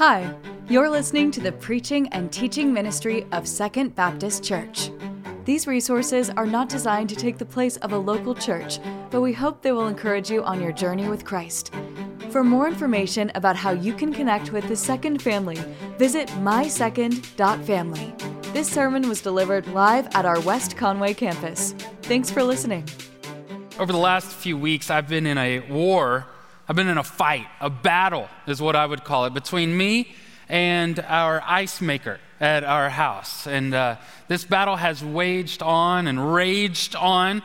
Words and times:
Hi, 0.00 0.34
you're 0.66 0.88
listening 0.88 1.30
to 1.32 1.42
the 1.42 1.52
preaching 1.52 2.08
and 2.08 2.32
teaching 2.32 2.72
ministry 2.72 3.26
of 3.32 3.46
Second 3.46 3.94
Baptist 3.94 4.42
Church. 4.42 4.90
These 5.44 5.66
resources 5.66 6.30
are 6.30 6.46
not 6.46 6.70
designed 6.70 7.10
to 7.10 7.16
take 7.16 7.36
the 7.36 7.44
place 7.44 7.76
of 7.76 7.92
a 7.92 7.98
local 7.98 8.34
church, 8.34 8.78
but 9.10 9.20
we 9.20 9.34
hope 9.34 9.60
they 9.60 9.72
will 9.72 9.88
encourage 9.88 10.30
you 10.30 10.42
on 10.42 10.58
your 10.58 10.72
journey 10.72 11.06
with 11.06 11.26
Christ. 11.26 11.74
For 12.30 12.42
more 12.42 12.66
information 12.66 13.30
about 13.34 13.56
how 13.56 13.72
you 13.72 13.92
can 13.92 14.10
connect 14.10 14.52
with 14.52 14.66
the 14.68 14.74
Second 14.74 15.20
family, 15.20 15.58
visit 15.98 16.28
mysecond.family. 16.28 18.14
This 18.54 18.72
sermon 18.72 19.06
was 19.06 19.20
delivered 19.20 19.66
live 19.66 20.08
at 20.14 20.24
our 20.24 20.40
West 20.40 20.78
Conway 20.78 21.12
campus. 21.12 21.72
Thanks 22.04 22.30
for 22.30 22.42
listening. 22.42 22.88
Over 23.78 23.92
the 23.92 23.98
last 23.98 24.28
few 24.28 24.56
weeks, 24.56 24.88
I've 24.88 25.10
been 25.10 25.26
in 25.26 25.36
a 25.36 25.60
war. 25.70 26.24
I've 26.70 26.76
been 26.76 26.86
in 26.86 26.98
a 26.98 27.02
fight, 27.02 27.48
a 27.60 27.68
battle 27.68 28.28
is 28.46 28.62
what 28.62 28.76
I 28.76 28.86
would 28.86 29.02
call 29.02 29.24
it, 29.24 29.34
between 29.34 29.76
me 29.76 30.14
and 30.48 31.00
our 31.00 31.42
ice 31.44 31.80
maker 31.80 32.20
at 32.38 32.62
our 32.62 32.88
house. 32.88 33.48
And 33.48 33.74
uh, 33.74 33.96
this 34.28 34.44
battle 34.44 34.76
has 34.76 35.02
waged 35.02 35.64
on 35.64 36.06
and 36.06 36.32
raged 36.32 36.94
on 36.94 37.42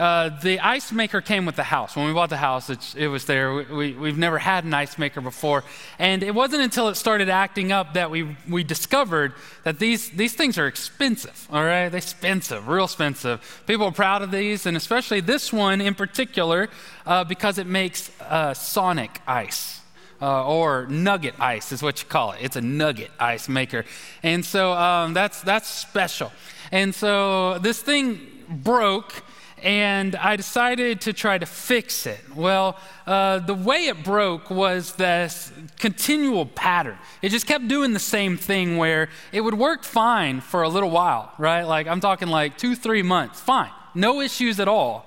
uh, 0.00 0.30
the 0.40 0.58
ice 0.60 0.92
maker 0.92 1.20
came 1.20 1.44
with 1.44 1.56
the 1.56 1.62
house. 1.62 1.94
When 1.94 2.06
we 2.06 2.14
bought 2.14 2.30
the 2.30 2.38
house, 2.38 2.70
it 2.96 3.08
was 3.08 3.26
there. 3.26 3.52
We, 3.54 3.92
have 3.92 4.16
never 4.16 4.38
had 4.38 4.64
an 4.64 4.72
ice 4.72 4.96
maker 4.96 5.20
before. 5.20 5.62
And 5.98 6.22
it 6.22 6.34
wasn't 6.34 6.62
until 6.62 6.88
it 6.88 6.94
started 6.94 7.28
acting 7.28 7.70
up 7.70 7.92
that 7.92 8.10
we, 8.10 8.34
we 8.48 8.64
discovered 8.64 9.34
that 9.64 9.78
these, 9.78 10.08
these 10.08 10.32
things 10.32 10.56
are 10.56 10.66
expensive, 10.66 11.46
all 11.52 11.62
right? 11.62 11.90
They're 11.90 11.98
expensive, 11.98 12.66
real 12.66 12.84
expensive. 12.86 13.62
People 13.66 13.88
are 13.88 13.92
proud 13.92 14.22
of 14.22 14.30
these, 14.30 14.64
and 14.64 14.74
especially 14.74 15.20
this 15.20 15.52
one 15.52 15.82
in 15.82 15.94
particular, 15.94 16.70
uh, 17.04 17.24
because 17.24 17.58
it 17.58 17.66
makes 17.66 18.10
uh, 18.22 18.54
sonic 18.54 19.20
ice. 19.26 19.80
Uh, 20.22 20.46
or 20.46 20.86
nugget 20.86 21.34
ice 21.40 21.72
is 21.72 21.82
what 21.82 22.02
you 22.02 22.08
call 22.08 22.32
it. 22.32 22.40
It's 22.42 22.56
a 22.56 22.60
nugget 22.60 23.10
ice 23.18 23.48
maker. 23.48 23.86
And 24.22 24.44
so 24.44 24.72
um, 24.72 25.14
that's, 25.14 25.40
that's 25.42 25.68
special. 25.68 26.30
And 26.70 26.94
so 26.94 27.58
this 27.58 27.80
thing 27.80 28.20
broke 28.48 29.22
and 29.62 30.16
I 30.16 30.36
decided 30.36 31.02
to 31.02 31.12
try 31.12 31.38
to 31.38 31.46
fix 31.46 32.06
it. 32.06 32.20
Well, 32.34 32.78
uh, 33.06 33.40
the 33.40 33.54
way 33.54 33.86
it 33.86 34.02
broke 34.02 34.50
was 34.50 34.92
this 34.92 35.52
continual 35.78 36.46
pattern. 36.46 36.98
It 37.22 37.30
just 37.30 37.46
kept 37.46 37.68
doing 37.68 37.92
the 37.92 37.98
same 37.98 38.36
thing 38.36 38.76
where 38.76 39.08
it 39.32 39.42
would 39.42 39.54
work 39.54 39.84
fine 39.84 40.40
for 40.40 40.62
a 40.62 40.68
little 40.68 40.90
while, 40.90 41.32
right? 41.38 41.62
Like 41.62 41.86
I'm 41.86 42.00
talking 42.00 42.28
like 42.28 42.56
two, 42.56 42.74
three 42.74 43.02
months, 43.02 43.40
fine, 43.40 43.70
no 43.94 44.20
issues 44.20 44.60
at 44.60 44.68
all. 44.68 45.06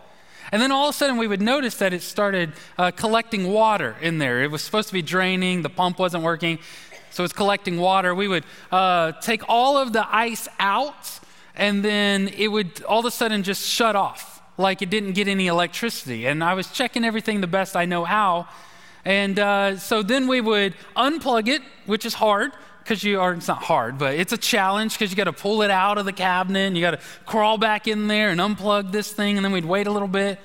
And 0.51 0.61
then 0.61 0.71
all 0.71 0.89
of 0.89 0.93
a 0.93 0.97
sudden, 0.97 1.17
we 1.17 1.25
would 1.25 1.41
notice 1.41 1.75
that 1.77 1.93
it 1.93 2.03
started 2.03 2.53
uh, 2.77 2.91
collecting 2.91 3.51
water 3.51 3.95
in 4.01 4.19
there. 4.19 4.43
It 4.43 4.51
was 4.51 4.61
supposed 4.61 4.87
to 4.89 4.93
be 4.93 5.01
draining, 5.01 5.63
the 5.63 5.69
pump 5.69 5.97
wasn't 5.97 6.23
working, 6.23 6.59
so 7.09 7.23
it's 7.23 7.33
collecting 7.33 7.79
water. 7.79 8.13
We 8.13 8.27
would 8.27 8.45
uh, 8.71 9.13
take 9.13 9.41
all 9.47 9.77
of 9.77 9.93
the 9.93 10.05
ice 10.15 10.47
out, 10.59 11.19
and 11.55 11.83
then 11.83 12.27
it 12.27 12.49
would 12.49 12.83
all 12.83 12.99
of 12.99 13.05
a 13.05 13.11
sudden 13.11 13.41
just 13.41 13.67
shut 13.67 13.95
off 13.95 14.32
like 14.57 14.81
it 14.81 14.89
didn't 14.89 15.13
get 15.13 15.27
any 15.27 15.47
electricity. 15.47 16.27
And 16.27 16.43
I 16.43 16.53
was 16.53 16.71
checking 16.71 17.03
everything 17.03 17.41
the 17.41 17.47
best 17.47 17.75
I 17.75 17.85
know 17.85 18.05
how. 18.05 18.47
And 19.05 19.37
uh, 19.37 19.77
so 19.77 20.03
then 20.03 20.27
we 20.27 20.41
would 20.41 20.75
unplug 20.95 21.47
it, 21.47 21.61
which 21.85 22.05
is 22.05 22.13
hard 22.13 22.51
because 22.83 23.03
you 23.03 23.19
are, 23.19 23.33
it's 23.33 23.47
not 23.47 23.63
hard, 23.63 23.97
but 23.97 24.15
it's 24.15 24.33
a 24.33 24.37
challenge 24.37 24.93
because 24.93 25.09
you 25.09 25.15
got 25.17 25.25
to 25.25 25.33
pull 25.33 25.61
it 25.61 25.71
out 25.71 25.97
of 25.97 26.05
the 26.05 26.13
cabinet 26.13 26.67
and 26.67 26.77
you 26.77 26.81
got 26.81 26.91
to 26.91 26.99
crawl 27.25 27.57
back 27.57 27.87
in 27.87 28.07
there 28.07 28.29
and 28.29 28.39
unplug 28.39 28.91
this 28.91 29.11
thing. 29.11 29.37
And 29.37 29.43
then 29.43 29.51
we'd 29.51 29.65
wait 29.65 29.87
a 29.87 29.91
little 29.91 30.07
bit, 30.07 30.39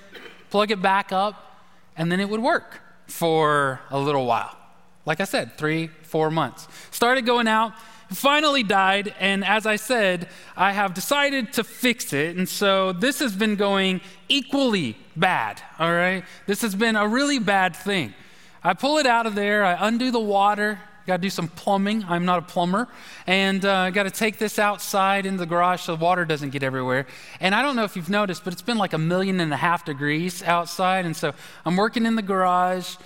plug 0.51 0.71
it 0.71 0.81
back 0.81 1.13
up, 1.13 1.63
and 1.97 2.11
then 2.11 2.21
it 2.21 2.29
would 2.29 2.41
work 2.41 2.81
for 3.07 3.81
a 3.91 3.99
little 3.99 4.27
while. 4.27 4.57
Like 5.05 5.21
I 5.21 5.25
said, 5.25 5.57
three, 5.57 5.89
four 6.03 6.31
months. 6.31 6.69
Started 6.91 7.25
going 7.25 7.49
out 7.49 7.73
finally 8.11 8.63
died, 8.63 9.15
and 9.19 9.45
as 9.45 9.67
I 9.67 9.77
said, 9.77 10.29
I 10.57 10.73
have 10.73 10.95
decided 10.95 11.53
to 11.55 11.65
fix 11.65 12.13
it. 12.13 12.37
And 12.37 12.49
so 12.49 12.93
this 12.93 13.19
has 13.21 13.35
been 13.35 13.57
going 13.57 14.01
equally 14.29 14.97
bad, 15.17 15.61
all 15.79 15.93
right? 15.93 16.25
This 16.47 16.63
has 16.63 16.75
been 16.75 16.97
a 16.97 17.07
really 17.07 17.39
bad 17.39 17.77
thing. 17.77 18.15
I 18.63 18.75
pull 18.75 18.99
it 18.99 19.07
out 19.07 19.27
of 19.27 19.35
there, 19.35 19.65
I 19.65 19.77
undo 19.87 20.11
the 20.11 20.21
water, 20.21 20.81
got 21.09 21.17
to 21.17 21.23
do 21.23 21.31
some 21.31 21.49
plumbing. 21.49 22.05
I'm 22.07 22.25
not 22.25 22.39
a 22.39 22.43
plumber. 22.43 22.87
And 23.27 23.65
uh, 23.65 23.75
I 23.75 23.91
got 23.91 24.05
to 24.05 24.11
take 24.11 24.39
this 24.39 24.59
outside 24.59 25.27
into 25.27 25.39
the 25.39 25.47
garage 25.47 25.81
so 25.81 25.97
the 25.97 26.05
water 26.05 26.25
doesn't 26.25 26.51
get 26.51 26.63
everywhere. 26.63 27.07
And 27.41 27.55
I 27.55 27.63
don't 27.63 27.75
know 27.75 27.85
if 27.85 27.97
you've 27.97 28.11
noticed, 28.11 28.45
but 28.45 28.53
it's 28.53 28.63
been 28.63 28.79
like 28.79 28.93
a 28.93 28.99
million 28.99 29.41
and 29.41 29.53
a 29.53 29.57
half 29.57 29.85
degrees 29.85 30.43
outside. 30.43 31.07
And 31.07 31.17
so 31.17 31.33
I'm 31.65 31.77
working 31.77 32.05
in 32.05 32.15
the 32.15 32.23
garage. 32.23 32.97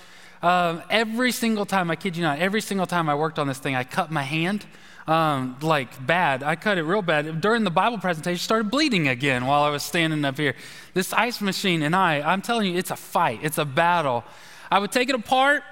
Uh, 0.43 0.81
every 0.89 1.31
single 1.31 1.65
time, 1.65 1.89
I 1.89 1.95
kid 1.95 2.17
you 2.17 2.21
not, 2.21 2.39
every 2.39 2.59
single 2.59 2.85
time 2.85 3.07
I 3.07 3.15
worked 3.15 3.39
on 3.39 3.47
this 3.47 3.59
thing, 3.59 3.75
I 3.75 3.85
cut 3.85 4.11
my 4.11 4.23
hand 4.23 4.65
um, 5.07 5.55
like 5.61 6.05
bad. 6.05 6.43
I 6.43 6.57
cut 6.57 6.77
it 6.77 6.83
real 6.83 7.01
bad. 7.01 7.39
During 7.39 7.63
the 7.63 7.71
Bible 7.71 7.97
presentation, 7.97 8.39
started 8.39 8.69
bleeding 8.69 9.07
again 9.07 9.45
while 9.45 9.63
I 9.63 9.69
was 9.69 9.83
standing 9.83 10.25
up 10.25 10.37
here. 10.37 10.53
This 10.93 11.13
ice 11.13 11.39
machine 11.39 11.81
and 11.81 11.95
I, 11.95 12.19
I'm 12.19 12.41
telling 12.41 12.73
you, 12.73 12.77
it's 12.77 12.91
a 12.91 12.97
fight, 12.97 13.39
it's 13.41 13.57
a 13.57 13.63
battle. 13.63 14.25
I 14.69 14.79
would 14.79 14.91
take 14.91 15.07
it 15.07 15.15
apart, 15.15 15.63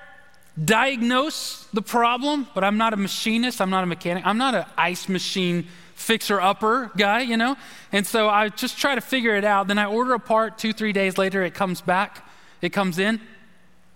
diagnose 0.64 1.68
the 1.74 1.82
problem, 1.82 2.48
but 2.56 2.64
I'm 2.64 2.78
not 2.78 2.94
a 2.94 2.98
machinist, 2.98 3.60
I'm 3.60 3.72
not 3.72 3.84
a 3.84 3.88
mechanic, 3.88 4.26
I'm 4.26 4.38
not 4.38 4.56
an 4.56 4.66
ice 4.78 5.10
machine 5.10 5.68
fixer 5.96 6.40
upper 6.40 6.92
guy, 6.96 7.22
you 7.22 7.36
know? 7.36 7.58
And 7.92 8.08
so 8.08 8.30
I 8.30 8.48
just 8.48 8.78
try 8.78 8.96
to 8.96 9.02
figure 9.02 9.36
it 9.36 9.44
out. 9.44 9.68
Then 9.68 9.78
I 9.78 9.86
order 9.86 10.14
a 10.14 10.20
part, 10.20 10.58
two, 10.58 10.72
three 10.72 10.94
days 10.94 11.18
later, 11.18 11.44
it 11.44 11.54
comes 11.54 11.82
back, 11.82 12.26
it 12.62 12.70
comes 12.70 13.00
in. 13.00 13.20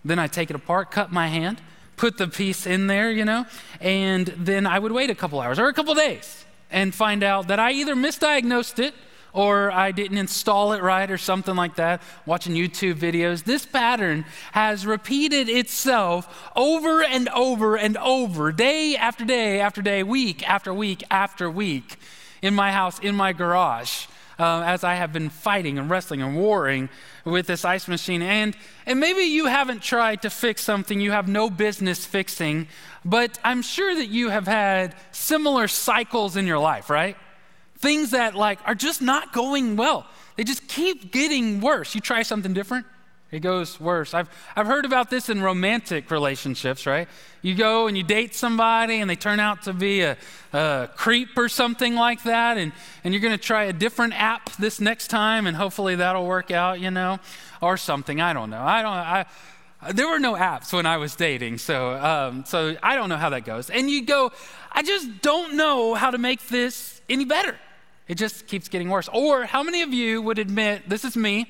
Then 0.05 0.19
I 0.19 0.27
take 0.27 0.49
it 0.49 0.55
apart, 0.55 0.91
cut 0.91 1.11
my 1.11 1.27
hand 1.27 1.61
put 1.97 2.17
the 2.17 2.27
piece 2.27 2.65
in 2.65 2.87
there, 2.87 3.11
you 3.11 3.25
know, 3.25 3.45
and 3.79 4.27
then 4.27 4.65
I 4.67 4.79
would 4.79 4.91
wait 4.91 5.09
a 5.09 5.15
couple 5.15 5.39
hours 5.39 5.59
or 5.59 5.67
a 5.67 5.73
couple 5.73 5.93
days 5.95 6.45
and 6.71 6.93
find 6.93 7.23
out 7.23 7.47
that 7.47 7.59
I 7.59 7.71
either 7.71 7.95
misdiagnosed 7.95 8.79
it 8.79 8.93
or 9.33 9.69
I 9.69 9.91
didn't 9.91 10.17
install 10.17 10.71
it 10.71 10.81
right 10.81 11.11
or 11.11 11.17
something 11.17 11.55
like 11.55 11.75
that, 11.75 12.01
watching 12.25 12.53
YouTube 12.53 12.95
videos. 12.95 13.43
This 13.43 13.65
pattern 13.65 14.23
has 14.53 14.85
repeated 14.85 15.49
itself 15.49 16.51
over 16.55 17.03
and 17.03 17.27
over 17.29 17.75
and 17.75 17.97
over, 17.97 18.53
day 18.53 18.95
after 18.95 19.25
day 19.25 19.59
after 19.59 19.81
day, 19.81 20.03
week 20.03 20.47
after 20.49 20.73
week 20.73 21.03
after 21.11 21.51
week 21.51 21.97
in 22.41 22.55
my 22.55 22.71
house, 22.71 22.97
in 22.99 23.13
my 23.13 23.33
garage 23.33 24.07
uh, 24.39 24.63
as 24.65 24.83
I 24.83 24.95
have 24.95 25.13
been 25.13 25.29
fighting 25.29 25.77
and 25.77 25.89
wrestling 25.89 26.21
and 26.21 26.35
warring 26.35 26.89
with 27.23 27.47
this 27.47 27.65
ice 27.65 27.87
machine. 27.87 28.21
And, 28.21 28.55
and 28.85 28.99
maybe 28.99 29.21
you 29.21 29.45
haven't 29.47 29.81
tried 29.81 30.21
to 30.23 30.29
fix 30.29 30.61
something 30.61 30.99
you 30.99 31.11
have 31.11 31.27
no 31.27 31.49
business 31.49 32.05
fixing, 32.05 32.67
but 33.03 33.39
I'm 33.43 33.61
sure 33.61 33.95
that 33.95 34.07
you 34.07 34.29
have 34.29 34.47
had 34.47 34.95
similar 35.11 35.67
cycles 35.67 36.35
in 36.35 36.47
your 36.47 36.59
life, 36.59 36.89
right? 36.89 37.17
Things 37.77 38.11
that 38.11 38.35
like 38.35 38.59
are 38.65 38.75
just 38.75 39.01
not 39.01 39.33
going 39.33 39.75
well. 39.75 40.07
They 40.35 40.43
just 40.43 40.67
keep 40.67 41.11
getting 41.11 41.61
worse. 41.61 41.95
You 41.95 42.01
try 42.01 42.23
something 42.23 42.53
different, 42.53 42.85
it 43.35 43.41
goes 43.41 43.81
worse. 43.81 44.13
I've, 44.13 44.29
I've 44.55 44.65
heard 44.65 44.85
about 44.85 45.09
this 45.09 45.27
in 45.27 45.41
romantic 45.41 46.09
relationships, 46.09 46.85
right? 46.85 47.09
You 47.41 47.53
go 47.53 47.87
and 47.87 47.97
you 47.97 48.03
date 48.03 48.33
somebody 48.33 49.01
and 49.01 49.09
they 49.09 49.17
turn 49.17 49.41
out 49.41 49.63
to 49.63 49.73
be 49.73 50.01
a, 50.01 50.15
a 50.53 50.89
creep 50.95 51.37
or 51.37 51.49
something 51.49 51.95
like 51.95 52.23
that, 52.23 52.57
and, 52.57 52.71
and 53.03 53.13
you're 53.13 53.21
going 53.21 53.37
to 53.37 53.43
try 53.43 53.65
a 53.65 53.73
different 53.73 54.13
app 54.13 54.55
this 54.55 54.79
next 54.79 55.09
time, 55.09 55.47
and 55.47 55.57
hopefully 55.57 55.95
that'll 55.95 56.25
work 56.25 56.49
out, 56.49 56.79
you 56.79 56.91
know, 56.91 57.19
or 57.61 57.75
something. 57.75 58.21
I 58.21 58.31
don't 58.31 58.49
know. 58.49 58.61
I 58.61 58.81
don't, 58.81 58.93
I, 58.93 59.25
there 59.91 60.07
were 60.07 60.19
no 60.19 60.35
apps 60.35 60.71
when 60.71 60.85
I 60.85 60.95
was 60.95 61.13
dating, 61.17 61.57
so, 61.57 61.91
um, 61.91 62.45
so 62.45 62.77
I 62.81 62.95
don't 62.95 63.09
know 63.09 63.17
how 63.17 63.31
that 63.31 63.43
goes. 63.43 63.69
And 63.69 63.91
you 63.91 64.05
go, 64.05 64.31
I 64.71 64.81
just 64.81 65.21
don't 65.21 65.57
know 65.57 65.93
how 65.93 66.09
to 66.09 66.17
make 66.17 66.47
this 66.47 67.01
any 67.09 67.25
better. 67.25 67.57
It 68.07 68.15
just 68.15 68.47
keeps 68.47 68.69
getting 68.69 68.89
worse. 68.89 69.09
Or 69.11 69.43
how 69.43 69.61
many 69.61 69.81
of 69.81 69.93
you 69.93 70.21
would 70.21 70.39
admit, 70.39 70.87
this 70.87 71.03
is 71.03 71.17
me, 71.17 71.47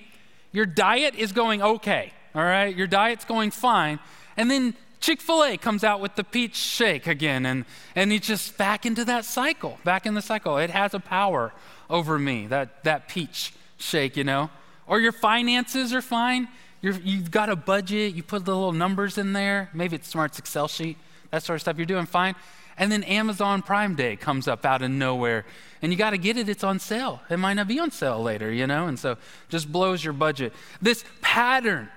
your 0.55 0.65
diet 0.65 1.15
is 1.15 1.31
going 1.31 1.61
okay, 1.61 2.13
all 2.33 2.43
right? 2.43 2.75
Your 2.75 2.87
diet's 2.87 3.25
going 3.25 3.51
fine. 3.51 3.99
And 4.37 4.49
then 4.49 4.73
Chick 5.01 5.21
fil 5.21 5.43
A 5.43 5.57
comes 5.57 5.83
out 5.83 5.99
with 5.99 6.15
the 6.15 6.23
peach 6.23 6.55
shake 6.55 7.05
again, 7.05 7.45
and, 7.45 7.65
and 7.95 8.11
it's 8.11 8.25
just 8.25 8.57
back 8.57 8.85
into 8.85 9.05
that 9.05 9.25
cycle, 9.25 9.77
back 9.83 10.05
in 10.05 10.15
the 10.15 10.21
cycle. 10.21 10.57
It 10.57 10.69
has 10.69 10.93
a 10.93 10.99
power 10.99 11.53
over 11.89 12.17
me, 12.17 12.47
that, 12.47 12.83
that 12.85 13.07
peach 13.07 13.53
shake, 13.77 14.17
you 14.17 14.23
know? 14.23 14.49
Or 14.87 14.99
your 14.99 15.11
finances 15.11 15.93
are 15.93 16.01
fine. 16.01 16.47
you 16.81 16.91
have 16.93 17.31
got 17.31 17.49
a 17.49 17.55
budget, 17.55 18.15
you 18.15 18.23
put 18.23 18.45
the 18.45 18.55
little 18.55 18.71
numbers 18.71 19.17
in 19.17 19.33
there. 19.33 19.69
Maybe 19.73 19.95
it's 19.95 20.07
Smart's 20.07 20.39
Excel 20.39 20.67
sheet, 20.67 20.97
that 21.31 21.43
sort 21.43 21.57
of 21.57 21.61
stuff. 21.61 21.77
You're 21.77 21.85
doing 21.85 22.05
fine. 22.05 22.35
And 22.77 22.91
then 22.91 23.03
Amazon 23.03 23.61
Prime 23.61 23.95
Day 23.95 24.15
comes 24.15 24.47
up 24.47 24.65
out 24.65 24.81
of 24.81 24.91
nowhere. 24.91 25.45
And 25.81 25.91
you 25.91 25.97
got 25.97 26.09
to 26.09 26.17
get 26.17 26.37
it, 26.37 26.49
it's 26.49 26.63
on 26.63 26.79
sale. 26.79 27.21
It 27.29 27.37
might 27.37 27.53
not 27.53 27.67
be 27.67 27.79
on 27.79 27.91
sale 27.91 28.21
later, 28.21 28.51
you 28.51 28.67
know? 28.67 28.87
And 28.87 28.99
so 28.99 29.17
just 29.49 29.71
blows 29.71 30.03
your 30.03 30.13
budget. 30.13 30.53
This 30.81 31.05
pattern, 31.21 31.89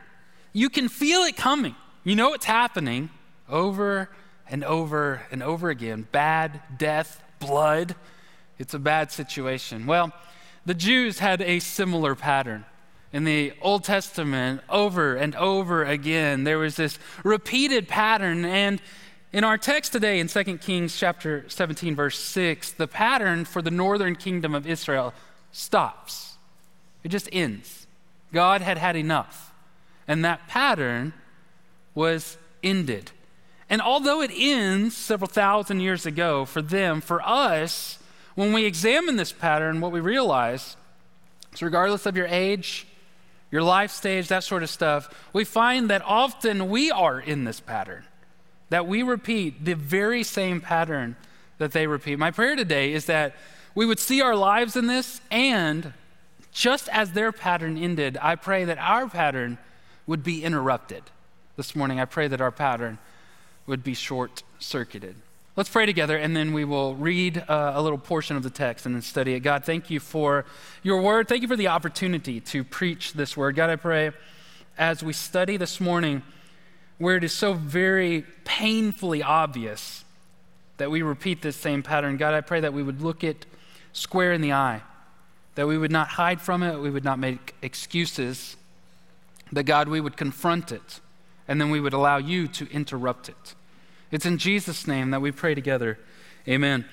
you 0.52 0.68
can 0.68 0.88
feel 0.88 1.22
it 1.22 1.36
coming. 1.36 1.74
You 2.04 2.14
know 2.14 2.32
it's 2.32 2.44
happening 2.44 3.10
over 3.48 4.08
and 4.48 4.62
over 4.64 5.22
and 5.30 5.42
over 5.42 5.70
again. 5.70 6.06
Bad, 6.12 6.60
death, 6.76 7.22
blood. 7.38 7.96
It's 8.58 8.74
a 8.74 8.78
bad 8.78 9.10
situation. 9.10 9.86
Well, 9.86 10.12
the 10.64 10.74
Jews 10.74 11.18
had 11.18 11.40
a 11.40 11.58
similar 11.60 12.14
pattern. 12.14 12.64
In 13.12 13.24
the 13.24 13.54
Old 13.62 13.84
Testament, 13.84 14.60
over 14.68 15.16
and 15.16 15.34
over 15.34 15.82
again, 15.82 16.44
there 16.44 16.58
was 16.58 16.76
this 16.76 16.98
repeated 17.24 17.88
pattern, 17.88 18.44
and 18.44 18.82
in 19.32 19.44
our 19.44 19.58
text 19.58 19.92
today 19.92 20.20
in 20.20 20.28
2 20.28 20.58
Kings 20.58 20.98
chapter 20.98 21.44
17 21.48 21.94
verse 21.94 22.18
6, 22.18 22.72
the 22.72 22.88
pattern 22.88 23.44
for 23.44 23.62
the 23.62 23.70
northern 23.70 24.16
kingdom 24.16 24.54
of 24.54 24.66
Israel 24.66 25.12
stops. 25.52 26.36
It 27.04 27.08
just 27.08 27.28
ends. 27.32 27.86
God 28.32 28.60
had 28.60 28.78
had 28.78 28.96
enough. 28.96 29.52
And 30.06 30.24
that 30.24 30.48
pattern 30.48 31.12
was 31.94 32.38
ended. 32.62 33.10
And 33.70 33.82
although 33.82 34.22
it 34.22 34.30
ends 34.34 34.96
several 34.96 35.28
thousand 35.28 35.80
years 35.80 36.06
ago 36.06 36.44
for 36.44 36.62
them, 36.62 37.00
for 37.00 37.20
us, 37.22 37.98
when 38.34 38.52
we 38.52 38.64
examine 38.64 39.16
this 39.16 39.32
pattern, 39.32 39.80
what 39.80 39.92
we 39.92 40.00
realize 40.00 40.76
is 41.52 41.62
regardless 41.62 42.06
of 42.06 42.16
your 42.16 42.26
age, 42.28 42.86
your 43.50 43.62
life 43.62 43.90
stage, 43.90 44.28
that 44.28 44.44
sort 44.44 44.62
of 44.62 44.70
stuff, 44.70 45.12
we 45.32 45.44
find 45.44 45.90
that 45.90 46.02
often 46.04 46.68
we 46.68 46.90
are 46.90 47.20
in 47.20 47.44
this 47.44 47.60
pattern, 47.60 48.04
that 48.70 48.86
we 48.86 49.02
repeat 49.02 49.64
the 49.64 49.74
very 49.74 50.22
same 50.22 50.60
pattern 50.60 51.16
that 51.58 51.72
they 51.72 51.86
repeat. 51.86 52.18
My 52.18 52.30
prayer 52.30 52.56
today 52.56 52.92
is 52.92 53.06
that 53.06 53.34
we 53.74 53.86
would 53.86 53.98
see 53.98 54.20
our 54.20 54.36
lives 54.36 54.76
in 54.76 54.86
this, 54.86 55.20
and 55.30 55.92
just 56.52 56.88
as 56.88 57.12
their 57.12 57.32
pattern 57.32 57.76
ended, 57.76 58.18
I 58.20 58.34
pray 58.34 58.64
that 58.64 58.78
our 58.78 59.08
pattern 59.08 59.58
would 60.06 60.22
be 60.22 60.42
interrupted. 60.42 61.04
This 61.56 61.76
morning, 61.76 62.00
I 62.00 62.04
pray 62.04 62.28
that 62.28 62.40
our 62.40 62.50
pattern 62.50 62.98
would 63.66 63.84
be 63.84 63.94
short 63.94 64.42
circuited. 64.58 65.16
Let's 65.58 65.68
pray 65.68 65.86
together 65.86 66.16
and 66.16 66.36
then 66.36 66.52
we 66.52 66.64
will 66.64 66.94
read 66.94 67.44
uh, 67.48 67.72
a 67.74 67.82
little 67.82 67.98
portion 67.98 68.36
of 68.36 68.44
the 68.44 68.50
text 68.50 68.86
and 68.86 68.94
then 68.94 69.02
study 69.02 69.34
it. 69.34 69.40
God, 69.40 69.64
thank 69.64 69.90
you 69.90 69.98
for 69.98 70.44
your 70.84 71.02
word. 71.02 71.26
Thank 71.26 71.42
you 71.42 71.48
for 71.48 71.56
the 71.56 71.66
opportunity 71.66 72.40
to 72.42 72.62
preach 72.62 73.14
this 73.14 73.36
word. 73.36 73.56
God, 73.56 73.68
I 73.68 73.74
pray 73.74 74.12
as 74.78 75.02
we 75.02 75.12
study 75.12 75.56
this 75.56 75.80
morning 75.80 76.22
where 76.98 77.16
it 77.16 77.24
is 77.24 77.32
so 77.32 77.54
very 77.54 78.24
painfully 78.44 79.22
obvious 79.22 80.04
that 80.78 80.90
we 80.90 81.02
repeat 81.02 81.42
this 81.42 81.56
same 81.56 81.82
pattern. 81.82 82.16
God, 82.16 82.34
I 82.34 82.40
pray 82.40 82.60
that 82.60 82.72
we 82.72 82.82
would 82.82 83.00
look 83.00 83.24
it 83.24 83.46
square 83.92 84.32
in 84.32 84.40
the 84.40 84.52
eye, 84.52 84.82
that 85.54 85.66
we 85.66 85.78
would 85.78 85.90
not 85.90 86.08
hide 86.08 86.40
from 86.40 86.62
it, 86.62 86.78
we 86.78 86.90
would 86.90 87.04
not 87.04 87.18
make 87.18 87.54
excuses, 87.62 88.56
that 89.50 89.64
God, 89.64 89.88
we 89.88 90.00
would 90.00 90.16
confront 90.16 90.72
it, 90.72 91.00
and 91.46 91.60
then 91.60 91.70
we 91.70 91.80
would 91.80 91.92
allow 91.92 92.18
you 92.18 92.46
to 92.48 92.70
interrupt 92.70 93.28
it. 93.28 93.54
It's 94.10 94.26
in 94.26 94.38
Jesus' 94.38 94.86
name 94.86 95.10
that 95.10 95.20
we 95.20 95.32
pray 95.32 95.54
together. 95.54 95.98
Amen. 96.46 96.84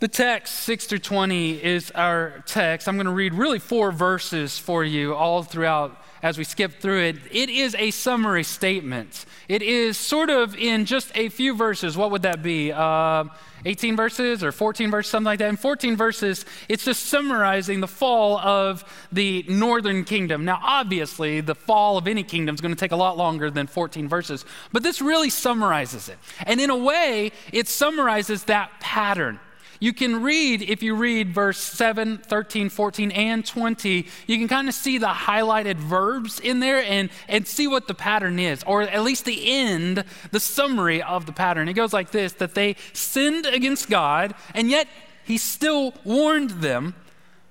The 0.00 0.08
text, 0.08 0.54
6 0.60 0.86
through 0.86 0.98
20, 0.98 1.62
is 1.62 1.90
our 1.92 2.42
text. 2.46 2.88
I'm 2.88 2.96
going 2.96 3.06
to 3.06 3.12
read 3.12 3.34
really 3.34 3.60
four 3.60 3.92
verses 3.92 4.58
for 4.58 4.84
you 4.84 5.14
all 5.14 5.44
throughout 5.44 6.01
as 6.22 6.38
we 6.38 6.44
skip 6.44 6.80
through 6.80 7.00
it. 7.00 7.16
It 7.30 7.50
is 7.50 7.74
a 7.76 7.90
summary 7.90 8.44
statement. 8.44 9.26
It 9.48 9.62
is 9.62 9.98
sort 9.98 10.30
of 10.30 10.56
in 10.56 10.84
just 10.84 11.10
a 11.16 11.28
few 11.28 11.54
verses. 11.54 11.96
What 11.96 12.10
would 12.12 12.22
that 12.22 12.42
be? 12.42 12.72
Uh, 12.72 13.24
18 13.64 13.96
verses 13.96 14.42
or 14.42 14.50
14 14.50 14.90
verses, 14.90 15.10
something 15.10 15.26
like 15.26 15.38
that. 15.38 15.48
In 15.48 15.56
14 15.56 15.96
verses, 15.96 16.44
it's 16.68 16.84
just 16.84 17.06
summarizing 17.06 17.80
the 17.80 17.88
fall 17.88 18.38
of 18.38 18.84
the 19.12 19.44
northern 19.48 20.04
kingdom. 20.04 20.44
Now, 20.44 20.60
obviously, 20.62 21.40
the 21.40 21.54
fall 21.54 21.96
of 21.96 22.08
any 22.08 22.24
kingdom 22.24 22.54
is 22.54 22.60
going 22.60 22.74
to 22.74 22.80
take 22.80 22.92
a 22.92 22.96
lot 22.96 23.16
longer 23.16 23.50
than 23.50 23.66
14 23.66 24.08
verses, 24.08 24.44
but 24.72 24.82
this 24.82 25.00
really 25.00 25.30
summarizes 25.30 26.08
it. 26.08 26.18
And 26.44 26.60
in 26.60 26.70
a 26.70 26.76
way, 26.76 27.32
it 27.52 27.68
summarizes 27.68 28.44
that 28.44 28.70
pattern. 28.80 29.38
You 29.82 29.92
can 29.92 30.22
read, 30.22 30.62
if 30.62 30.80
you 30.84 30.94
read 30.94 31.34
verse 31.34 31.58
7, 31.58 32.18
13, 32.18 32.68
14, 32.68 33.10
and 33.10 33.44
20, 33.44 34.06
you 34.28 34.38
can 34.38 34.46
kind 34.46 34.68
of 34.68 34.74
see 34.76 34.96
the 34.96 35.08
highlighted 35.08 35.74
verbs 35.74 36.38
in 36.38 36.60
there 36.60 36.84
and, 36.84 37.10
and 37.28 37.48
see 37.48 37.66
what 37.66 37.88
the 37.88 37.94
pattern 37.94 38.38
is, 38.38 38.62
or 38.62 38.82
at 38.82 39.02
least 39.02 39.24
the 39.24 39.50
end, 39.50 40.04
the 40.30 40.38
summary 40.38 41.02
of 41.02 41.26
the 41.26 41.32
pattern. 41.32 41.68
It 41.68 41.72
goes 41.72 41.92
like 41.92 42.12
this 42.12 42.34
that 42.34 42.54
they 42.54 42.76
sinned 42.92 43.44
against 43.44 43.90
God, 43.90 44.36
and 44.54 44.70
yet 44.70 44.86
he 45.24 45.36
still 45.36 45.94
warned 46.04 46.50
them, 46.50 46.94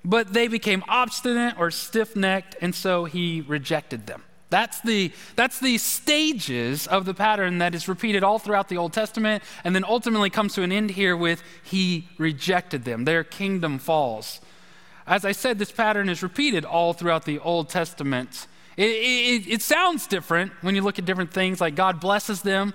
but 0.02 0.32
they 0.32 0.48
became 0.48 0.82
obstinate 0.88 1.58
or 1.58 1.70
stiff 1.70 2.16
necked, 2.16 2.56
and 2.62 2.74
so 2.74 3.04
he 3.04 3.42
rejected 3.42 4.06
them. 4.06 4.22
That's 4.52 4.82
the, 4.82 5.10
that's 5.34 5.58
the 5.60 5.78
stages 5.78 6.86
of 6.86 7.06
the 7.06 7.14
pattern 7.14 7.56
that 7.58 7.74
is 7.74 7.88
repeated 7.88 8.22
all 8.22 8.38
throughout 8.38 8.68
the 8.68 8.76
Old 8.76 8.92
Testament 8.92 9.42
and 9.64 9.74
then 9.74 9.82
ultimately 9.82 10.28
comes 10.28 10.52
to 10.54 10.62
an 10.62 10.70
end 10.70 10.90
here 10.90 11.16
with 11.16 11.42
He 11.64 12.06
rejected 12.18 12.84
them. 12.84 13.06
Their 13.06 13.24
kingdom 13.24 13.78
falls. 13.78 14.42
As 15.06 15.24
I 15.24 15.32
said, 15.32 15.58
this 15.58 15.72
pattern 15.72 16.10
is 16.10 16.22
repeated 16.22 16.66
all 16.66 16.92
throughout 16.92 17.24
the 17.24 17.38
Old 17.38 17.70
Testament. 17.70 18.46
It, 18.76 18.90
it, 18.90 19.48
it 19.54 19.62
sounds 19.62 20.06
different 20.06 20.52
when 20.60 20.74
you 20.74 20.82
look 20.82 20.98
at 20.98 21.06
different 21.06 21.32
things, 21.32 21.58
like 21.58 21.74
God 21.74 21.98
blesses 21.98 22.42
them 22.42 22.74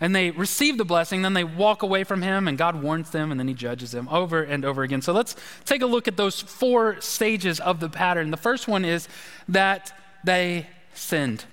and 0.00 0.14
they 0.14 0.30
receive 0.30 0.78
the 0.78 0.84
blessing, 0.84 1.22
then 1.22 1.34
they 1.34 1.42
walk 1.42 1.82
away 1.82 2.04
from 2.04 2.22
Him 2.22 2.46
and 2.46 2.56
God 2.56 2.80
warns 2.80 3.10
them 3.10 3.32
and 3.32 3.40
then 3.40 3.48
He 3.48 3.54
judges 3.54 3.90
them 3.90 4.08
over 4.10 4.44
and 4.44 4.64
over 4.64 4.84
again. 4.84 5.02
So 5.02 5.12
let's 5.12 5.34
take 5.64 5.82
a 5.82 5.86
look 5.86 6.06
at 6.06 6.16
those 6.16 6.40
four 6.40 7.00
stages 7.00 7.58
of 7.58 7.80
the 7.80 7.88
pattern. 7.88 8.30
The 8.30 8.36
first 8.36 8.68
one 8.68 8.84
is 8.84 9.08
that 9.48 9.92
they 10.22 10.68
sinned. 10.96 11.44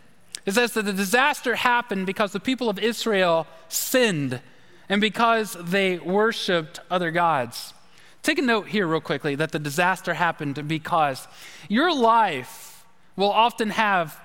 It 0.45 0.54
says 0.54 0.74
that 0.74 0.84
the 0.84 0.94
disaster 0.94 1.56
happened 1.56 2.06
because 2.06 2.31
the 2.31 2.40
people 2.40 2.69
of 2.69 2.80
Israel 2.80 3.48
sinned 3.69 4.42
and 4.90 5.00
because 5.00 5.54
they 5.60 5.98
worshiped 6.00 6.80
other 6.92 7.12
gods. 7.12 7.74
Take 8.22 8.40
a 8.40 8.42
note 8.42 8.68
here, 8.68 8.88
real 8.88 9.01
quickly, 9.01 9.36
that 9.36 9.51
the 9.51 9.60
disaster 9.60 10.13
happened 10.13 10.68
because 10.68 11.28
your 11.69 11.94
life 11.94 12.86
will 13.16 13.31
often 13.31 13.69
have 13.72 14.19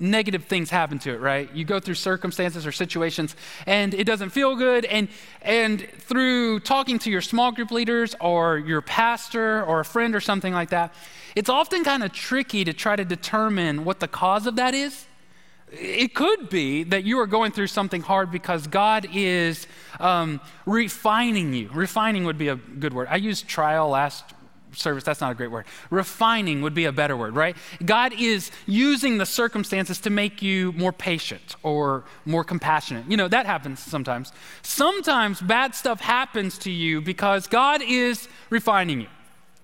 negative 0.00 0.44
things 0.44 0.70
happen 0.70 0.98
to 1.00 1.12
it, 1.12 1.20
right? 1.20 1.54
You 1.54 1.64
go 1.64 1.78
through 1.78 1.94
circumstances 1.94 2.66
or 2.66 2.72
situations 2.72 3.36
and 3.66 3.92
it 3.94 4.04
doesn't 4.04 4.30
feel 4.30 4.56
good 4.56 4.84
and 4.86 5.08
and 5.42 5.86
through 5.98 6.60
talking 6.60 6.98
to 7.00 7.10
your 7.10 7.20
small 7.20 7.52
group 7.52 7.70
leaders 7.70 8.14
or 8.20 8.58
your 8.58 8.80
pastor 8.80 9.62
or 9.64 9.80
a 9.80 9.84
friend 9.84 10.14
or 10.14 10.20
something 10.20 10.52
like 10.52 10.70
that, 10.70 10.94
it's 11.36 11.48
often 11.48 11.84
kind 11.84 12.02
of 12.02 12.12
tricky 12.12 12.64
to 12.64 12.72
try 12.72 12.96
to 12.96 13.04
determine 13.04 13.84
what 13.84 14.00
the 14.00 14.08
cause 14.08 14.46
of 14.46 14.56
that 14.56 14.74
is. 14.74 15.06
It 15.72 16.14
could 16.14 16.48
be 16.48 16.82
that 16.84 17.04
you 17.04 17.20
are 17.20 17.28
going 17.28 17.52
through 17.52 17.68
something 17.68 18.02
hard 18.02 18.32
because 18.32 18.66
God 18.66 19.06
is 19.14 19.68
um, 20.00 20.40
refining 20.66 21.52
you. 21.52 21.70
Refining 21.72 22.24
would 22.24 22.38
be 22.38 22.48
a 22.48 22.56
good 22.56 22.92
word. 22.92 23.06
I 23.08 23.16
used 23.16 23.46
trial 23.46 23.90
last 23.90 24.24
service, 24.72 25.04
that's 25.04 25.20
not 25.20 25.32
a 25.32 25.34
great 25.34 25.50
word. 25.50 25.66
Refining 25.90 26.62
would 26.62 26.74
be 26.74 26.84
a 26.84 26.92
better 26.92 27.16
word, 27.16 27.34
right? 27.34 27.56
God 27.84 28.12
is 28.18 28.50
using 28.66 29.18
the 29.18 29.26
circumstances 29.26 29.98
to 30.00 30.10
make 30.10 30.42
you 30.42 30.72
more 30.72 30.92
patient 30.92 31.56
or 31.62 32.04
more 32.24 32.44
compassionate. 32.44 33.10
You 33.10 33.16
know, 33.16 33.28
that 33.28 33.46
happens 33.46 33.80
sometimes. 33.80 34.32
Sometimes 34.62 35.40
bad 35.40 35.74
stuff 35.74 36.00
happens 36.00 36.58
to 36.58 36.70
you 36.70 37.00
because 37.00 37.46
God 37.46 37.82
is 37.82 38.28
refining 38.50 39.00
you. 39.00 39.08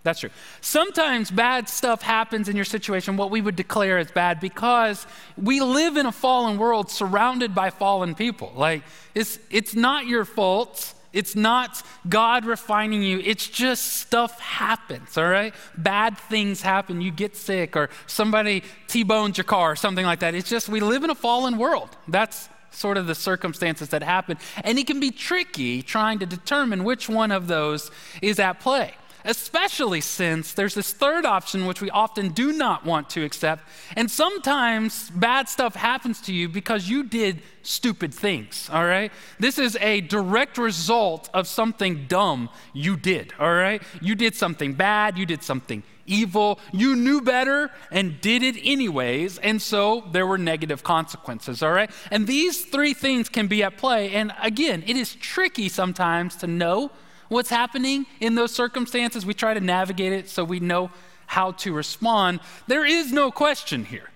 That's 0.06 0.20
true. 0.20 0.30
Sometimes 0.60 1.32
bad 1.32 1.68
stuff 1.68 2.00
happens 2.00 2.48
in 2.48 2.54
your 2.54 2.64
situation, 2.64 3.16
what 3.16 3.32
we 3.32 3.40
would 3.40 3.56
declare 3.56 3.98
as 3.98 4.08
bad, 4.12 4.38
because 4.38 5.04
we 5.36 5.60
live 5.60 5.96
in 5.96 6.06
a 6.06 6.12
fallen 6.12 6.58
world 6.58 6.92
surrounded 6.92 7.56
by 7.56 7.70
fallen 7.70 8.14
people. 8.14 8.52
Like, 8.54 8.84
it's, 9.16 9.40
it's 9.50 9.74
not 9.74 10.06
your 10.06 10.24
fault. 10.24 10.94
It's 11.16 11.34
not 11.34 11.82
God 12.08 12.44
refining 12.44 13.02
you. 13.02 13.20
It's 13.24 13.48
just 13.48 13.94
stuff 13.94 14.38
happens, 14.38 15.16
all 15.16 15.26
right? 15.26 15.54
Bad 15.76 16.18
things 16.18 16.60
happen. 16.60 17.00
You 17.00 17.10
get 17.10 17.36
sick, 17.36 17.74
or 17.74 17.88
somebody 18.06 18.62
T 18.86 19.02
bones 19.02 19.38
your 19.38 19.44
car, 19.44 19.72
or 19.72 19.76
something 19.76 20.04
like 20.04 20.20
that. 20.20 20.34
It's 20.34 20.50
just 20.50 20.68
we 20.68 20.80
live 20.80 21.04
in 21.04 21.10
a 21.10 21.14
fallen 21.14 21.56
world. 21.56 21.88
That's 22.06 22.50
sort 22.70 22.98
of 22.98 23.06
the 23.06 23.14
circumstances 23.14 23.88
that 23.88 24.02
happen. 24.02 24.36
And 24.62 24.78
it 24.78 24.86
can 24.86 25.00
be 25.00 25.10
tricky 25.10 25.82
trying 25.82 26.18
to 26.18 26.26
determine 26.26 26.84
which 26.84 27.08
one 27.08 27.32
of 27.32 27.48
those 27.48 27.90
is 28.20 28.38
at 28.38 28.60
play 28.60 28.94
especially 29.26 30.00
since 30.00 30.54
there's 30.54 30.74
this 30.74 30.92
third 30.92 31.26
option 31.26 31.66
which 31.66 31.82
we 31.82 31.90
often 31.90 32.30
do 32.30 32.52
not 32.52 32.84
want 32.84 33.10
to 33.10 33.24
accept. 33.24 33.64
And 33.96 34.10
sometimes 34.10 35.10
bad 35.10 35.48
stuff 35.48 35.74
happens 35.74 36.20
to 36.22 36.32
you 36.32 36.48
because 36.48 36.88
you 36.88 37.02
did 37.04 37.42
stupid 37.62 38.14
things, 38.14 38.70
all 38.72 38.84
right? 38.84 39.12
This 39.38 39.58
is 39.58 39.76
a 39.80 40.00
direct 40.00 40.56
result 40.56 41.28
of 41.34 41.48
something 41.48 42.06
dumb 42.06 42.48
you 42.72 42.96
did, 42.96 43.34
all 43.38 43.54
right? 43.54 43.82
You 44.00 44.14
did 44.14 44.34
something 44.34 44.74
bad, 44.74 45.18
you 45.18 45.26
did 45.26 45.42
something 45.42 45.82
evil, 46.06 46.60
you 46.72 46.94
knew 46.94 47.20
better 47.20 47.70
and 47.90 48.20
did 48.20 48.44
it 48.44 48.56
anyways, 48.62 49.38
and 49.38 49.60
so 49.60 50.04
there 50.12 50.26
were 50.26 50.38
negative 50.38 50.84
consequences, 50.84 51.62
all 51.62 51.72
right? 51.72 51.90
And 52.12 52.26
these 52.26 52.64
three 52.64 52.94
things 52.94 53.28
can 53.28 53.48
be 53.48 53.64
at 53.64 53.76
play. 53.76 54.12
And 54.12 54.32
again, 54.40 54.84
it 54.86 54.96
is 54.96 55.16
tricky 55.16 55.68
sometimes 55.68 56.36
to 56.36 56.46
know 56.46 56.92
what's 57.28 57.50
happening 57.50 58.06
in 58.20 58.34
those 58.34 58.52
circumstances. 58.52 59.26
We 59.26 59.34
try 59.34 59.54
to 59.54 59.60
navigate 59.60 60.12
it 60.12 60.28
so 60.28 60.44
we 60.44 60.60
know 60.60 60.90
how 61.26 61.52
to 61.52 61.72
respond. 61.72 62.40
There 62.66 62.84
is 62.84 63.12
no 63.12 63.30
question 63.30 63.84
here. 63.84 64.10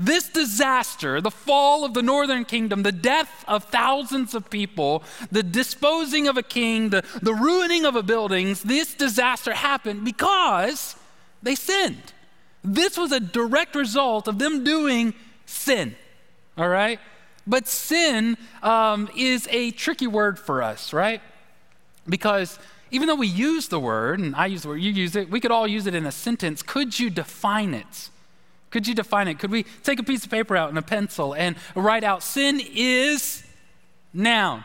This 0.00 0.28
disaster, 0.28 1.20
the 1.20 1.30
fall 1.30 1.84
of 1.84 1.92
the 1.92 2.02
northern 2.02 2.44
kingdom, 2.44 2.84
the 2.84 2.92
death 2.92 3.44
of 3.48 3.64
thousands 3.64 4.32
of 4.32 4.48
people, 4.48 5.02
the 5.32 5.42
disposing 5.42 6.28
of 6.28 6.36
a 6.36 6.42
king, 6.42 6.90
the, 6.90 7.04
the 7.20 7.34
ruining 7.34 7.84
of 7.84 7.96
a 7.96 8.02
buildings, 8.04 8.62
this 8.62 8.94
disaster 8.94 9.52
happened 9.52 10.04
because 10.04 10.94
they 11.42 11.56
sinned. 11.56 12.12
This 12.62 12.96
was 12.96 13.10
a 13.10 13.18
direct 13.18 13.74
result 13.74 14.28
of 14.28 14.38
them 14.38 14.62
doing 14.62 15.14
sin. 15.46 15.96
All 16.56 16.68
right? 16.68 17.00
But 17.44 17.66
sin 17.66 18.36
um, 18.62 19.08
is 19.16 19.48
a 19.50 19.72
tricky 19.72 20.06
word 20.06 20.38
for 20.38 20.62
us, 20.62 20.92
right? 20.92 21.20
Because 22.08 22.58
even 22.90 23.06
though 23.06 23.14
we 23.14 23.26
use 23.26 23.68
the 23.68 23.80
word, 23.80 24.18
and 24.18 24.34
I 24.34 24.46
use 24.46 24.62
the 24.62 24.68
word, 24.68 24.80
you 24.80 24.90
use 24.92 25.14
it, 25.14 25.30
we 25.30 25.40
could 25.40 25.50
all 25.50 25.66
use 25.66 25.86
it 25.86 25.94
in 25.94 26.06
a 26.06 26.12
sentence. 26.12 26.62
Could 26.62 26.98
you 26.98 27.10
define 27.10 27.74
it? 27.74 28.10
Could 28.70 28.86
you 28.86 28.94
define 28.94 29.28
it? 29.28 29.38
Could 29.38 29.50
we 29.50 29.64
take 29.82 29.98
a 29.98 30.02
piece 30.02 30.24
of 30.24 30.30
paper 30.30 30.56
out 30.56 30.68
and 30.68 30.78
a 30.78 30.82
pencil 30.82 31.34
and 31.34 31.56
write 31.74 32.04
out 32.04 32.22
sin 32.22 32.60
is 32.74 33.42
noun? 34.12 34.64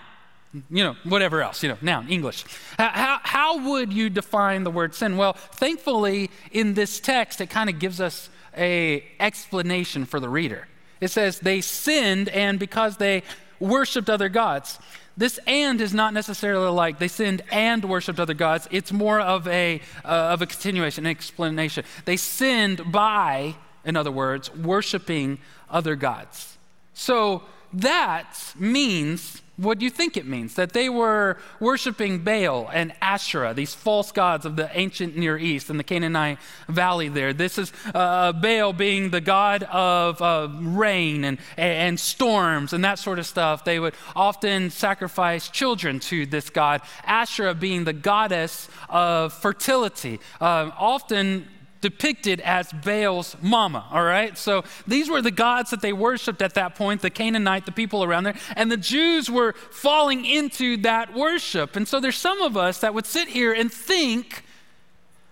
You 0.69 0.83
know, 0.83 0.95
whatever 1.03 1.41
else, 1.41 1.63
you 1.63 1.69
know, 1.69 1.77
noun, 1.81 2.09
English. 2.09 2.45
How, 2.77 3.19
how 3.23 3.69
would 3.71 3.91
you 3.91 4.09
define 4.09 4.63
the 4.63 4.69
word 4.69 4.93
sin? 4.93 5.17
Well, 5.17 5.33
thankfully, 5.33 6.29
in 6.51 6.75
this 6.75 7.00
text, 7.00 7.41
it 7.41 7.50
kind 7.50 7.69
of 7.69 7.79
gives 7.79 8.00
us 8.00 8.29
a 8.55 9.03
explanation 9.19 10.05
for 10.05 10.19
the 10.19 10.29
reader. 10.29 10.67
It 11.01 11.07
says 11.09 11.39
they 11.39 11.62
sinned, 11.62 12.29
and 12.29 12.59
because 12.59 12.97
they 12.97 13.23
worshiped 13.59 14.09
other 14.09 14.29
gods. 14.29 14.77
This 15.15 15.39
and 15.46 15.79
is 15.79 15.93
not 15.93 16.13
necessarily 16.13 16.70
like 16.70 16.98
they 16.98 17.08
sinned 17.08 17.43
and 17.51 17.86
worshiped 17.86 18.20
other 18.20 18.34
gods. 18.34 18.67
It's 18.72 18.91
more 18.91 19.20
of 19.20 19.48
a, 19.48 19.79
uh, 20.03 20.08
of 20.08 20.41
a 20.41 20.48
continuation, 20.48 21.05
an 21.05 21.12
explanation. 21.12 21.86
They 22.05 22.17
sinned 22.17 22.91
by, 22.91 23.55
in 23.86 23.96
other 23.96 24.12
words, 24.12 24.53
worshiping 24.55 25.38
other 25.70 25.96
gods. 25.96 26.58
So 26.96 27.43
that 27.74 28.53
means 28.58 29.42
what 29.57 29.77
do 29.77 29.86
you 29.86 29.91
think 29.91 30.17
it 30.17 30.25
means? 30.25 30.55
That 30.55 30.74
they 30.74 30.89
were 30.89 31.38
worshiping 31.60 32.24
Baal 32.24 32.69
and 32.74 32.91
Asherah, 33.01 33.53
these 33.53 33.74
false 33.74 34.12
gods 34.12 34.45
of 34.45 34.55
the 34.55 34.69
ancient 34.75 35.15
Near 35.15 35.38
East 35.38 35.69
in 35.69 35.77
the 35.77 35.83
Canaanite 35.83 36.39
valley 36.67 37.07
there. 37.07 37.33
This 37.33 37.60
is 37.60 37.72
uh, 37.93 38.33
Baal 38.33 38.74
being 38.74 39.12
the 39.12 39.22
god 39.22 39.63
of 39.63 40.19
uh, 40.22 40.50
rain 40.60 41.24
and, 41.24 41.38
and 41.55 42.00
storms 42.00 42.74
and 42.74 42.83
that 42.83 42.98
sort 42.98 43.19
of 43.19 43.27
stuff. 43.27 43.63
They 43.63 43.79
would 43.79 43.93
often 44.15 44.72
sacrifice 44.72 45.50
children 45.50 46.00
to 46.01 46.25
this 46.25 46.50
god. 46.50 46.81
Asherah 47.05 47.53
being 47.53 47.83
the 47.83 47.93
goddess 47.93 48.69
of 48.89 49.33
fertility. 49.33 50.19
Uh, 50.41 50.72
often 50.79 51.48
depicted 51.83 52.39
as 52.39 52.71
Baal's 52.71 53.35
mama, 53.41 53.85
all 53.91 54.05
right? 54.05 54.37
So 54.37 54.63
these 54.87 55.09
were 55.09 55.21
the 55.21 55.31
gods 55.31 55.69
that 55.71 55.81
they 55.81 55.91
worshiped 55.91 56.41
at 56.41 56.53
that 56.53 56.75
point, 56.75 57.01
the 57.01 57.09
Canaanite, 57.09 57.65
the 57.65 57.73
people 57.73 58.05
around 58.05 58.23
there, 58.23 58.37
and 58.55 58.71
the 58.71 58.77
Jews 58.77 59.29
were 59.29 59.51
falling 59.69 60.23
into 60.23 60.77
that 60.77 61.13
worship. 61.13 61.75
And 61.75 61.85
so 61.85 61.99
there's 61.99 62.15
some 62.15 62.41
of 62.41 62.55
us 62.55 62.79
that 62.79 62.93
would 62.93 63.05
sit 63.05 63.27
here 63.27 63.51
and 63.51 63.69
think, 63.69 64.45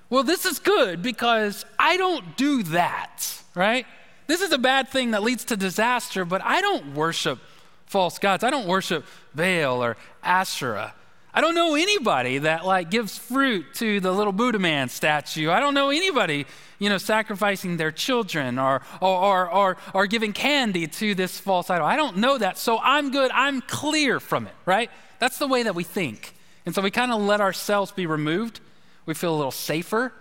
well, 0.09 0.23
this 0.23 0.45
is 0.45 0.59
good 0.59 1.01
because 1.01 1.63
I 1.79 1.95
don't 1.95 2.35
do 2.35 2.63
that, 2.63 3.41
right? 3.55 3.85
This 4.27 4.41
is 4.41 4.51
a 4.51 4.57
bad 4.57 4.89
thing 4.89 5.11
that 5.11 5.23
leads 5.23 5.45
to 5.45 5.55
disaster, 5.55 6.25
but 6.25 6.41
I 6.43 6.59
don't 6.59 6.93
worship 6.93 7.39
false 7.85 8.19
gods. 8.19 8.43
I 8.43 8.49
don't 8.49 8.67
worship 8.67 9.05
Baal 9.33 9.81
or 9.81 9.95
Asherah. 10.21 10.93
I 11.33 11.39
don't 11.39 11.55
know 11.55 11.75
anybody 11.75 12.39
that 12.39 12.65
like 12.65 12.91
gives 12.91 13.17
fruit 13.17 13.73
to 13.75 13.99
the 14.01 14.11
little 14.11 14.33
Buddha 14.33 14.59
man 14.59 14.89
statue. 14.89 15.49
I 15.49 15.61
don't 15.61 15.73
know 15.73 15.89
anybody, 15.89 16.45
you 16.77 16.89
know, 16.89 16.97
sacrificing 16.97 17.77
their 17.77 17.91
children 17.91 18.59
or, 18.59 18.81
or, 18.99 19.17
or, 19.17 19.49
or, 19.49 19.77
or 19.93 20.07
giving 20.07 20.33
candy 20.33 20.87
to 20.87 21.15
this 21.15 21.39
false 21.39 21.69
idol. 21.69 21.85
I 21.87 21.95
don't 21.95 22.17
know 22.17 22.37
that. 22.37 22.57
So 22.57 22.79
I'm 22.83 23.11
good. 23.11 23.31
I'm 23.33 23.61
clear 23.61 24.19
from 24.19 24.47
it, 24.47 24.53
right? 24.65 24.91
That's 25.19 25.37
the 25.37 25.47
way 25.47 25.63
that 25.63 25.73
we 25.73 25.85
think. 25.85 26.33
And 26.65 26.75
so 26.75 26.81
we 26.81 26.91
kind 26.91 27.11
of 27.11 27.21
let 27.21 27.39
ourselves 27.39 27.91
be 27.91 28.05
removed. 28.05 28.59
We 29.05 29.13
feel 29.13 29.33
a 29.33 29.37
little 29.37 29.51
safer. 29.51 30.11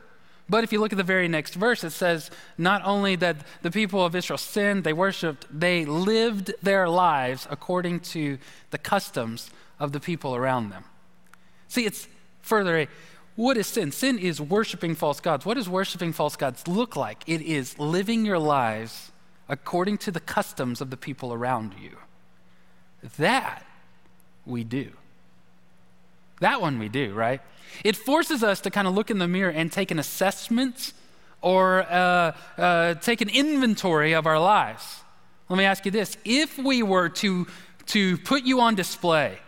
But 0.48 0.64
if 0.64 0.72
you 0.72 0.80
look 0.80 0.92
at 0.92 0.98
the 0.98 1.04
very 1.04 1.28
next 1.28 1.54
verse, 1.54 1.84
it 1.84 1.90
says 1.90 2.30
not 2.58 2.82
only 2.84 3.16
that 3.16 3.36
the 3.62 3.70
people 3.70 4.04
of 4.04 4.14
Israel 4.14 4.38
sinned, 4.38 4.84
they 4.84 4.92
worshiped, 4.92 5.46
they 5.50 5.84
lived 5.84 6.52
their 6.62 6.88
lives 6.88 7.46
according 7.50 8.00
to 8.00 8.38
the 8.70 8.78
customs 8.78 9.50
of 9.78 9.92
the 9.92 10.00
people 10.00 10.34
around 10.34 10.70
them. 10.70 10.84
See, 11.70 11.86
it's 11.86 12.06
further 12.42 12.76
a 12.80 12.88
what 13.36 13.56
is 13.56 13.68
sin? 13.68 13.92
Sin 13.92 14.18
is 14.18 14.38
worshiping 14.38 14.94
false 14.94 15.20
gods. 15.20 15.46
What 15.46 15.54
does 15.54 15.68
worshiping 15.68 16.12
false 16.12 16.36
gods 16.36 16.68
look 16.68 16.94
like? 16.94 17.22
It 17.26 17.40
is 17.40 17.78
living 17.78 18.26
your 18.26 18.38
lives 18.38 19.12
according 19.48 19.98
to 19.98 20.10
the 20.10 20.20
customs 20.20 20.80
of 20.80 20.90
the 20.90 20.96
people 20.96 21.32
around 21.32 21.74
you. 21.80 21.96
That 23.18 23.64
we 24.44 24.62
do. 24.64 24.90
That 26.40 26.60
one 26.60 26.78
we 26.78 26.88
do, 26.88 27.14
right? 27.14 27.40
It 27.84 27.96
forces 27.96 28.42
us 28.42 28.60
to 28.62 28.70
kind 28.70 28.86
of 28.88 28.94
look 28.94 29.10
in 29.10 29.18
the 29.18 29.28
mirror 29.28 29.50
and 29.50 29.70
take 29.70 29.90
an 29.90 29.98
assessment 29.98 30.92
or 31.40 31.82
uh, 31.82 32.32
uh, 32.58 32.94
take 32.94 33.20
an 33.20 33.28
inventory 33.30 34.12
of 34.12 34.26
our 34.26 34.40
lives. 34.40 35.00
Let 35.48 35.56
me 35.56 35.64
ask 35.64 35.84
you 35.84 35.92
this 35.92 36.16
if 36.24 36.58
we 36.58 36.82
were 36.82 37.08
to, 37.08 37.46
to 37.86 38.18
put 38.18 38.42
you 38.42 38.60
on 38.60 38.74
display, 38.74 39.38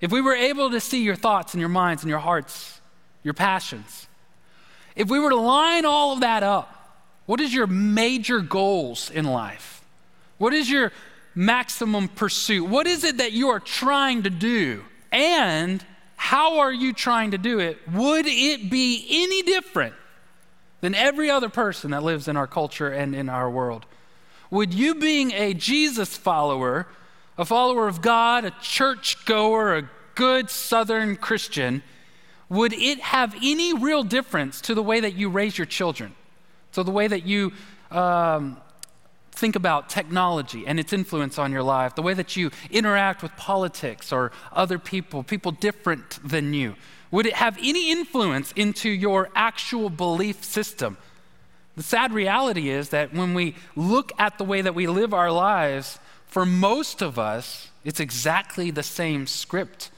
if 0.00 0.12
we 0.12 0.20
were 0.20 0.34
able 0.34 0.70
to 0.70 0.80
see 0.80 1.02
your 1.02 1.16
thoughts 1.16 1.54
and 1.54 1.60
your 1.60 1.68
minds 1.68 2.02
and 2.02 2.10
your 2.10 2.18
hearts, 2.18 2.80
your 3.22 3.34
passions, 3.34 4.06
if 4.94 5.08
we 5.08 5.18
were 5.18 5.30
to 5.30 5.36
line 5.36 5.84
all 5.84 6.12
of 6.12 6.20
that 6.20 6.42
up, 6.42 6.74
what 7.26 7.40
is 7.40 7.52
your 7.52 7.66
major 7.66 8.40
goals 8.40 9.10
in 9.10 9.24
life? 9.24 9.84
What 10.38 10.54
is 10.54 10.70
your 10.70 10.92
maximum 11.34 12.08
pursuit? 12.08 12.68
What 12.68 12.86
is 12.86 13.04
it 13.04 13.18
that 13.18 13.32
you 13.32 13.48
are 13.48 13.60
trying 13.60 14.22
to 14.22 14.30
do? 14.30 14.84
And 15.12 15.84
how 16.16 16.58
are 16.58 16.72
you 16.72 16.92
trying 16.92 17.30
to 17.32 17.38
do 17.38 17.58
it? 17.60 17.78
Would 17.92 18.26
it 18.26 18.70
be 18.70 19.06
any 19.08 19.42
different 19.42 19.94
than 20.80 20.94
every 20.94 21.30
other 21.30 21.48
person 21.48 21.90
that 21.90 22.02
lives 22.02 22.28
in 22.28 22.36
our 22.36 22.46
culture 22.46 22.88
and 22.88 23.14
in 23.14 23.28
our 23.28 23.50
world? 23.50 23.86
Would 24.50 24.72
you, 24.72 24.94
being 24.94 25.32
a 25.32 25.54
Jesus 25.54 26.16
follower, 26.16 26.86
a 27.38 27.44
follower 27.44 27.86
of 27.86 28.02
God, 28.02 28.44
a 28.44 28.50
church 28.60 29.24
goer, 29.24 29.76
a 29.76 29.90
good 30.16 30.50
Southern 30.50 31.16
Christian, 31.16 31.82
would 32.48 32.72
it 32.72 32.98
have 33.00 33.34
any 33.42 33.72
real 33.72 34.02
difference 34.02 34.60
to 34.62 34.74
the 34.74 34.82
way 34.82 35.00
that 35.00 35.14
you 35.14 35.28
raise 35.28 35.56
your 35.56 35.66
children? 35.66 36.14
To 36.72 36.82
the 36.82 36.90
way 36.90 37.06
that 37.06 37.24
you 37.24 37.52
um, 37.92 38.56
think 39.30 39.54
about 39.54 39.88
technology 39.88 40.66
and 40.66 40.80
its 40.80 40.92
influence 40.92 41.38
on 41.38 41.52
your 41.52 41.62
life, 41.62 41.94
the 41.94 42.02
way 42.02 42.14
that 42.14 42.36
you 42.36 42.50
interact 42.70 43.22
with 43.22 43.34
politics 43.36 44.12
or 44.12 44.32
other 44.52 44.78
people, 44.78 45.22
people 45.22 45.52
different 45.52 46.18
than 46.28 46.52
you? 46.52 46.74
Would 47.12 47.26
it 47.26 47.34
have 47.34 47.56
any 47.62 47.92
influence 47.92 48.52
into 48.52 48.90
your 48.90 49.30
actual 49.34 49.90
belief 49.90 50.42
system? 50.42 50.98
The 51.76 51.82
sad 51.84 52.12
reality 52.12 52.70
is 52.70 52.88
that 52.88 53.14
when 53.14 53.34
we 53.34 53.54
look 53.76 54.10
at 54.18 54.36
the 54.36 54.44
way 54.44 54.60
that 54.60 54.74
we 54.74 54.88
live 54.88 55.14
our 55.14 55.30
lives, 55.30 56.00
for 56.28 56.46
most 56.46 57.02
of 57.02 57.18
us, 57.18 57.70
it's 57.84 58.00
exactly 58.00 58.70
the 58.70 58.82
same 58.82 59.26
script. 59.26 59.90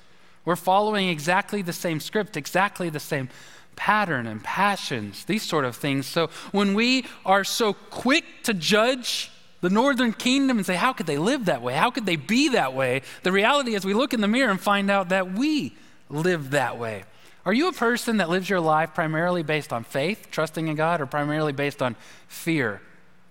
We're 0.45 0.57
following 0.57 1.09
exactly 1.09 1.63
the 1.63 1.73
same 1.73 2.01
script, 2.01 2.37
exactly 2.37 2.89
the 2.89 3.01
same 3.01 3.29
pattern 3.77 4.27
and 4.27 4.43
passions, 4.43 5.25
these 5.25 5.43
sort 5.43 5.65
of 5.65 5.77
things. 5.77 6.07
So 6.07 6.29
when 6.53 6.75
we 6.75 7.07
are 7.27 7.45
so 7.45 7.73
quick 7.73 8.25
to 8.45 8.55
judge 8.55 9.31
the 9.61 9.71
northern 9.71 10.13
kingdom 10.13 10.59
and 10.59 10.67
say, 10.67 10.77
how 10.77 10.93
could 10.93 11.07
they 11.07 11.19
live 11.19 11.47
that 11.47 11.63
way? 11.63 11.75
How 11.75 11.91
could 11.91 12.07
they 12.07 12.17
be 12.17 12.51
that 12.51 12.75
way? 12.75 13.03
The 13.23 13.33
reality 13.33 13.75
is 13.75 13.85
we 13.85 13.95
look 13.95 14.15
in 14.15 14.21
the 14.21 14.29
mirror 14.29 14.51
and 14.51 14.61
find 14.61 14.91
out 14.91 15.11
that 15.11 15.33
we 15.33 15.75
live 16.09 16.51
that 16.51 16.79
way. 16.79 17.05
Are 17.45 17.53
you 17.53 17.69
a 17.69 17.73
person 17.73 18.19
that 18.19 18.29
lives 18.29 18.49
your 18.49 18.61
life 18.61 18.95
primarily 18.95 19.43
based 19.43 19.73
on 19.73 19.85
faith, 19.85 20.29
trusting 20.31 20.69
in 20.69 20.77
God, 20.77 21.01
or 21.01 21.07
primarily 21.07 21.53
based 21.53 21.83
on 21.83 21.97
fear? 22.29 22.81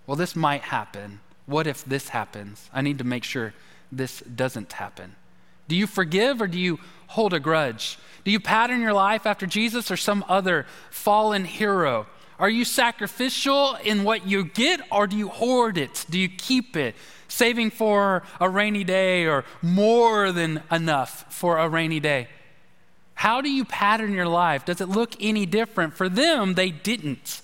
Well, 0.06 0.16
this 0.16 0.34
might 0.34 0.62
happen. 0.62 1.20
What 1.50 1.66
if 1.66 1.84
this 1.84 2.10
happens? 2.10 2.70
I 2.72 2.80
need 2.80 2.98
to 2.98 3.04
make 3.04 3.24
sure 3.24 3.52
this 3.90 4.20
doesn't 4.20 4.72
happen. 4.72 5.16
Do 5.66 5.74
you 5.74 5.88
forgive 5.88 6.40
or 6.40 6.46
do 6.46 6.60
you 6.60 6.78
hold 7.08 7.34
a 7.34 7.40
grudge? 7.40 7.98
Do 8.24 8.30
you 8.30 8.38
pattern 8.38 8.80
your 8.80 8.92
life 8.92 9.26
after 9.26 9.46
Jesus 9.46 9.90
or 9.90 9.96
some 9.96 10.24
other 10.28 10.64
fallen 10.90 11.44
hero? 11.44 12.06
Are 12.38 12.48
you 12.48 12.64
sacrificial 12.64 13.74
in 13.82 14.04
what 14.04 14.28
you 14.28 14.44
get 14.44 14.80
or 14.92 15.08
do 15.08 15.16
you 15.16 15.28
hoard 15.28 15.76
it? 15.76 16.06
Do 16.08 16.20
you 16.20 16.28
keep 16.28 16.76
it, 16.76 16.94
saving 17.26 17.72
for 17.72 18.22
a 18.38 18.48
rainy 18.48 18.84
day 18.84 19.26
or 19.26 19.44
more 19.60 20.30
than 20.30 20.62
enough 20.70 21.34
for 21.34 21.58
a 21.58 21.68
rainy 21.68 21.98
day? 21.98 22.28
How 23.14 23.40
do 23.40 23.50
you 23.50 23.64
pattern 23.64 24.12
your 24.12 24.28
life? 24.28 24.64
Does 24.64 24.80
it 24.80 24.88
look 24.88 25.14
any 25.18 25.46
different? 25.46 25.94
For 25.94 26.08
them, 26.08 26.54
they 26.54 26.70
didn't. 26.70 27.42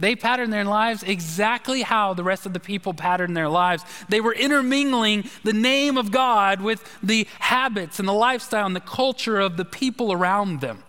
They 0.00 0.14
patterned 0.14 0.52
their 0.52 0.64
lives 0.64 1.02
exactly 1.02 1.82
how 1.82 2.14
the 2.14 2.22
rest 2.22 2.46
of 2.46 2.52
the 2.52 2.60
people 2.60 2.94
patterned 2.94 3.36
their 3.36 3.48
lives. 3.48 3.84
They 4.08 4.20
were 4.20 4.32
intermingling 4.32 5.28
the 5.42 5.52
name 5.52 5.96
of 5.96 6.12
God 6.12 6.60
with 6.60 6.84
the 7.02 7.26
habits 7.40 7.98
and 7.98 8.06
the 8.06 8.12
lifestyle 8.12 8.66
and 8.66 8.76
the 8.76 8.80
culture 8.80 9.40
of 9.40 9.56
the 9.56 9.64
people 9.64 10.12
around 10.12 10.60
them. 10.60 10.84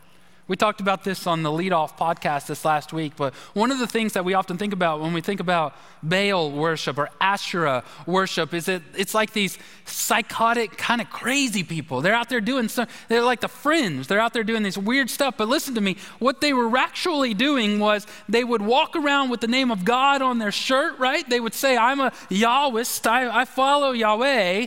We 0.50 0.56
talked 0.56 0.82
about 0.82 1.04
this 1.04 1.28
on 1.28 1.44
the 1.44 1.52
lead 1.52 1.74
off 1.74 1.96
podcast 1.96 2.48
this 2.48 2.66
last 2.66 2.92
week, 2.92 3.14
but 3.16 3.36
one 3.54 3.70
of 3.70 3.78
the 3.78 3.86
things 3.86 4.14
that 4.14 4.26
we 4.26 4.34
often 4.34 4.58
think 4.58 4.74
about 4.74 5.00
when 5.00 5.14
we 5.14 5.22
think 5.22 5.40
about 5.40 5.76
Baal 6.02 6.52
worship 6.52 6.98
or 6.98 7.12
Asherah 7.22 7.84
worship 8.08 8.56
is 8.56 8.66
that 8.66 8.82
it's 8.98 9.14
like 9.14 9.32
these 9.32 9.60
psychotic, 9.86 10.76
kind 10.76 11.02
of 11.02 11.10
crazy 11.12 11.64
people. 11.64 12.02
They're 12.02 12.16
out 12.16 12.30
there 12.30 12.42
doing 12.42 12.68
some, 12.68 12.88
they're 13.10 13.22
like 13.22 13.42
the 13.42 13.48
fringe. 13.48 14.08
They're 14.08 14.20
out 14.20 14.34
there 14.34 14.44
doing 14.44 14.64
this 14.64 14.76
weird 14.76 15.12
stuff. 15.12 15.36
But 15.38 15.50
listen 15.50 15.76
to 15.76 15.82
me, 15.82 15.98
what 16.18 16.42
they 16.42 16.52
were 16.52 16.76
actually 16.76 17.36
doing 17.36 17.80
was 17.80 18.08
they 18.28 18.44
would 18.44 18.64
walk 18.64 18.96
around 18.96 19.30
with 19.30 19.42
the 19.42 19.48
name 19.48 19.70
of 19.70 19.86
God 19.86 20.24
on 20.24 20.40
their 20.40 20.52
shirt, 20.52 20.98
right? 20.98 21.30
They 21.30 21.40
would 21.40 21.54
say, 21.54 21.78
I'm 21.78 22.00
a 22.00 22.10
Yahwist, 22.32 23.06
I, 23.06 23.42
I 23.42 23.46
follow 23.46 23.92
Yahweh. 23.92 24.66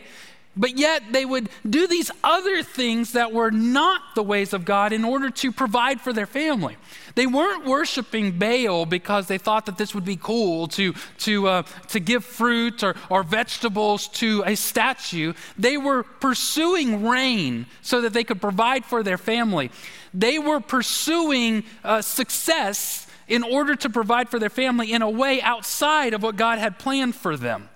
But 0.55 0.77
yet 0.77 1.03
they 1.13 1.25
would 1.25 1.49
do 1.69 1.87
these 1.87 2.11
other 2.23 2.63
things 2.63 3.13
that 3.13 3.33
were 3.33 3.51
not 3.51 4.03
the 4.15 4.23
ways 4.23 4.53
of 4.53 4.67
God 4.67 4.93
in 4.93 5.03
order 5.03 5.31
to 5.31 5.51
provide 5.51 6.01
for 6.01 6.13
their 6.13 6.27
family. 6.27 6.77
They 7.15 7.27
weren't 7.27 7.65
worshiping 7.65 8.39
Baal 8.39 8.85
because 8.85 9.29
they 9.29 9.39
thought 9.39 9.65
that 9.65 9.79
this 9.79 9.95
would 9.95 10.05
be 10.05 10.17
cool 10.17 10.69
to, 10.69 10.93
to, 11.21 11.49
uh, 11.49 11.63
to 11.89 12.01
give 12.01 12.25
fruit 12.25 12.83
or, 12.83 12.97
or 13.09 13.23
vegetables 13.23 14.09
to 14.09 14.43
a 14.45 14.55
statue. 14.55 15.33
They 15.59 15.79
were 15.79 16.03
pursuing 16.03 17.07
rain 17.07 17.65
so 17.81 18.03
that 18.03 18.13
they 18.13 18.25
could 18.25 18.41
provide 18.41 18.85
for 18.85 19.03
their 19.03 19.19
family. 19.19 19.71
They 20.13 20.39
were 20.39 20.61
pursuing 20.61 21.65
uh, 21.83 22.03
success 22.03 23.07
in 23.27 23.43
order 23.43 23.75
to 23.77 23.89
provide 23.89 24.29
for 24.29 24.39
their 24.39 24.51
family 24.51 24.93
in 24.93 25.01
a 25.01 25.09
way 25.09 25.41
outside 25.41 26.13
of 26.13 26.23
what 26.23 26.37
God 26.37 26.59
had 26.59 26.79
planned 26.79 27.15
for 27.15 27.39
them. 27.39 27.71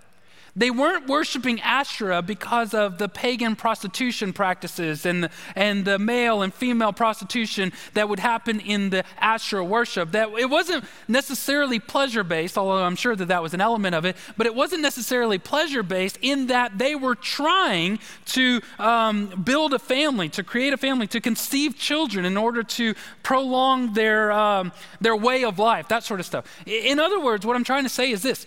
They 0.56 0.70
weren't 0.70 1.06
worshiping 1.06 1.60
Asherah 1.60 2.22
because 2.22 2.72
of 2.72 2.96
the 2.96 3.10
pagan 3.10 3.56
prostitution 3.56 4.32
practices 4.32 5.04
and, 5.04 5.28
and 5.54 5.84
the 5.84 5.98
male 5.98 6.40
and 6.40 6.52
female 6.52 6.94
prostitution 6.94 7.74
that 7.92 8.08
would 8.08 8.18
happen 8.18 8.60
in 8.60 8.88
the 8.88 9.04
Asherah 9.18 9.64
worship. 9.64 10.12
That 10.12 10.30
it 10.38 10.48
wasn't 10.48 10.84
necessarily 11.08 11.78
pleasure 11.78 12.24
based, 12.24 12.56
although 12.56 12.82
I'm 12.82 12.96
sure 12.96 13.14
that 13.14 13.28
that 13.28 13.42
was 13.42 13.52
an 13.52 13.60
element 13.60 13.94
of 13.94 14.06
it, 14.06 14.16
but 14.38 14.46
it 14.46 14.54
wasn't 14.54 14.80
necessarily 14.80 15.38
pleasure 15.38 15.82
based 15.82 16.18
in 16.22 16.46
that 16.46 16.78
they 16.78 16.94
were 16.94 17.14
trying 17.14 17.98
to 18.26 18.62
um, 18.78 19.26
build 19.44 19.74
a 19.74 19.78
family, 19.78 20.30
to 20.30 20.42
create 20.42 20.72
a 20.72 20.78
family, 20.78 21.06
to 21.08 21.20
conceive 21.20 21.76
children 21.76 22.24
in 22.24 22.38
order 22.38 22.62
to 22.62 22.94
prolong 23.22 23.92
their, 23.92 24.32
um, 24.32 24.72
their 25.02 25.16
way 25.16 25.44
of 25.44 25.58
life, 25.58 25.88
that 25.88 26.02
sort 26.02 26.18
of 26.18 26.24
stuff. 26.24 26.46
In 26.64 26.98
other 26.98 27.20
words, 27.20 27.44
what 27.44 27.56
I'm 27.56 27.64
trying 27.64 27.82
to 27.82 27.90
say 27.90 28.10
is 28.10 28.22
this 28.22 28.46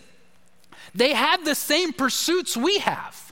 they 0.93 1.13
had 1.13 1.46
the 1.46 1.55
same 1.55 1.93
pursuits 1.93 2.58
we 2.58 2.79
have. 2.79 3.31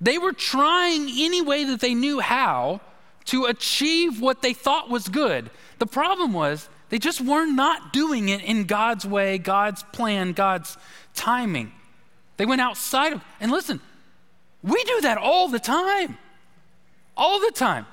They 0.00 0.18
were 0.18 0.32
trying 0.32 1.10
any 1.10 1.42
way 1.42 1.64
that 1.64 1.80
they 1.80 1.94
knew 1.94 2.20
how 2.20 2.80
to 3.26 3.44
achieve 3.44 4.20
what 4.20 4.42
they 4.42 4.52
thought 4.52 4.88
was 4.88 5.08
good. 5.08 5.50
The 5.78 5.86
problem 5.86 6.32
was 6.32 6.68
they 6.88 6.98
just 6.98 7.20
were 7.20 7.46
not 7.46 7.92
doing 7.92 8.28
it 8.28 8.42
in 8.42 8.64
God's 8.64 9.04
way, 9.04 9.38
God's 9.38 9.82
plan, 9.92 10.32
God's 10.32 10.76
timing. 11.14 11.72
They 12.36 12.46
went 12.46 12.60
outside 12.60 13.12
of, 13.12 13.24
and 13.40 13.50
listen, 13.50 13.80
we 14.62 14.82
do 14.84 15.00
that 15.02 15.18
all 15.18 15.48
the 15.48 15.58
time. 15.58 16.16
All 17.16 17.40
the 17.40 17.52
time. 17.52 17.86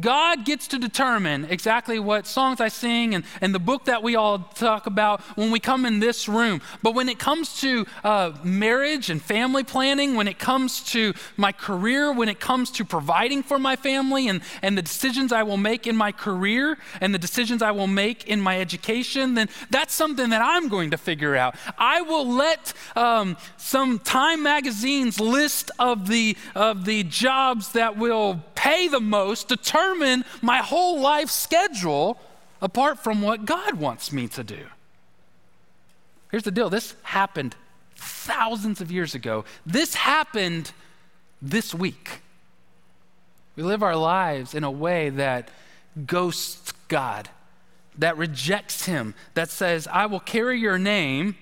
God 0.00 0.44
gets 0.44 0.68
to 0.68 0.78
determine 0.78 1.46
exactly 1.46 1.98
what 1.98 2.26
songs 2.26 2.60
I 2.60 2.68
sing 2.68 3.14
and, 3.14 3.24
and 3.40 3.54
the 3.54 3.58
book 3.58 3.86
that 3.86 4.02
we 4.02 4.16
all 4.16 4.40
talk 4.40 4.86
about 4.86 5.22
when 5.34 5.50
we 5.50 5.60
come 5.60 5.86
in 5.86 5.98
this 5.98 6.28
room. 6.28 6.60
But 6.82 6.94
when 6.94 7.08
it 7.08 7.18
comes 7.18 7.58
to 7.62 7.86
uh, 8.04 8.32
marriage 8.44 9.08
and 9.08 9.22
family 9.22 9.64
planning, 9.64 10.14
when 10.14 10.28
it 10.28 10.38
comes 10.38 10.82
to 10.90 11.14
my 11.38 11.52
career, 11.52 12.12
when 12.12 12.28
it 12.28 12.38
comes 12.38 12.70
to 12.72 12.84
providing 12.84 13.42
for 13.42 13.58
my 13.58 13.76
family 13.76 14.28
and, 14.28 14.42
and 14.60 14.76
the 14.76 14.82
decisions 14.82 15.32
I 15.32 15.42
will 15.42 15.56
make 15.56 15.86
in 15.86 15.96
my 15.96 16.12
career 16.12 16.76
and 17.00 17.14
the 17.14 17.18
decisions 17.18 17.62
I 17.62 17.72
will 17.72 17.86
make 17.86 18.26
in 18.26 18.42
my 18.42 18.60
education, 18.60 19.34
then 19.34 19.48
that's 19.70 19.94
something 19.94 20.28
that 20.30 20.42
I'm 20.42 20.68
going 20.68 20.90
to 20.90 20.98
figure 20.98 21.34
out. 21.34 21.56
I 21.78 22.02
will 22.02 22.28
let 22.28 22.74
um, 22.94 23.38
some 23.56 24.00
Time 24.00 24.42
Magazine's 24.42 25.18
list 25.18 25.70
of 25.78 26.08
the, 26.08 26.36
of 26.54 26.84
the 26.84 27.04
jobs 27.04 27.72
that 27.72 27.96
will 27.96 28.44
pay 28.54 28.88
the 28.88 29.00
most 29.00 29.48
determine 29.48 29.77
determine 29.78 30.24
my 30.42 30.58
whole 30.58 31.00
life 31.00 31.30
schedule 31.30 32.18
apart 32.60 32.98
from 32.98 33.22
what 33.22 33.44
God 33.44 33.74
wants 33.74 34.12
me 34.12 34.28
to 34.28 34.44
do. 34.44 34.66
Here's 36.30 36.42
the 36.42 36.50
deal 36.50 36.68
this 36.68 36.94
happened 37.02 37.54
thousands 37.96 38.80
of 38.80 38.90
years 38.90 39.14
ago. 39.14 39.44
This 39.64 39.94
happened 39.94 40.72
this 41.40 41.74
week. 41.74 42.20
We 43.56 43.62
live 43.62 43.82
our 43.82 43.96
lives 43.96 44.54
in 44.54 44.62
a 44.64 44.70
way 44.70 45.10
that 45.10 45.48
ghosts 46.06 46.72
God, 46.88 47.28
that 47.96 48.16
rejects 48.16 48.86
Him, 48.86 49.14
that 49.34 49.50
says, 49.50 49.88
I 49.88 50.06
will 50.06 50.20
carry 50.20 50.60
your 50.60 50.78
name, 50.78 51.36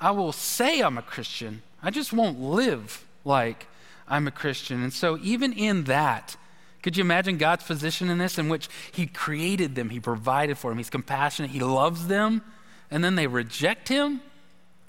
I 0.00 0.10
will 0.10 0.32
say 0.32 0.80
I'm 0.80 0.98
a 0.98 1.02
Christian, 1.02 1.62
I 1.82 1.90
just 1.90 2.12
won't 2.12 2.40
live 2.40 3.04
like 3.24 3.66
I'm 4.06 4.26
a 4.26 4.30
Christian. 4.32 4.82
And 4.82 4.92
so, 4.92 5.18
even 5.22 5.52
in 5.52 5.84
that, 5.84 6.36
could 6.82 6.96
you 6.96 7.02
imagine 7.02 7.38
God's 7.38 7.64
position 7.64 8.08
in 8.08 8.18
this, 8.18 8.38
in 8.38 8.48
which 8.48 8.68
He 8.92 9.06
created 9.06 9.74
them, 9.74 9.90
He 9.90 10.00
provided 10.00 10.58
for 10.58 10.70
them, 10.70 10.78
He's 10.78 10.90
compassionate, 10.90 11.50
He 11.50 11.60
loves 11.60 12.06
them, 12.06 12.42
and 12.90 13.02
then 13.02 13.14
they 13.14 13.26
reject 13.26 13.88
Him? 13.88 14.20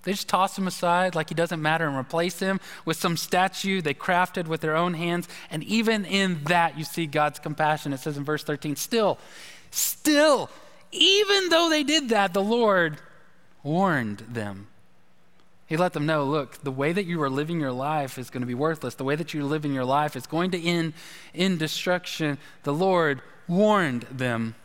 They 0.03 0.11
just 0.11 0.29
toss 0.29 0.57
Him 0.57 0.67
aside 0.67 1.15
like 1.15 1.29
He 1.29 1.35
doesn't 1.35 1.61
matter 1.61 1.87
and 1.87 1.97
replace 1.97 2.39
Him 2.39 2.59
with 2.85 2.97
some 2.97 3.17
statue 3.17 3.81
they 3.81 3.93
crafted 3.93 4.47
with 4.47 4.61
their 4.61 4.75
own 4.75 4.93
hands. 4.93 5.27
And 5.49 5.63
even 5.63 6.05
in 6.05 6.43
that, 6.45 6.77
you 6.77 6.83
see 6.83 7.05
God's 7.05 7.39
compassion. 7.39 7.91
It 7.91 7.99
says 7.99 8.17
in 8.17 8.23
verse 8.23 8.43
13, 8.43 8.75
still, 8.75 9.17
still, 9.71 10.49
even 10.91 11.49
though 11.49 11.69
they 11.69 11.83
did 11.83 12.09
that, 12.09 12.33
the 12.33 12.43
Lord 12.43 12.97
warned 13.63 14.19
them 14.19 14.67
he 15.69 15.77
let 15.77 15.93
them 15.93 16.07
know 16.07 16.25
look, 16.25 16.63
the 16.63 16.71
way 16.71 16.91
that 16.91 17.05
you 17.05 17.21
are 17.21 17.29
living 17.29 17.59
your 17.59 17.71
life 17.71 18.17
is 18.17 18.31
going 18.31 18.41
to 18.41 18.47
be 18.47 18.55
worthless. 18.55 18.95
The 18.95 19.03
way 19.03 19.15
that 19.15 19.35
you're 19.35 19.43
living 19.43 19.71
your 19.71 19.85
life 19.85 20.15
is 20.15 20.25
going 20.25 20.49
to 20.51 20.61
end 20.61 20.93
in 21.31 21.59
destruction. 21.59 22.39
The 22.63 22.73
Lord 22.73 23.21
warned 23.47 24.01
them. 24.11 24.55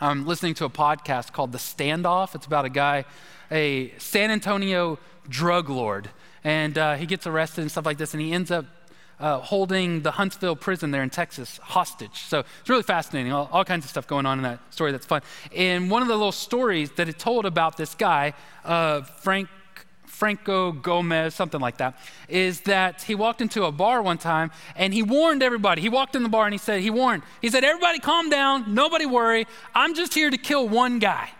I'm 0.00 0.24
listening 0.24 0.54
to 0.54 0.64
a 0.64 0.70
podcast 0.70 1.32
called 1.32 1.50
The 1.50 1.58
Standoff. 1.58 2.36
It's 2.36 2.46
about 2.46 2.64
a 2.64 2.68
guy, 2.68 3.04
a 3.50 3.92
San 3.98 4.30
Antonio 4.30 5.00
drug 5.28 5.68
lord, 5.68 6.08
and 6.44 6.78
uh, 6.78 6.94
he 6.94 7.06
gets 7.06 7.26
arrested 7.26 7.62
and 7.62 7.70
stuff 7.70 7.84
like 7.84 7.98
this, 7.98 8.14
and 8.14 8.20
he 8.20 8.32
ends 8.32 8.52
up 8.52 8.66
uh, 9.18 9.38
holding 9.38 10.02
the 10.02 10.12
Huntsville 10.12 10.56
prison 10.56 10.92
there 10.92 11.02
in 11.02 11.10
Texas 11.10 11.58
hostage. 11.58 12.22
So 12.22 12.44
it's 12.60 12.68
really 12.68 12.82
fascinating, 12.84 13.32
all, 13.32 13.48
all, 13.52 13.64
kinds 13.64 13.84
of 13.84 13.90
stuff 13.90 14.06
going 14.06 14.26
on 14.26 14.38
in 14.38 14.44
that 14.44 14.60
story 14.72 14.92
that's 14.92 15.06
fun. 15.06 15.22
And 15.54 15.90
one 15.90 16.02
of 16.02 16.08
the 16.08 16.16
little 16.16 16.32
stories 16.32 16.92
that 16.92 17.08
it 17.08 17.18
told 17.18 17.44
about 17.44 17.76
this 17.76 17.94
guy, 17.96 18.34
uh, 18.64 19.02
Frank 19.02 19.48
Franco 20.12 20.72
Gomez, 20.72 21.34
something 21.34 21.60
like 21.60 21.78
that, 21.78 21.98
is 22.28 22.60
that 22.60 23.02
he 23.02 23.14
walked 23.14 23.40
into 23.40 23.64
a 23.64 23.72
bar 23.72 24.02
one 24.02 24.18
time 24.18 24.50
and 24.76 24.92
he 24.92 25.02
warned 25.02 25.42
everybody. 25.42 25.80
He 25.80 25.88
walked 25.88 26.14
in 26.14 26.22
the 26.22 26.28
bar 26.28 26.44
and 26.44 26.52
he 26.52 26.58
said, 26.58 26.82
he 26.82 26.90
warned, 26.90 27.22
he 27.40 27.48
said, 27.48 27.64
everybody 27.64 27.98
calm 27.98 28.28
down, 28.28 28.74
nobody 28.74 29.06
worry. 29.06 29.46
I'm 29.74 29.94
just 29.94 30.12
here 30.12 30.30
to 30.30 30.36
kill 30.36 30.68
one 30.68 30.98
guy. 30.98 31.30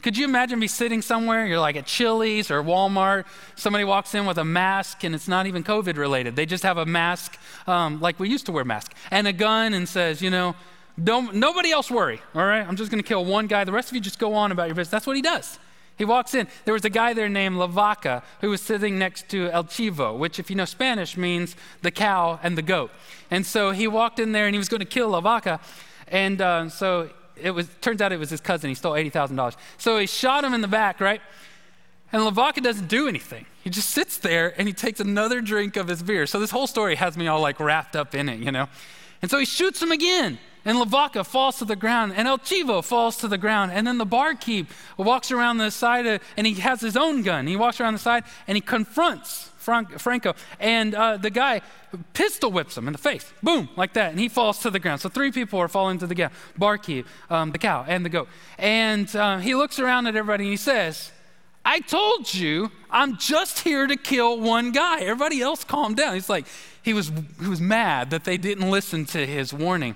Could 0.00 0.16
you 0.16 0.24
imagine 0.24 0.60
me 0.60 0.68
sitting 0.68 1.02
somewhere? 1.02 1.44
You're 1.44 1.58
like 1.58 1.74
at 1.74 1.86
Chili's 1.86 2.52
or 2.52 2.62
Walmart. 2.62 3.24
Somebody 3.56 3.84
walks 3.84 4.14
in 4.14 4.24
with 4.26 4.38
a 4.38 4.44
mask 4.44 5.02
and 5.02 5.12
it's 5.14 5.28
not 5.28 5.46
even 5.46 5.64
COVID 5.64 5.96
related. 5.96 6.36
They 6.36 6.46
just 6.46 6.62
have 6.62 6.78
a 6.78 6.86
mask, 6.86 7.36
um, 7.66 8.00
like 8.00 8.20
we 8.20 8.28
used 8.28 8.46
to 8.46 8.52
wear 8.52 8.64
masks, 8.64 8.94
and 9.10 9.26
a 9.26 9.32
gun 9.32 9.74
and 9.74 9.88
says, 9.88 10.22
you 10.22 10.30
know, 10.30 10.54
don't, 11.02 11.34
nobody 11.34 11.72
else 11.72 11.90
worry, 11.90 12.20
all 12.34 12.46
right? 12.46 12.66
I'm 12.66 12.76
just 12.76 12.92
going 12.92 13.02
to 13.02 13.06
kill 13.06 13.24
one 13.24 13.48
guy. 13.48 13.64
The 13.64 13.72
rest 13.72 13.88
of 13.88 13.96
you 13.96 14.00
just 14.00 14.20
go 14.20 14.34
on 14.34 14.52
about 14.52 14.68
your 14.68 14.76
business. 14.76 14.92
That's 14.92 15.06
what 15.06 15.16
he 15.16 15.22
does. 15.22 15.58
He 16.00 16.06
walks 16.06 16.32
in. 16.32 16.48
There 16.64 16.72
was 16.72 16.86
a 16.86 16.88
guy 16.88 17.12
there 17.12 17.28
named 17.28 17.58
Lavaca 17.58 18.22
who 18.40 18.48
was 18.48 18.62
sitting 18.62 18.98
next 18.98 19.28
to 19.28 19.50
El 19.50 19.64
Chivo, 19.64 20.16
which, 20.16 20.38
if 20.38 20.48
you 20.48 20.56
know 20.56 20.64
Spanish, 20.64 21.14
means 21.14 21.56
the 21.82 21.90
cow 21.90 22.40
and 22.42 22.56
the 22.56 22.62
goat. 22.62 22.90
And 23.30 23.44
so 23.44 23.72
he 23.72 23.86
walked 23.86 24.18
in 24.18 24.32
there 24.32 24.46
and 24.46 24.54
he 24.54 24.58
was 24.58 24.70
going 24.70 24.80
to 24.80 24.86
kill 24.86 25.10
Lavaca. 25.10 25.60
And 26.08 26.40
uh, 26.40 26.70
so 26.70 27.10
it 27.36 27.50
was, 27.50 27.68
turns 27.82 28.00
out 28.00 28.12
it 28.12 28.18
was 28.18 28.30
his 28.30 28.40
cousin. 28.40 28.70
He 28.70 28.74
stole 28.74 28.94
$80,000. 28.94 29.56
So 29.76 29.98
he 29.98 30.06
shot 30.06 30.42
him 30.42 30.54
in 30.54 30.62
the 30.62 30.68
back, 30.68 31.00
right? 31.02 31.20
And 32.12 32.24
Lavaca 32.24 32.62
doesn't 32.62 32.88
do 32.88 33.06
anything. 33.06 33.44
He 33.62 33.68
just 33.68 33.90
sits 33.90 34.16
there 34.16 34.58
and 34.58 34.66
he 34.66 34.72
takes 34.72 35.00
another 35.00 35.42
drink 35.42 35.76
of 35.76 35.88
his 35.88 36.02
beer. 36.02 36.26
So 36.26 36.40
this 36.40 36.50
whole 36.50 36.66
story 36.66 36.94
has 36.94 37.14
me 37.14 37.26
all 37.26 37.42
like 37.42 37.60
wrapped 37.60 37.94
up 37.94 38.14
in 38.14 38.30
it, 38.30 38.40
you 38.40 38.50
know? 38.50 38.68
And 39.20 39.30
so 39.30 39.36
he 39.36 39.44
shoots 39.44 39.82
him 39.82 39.92
again. 39.92 40.38
And 40.64 40.78
Lavaca 40.78 41.24
falls 41.24 41.58
to 41.58 41.64
the 41.64 41.76
ground, 41.76 42.12
and 42.16 42.28
El 42.28 42.38
Chivo 42.38 42.84
falls 42.84 43.16
to 43.18 43.28
the 43.28 43.38
ground. 43.38 43.72
And 43.72 43.86
then 43.86 43.98
the 43.98 44.06
barkeep 44.06 44.68
walks 44.96 45.30
around 45.30 45.58
the 45.58 45.70
side, 45.70 46.06
of, 46.06 46.22
and 46.36 46.46
he 46.46 46.54
has 46.54 46.80
his 46.80 46.96
own 46.96 47.22
gun. 47.22 47.46
He 47.46 47.56
walks 47.56 47.80
around 47.80 47.94
the 47.94 47.98
side 47.98 48.24
and 48.46 48.56
he 48.56 48.60
confronts 48.60 49.50
Franco. 49.56 50.34
And 50.58 50.94
uh, 50.94 51.16
the 51.16 51.30
guy 51.30 51.60
pistol 52.12 52.50
whips 52.50 52.76
him 52.76 52.86
in 52.86 52.92
the 52.92 52.98
face, 52.98 53.32
boom, 53.42 53.68
like 53.76 53.94
that. 53.94 54.10
And 54.10 54.20
he 54.20 54.28
falls 54.28 54.58
to 54.60 54.70
the 54.70 54.78
ground. 54.78 55.00
So 55.00 55.08
three 55.08 55.32
people 55.32 55.58
are 55.58 55.68
falling 55.68 55.98
to 55.98 56.06
the 56.06 56.14
ground 56.14 56.32
barkeep, 56.56 57.06
um, 57.28 57.52
the 57.52 57.58
cow, 57.58 57.84
and 57.86 58.04
the 58.04 58.08
goat. 58.08 58.28
And 58.58 59.14
uh, 59.14 59.38
he 59.38 59.54
looks 59.54 59.78
around 59.78 60.06
at 60.06 60.16
everybody 60.16 60.44
and 60.44 60.52
he 60.52 60.56
says, 60.56 61.12
I 61.64 61.80
told 61.80 62.32
you 62.32 62.70
I'm 62.90 63.18
just 63.18 63.60
here 63.60 63.86
to 63.86 63.96
kill 63.96 64.40
one 64.40 64.72
guy. 64.72 65.00
Everybody 65.00 65.40
else 65.42 65.62
calm 65.64 65.94
down. 65.94 66.14
He's 66.14 66.30
like, 66.30 66.46
he 66.82 66.94
was, 66.94 67.12
he 67.40 67.48
was 67.48 67.60
mad 67.60 68.10
that 68.10 68.24
they 68.24 68.38
didn't 68.38 68.70
listen 68.70 69.04
to 69.06 69.26
his 69.26 69.52
warning. 69.52 69.94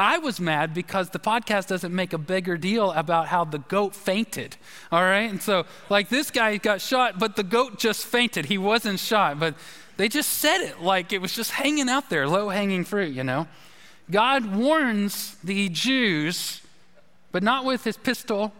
I 0.00 0.16
was 0.16 0.40
mad 0.40 0.72
because 0.72 1.10
the 1.10 1.18
podcast 1.18 1.66
doesn't 1.66 1.94
make 1.94 2.14
a 2.14 2.18
bigger 2.18 2.56
deal 2.56 2.90
about 2.92 3.26
how 3.26 3.44
the 3.44 3.58
goat 3.58 3.94
fainted. 3.94 4.56
All 4.90 5.02
right? 5.02 5.30
And 5.30 5.42
so, 5.42 5.66
like, 5.90 6.08
this 6.08 6.30
guy 6.30 6.56
got 6.56 6.80
shot, 6.80 7.18
but 7.18 7.36
the 7.36 7.42
goat 7.42 7.78
just 7.78 8.06
fainted. 8.06 8.46
He 8.46 8.56
wasn't 8.56 8.98
shot, 8.98 9.38
but 9.38 9.56
they 9.98 10.08
just 10.08 10.30
said 10.30 10.62
it 10.62 10.80
like 10.80 11.12
it 11.12 11.20
was 11.20 11.34
just 11.34 11.50
hanging 11.50 11.90
out 11.90 12.08
there, 12.08 12.26
low 12.26 12.48
hanging 12.48 12.82
fruit, 12.84 13.12
you 13.12 13.22
know? 13.22 13.46
God 14.10 14.56
warns 14.56 15.36
the 15.44 15.68
Jews, 15.68 16.62
but 17.30 17.42
not 17.42 17.66
with 17.66 17.84
his 17.84 17.98
pistol, 17.98 18.54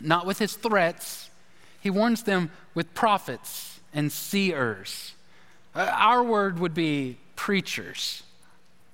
not 0.00 0.24
with 0.24 0.38
his 0.38 0.54
threats. 0.54 1.30
He 1.80 1.90
warns 1.90 2.22
them 2.22 2.52
with 2.74 2.94
prophets 2.94 3.80
and 3.92 4.12
seers. 4.12 5.14
Uh, 5.74 5.90
our 5.92 6.22
word 6.22 6.60
would 6.60 6.74
be 6.74 7.18
preachers. 7.34 8.22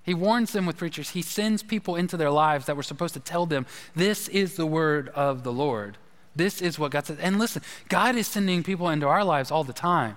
He 0.02 0.14
warns 0.14 0.52
them 0.52 0.66
with 0.66 0.76
preachers. 0.76 1.10
He 1.10 1.22
sends 1.22 1.62
people 1.62 1.96
into 1.96 2.16
their 2.16 2.30
lives 2.30 2.66
that 2.66 2.76
were 2.76 2.82
supposed 2.82 3.14
to 3.14 3.20
tell 3.20 3.46
them, 3.46 3.66
this 3.94 4.28
is 4.28 4.56
the 4.56 4.66
word 4.66 5.08
of 5.10 5.44
the 5.44 5.52
Lord. 5.52 5.98
This 6.34 6.62
is 6.62 6.78
what 6.78 6.92
God 6.92 7.06
says. 7.06 7.18
And 7.18 7.38
listen, 7.38 7.62
God 7.88 8.16
is 8.16 8.26
sending 8.26 8.62
people 8.62 8.88
into 8.88 9.06
our 9.06 9.24
lives 9.24 9.50
all 9.50 9.64
the 9.64 9.72
time. 9.72 10.16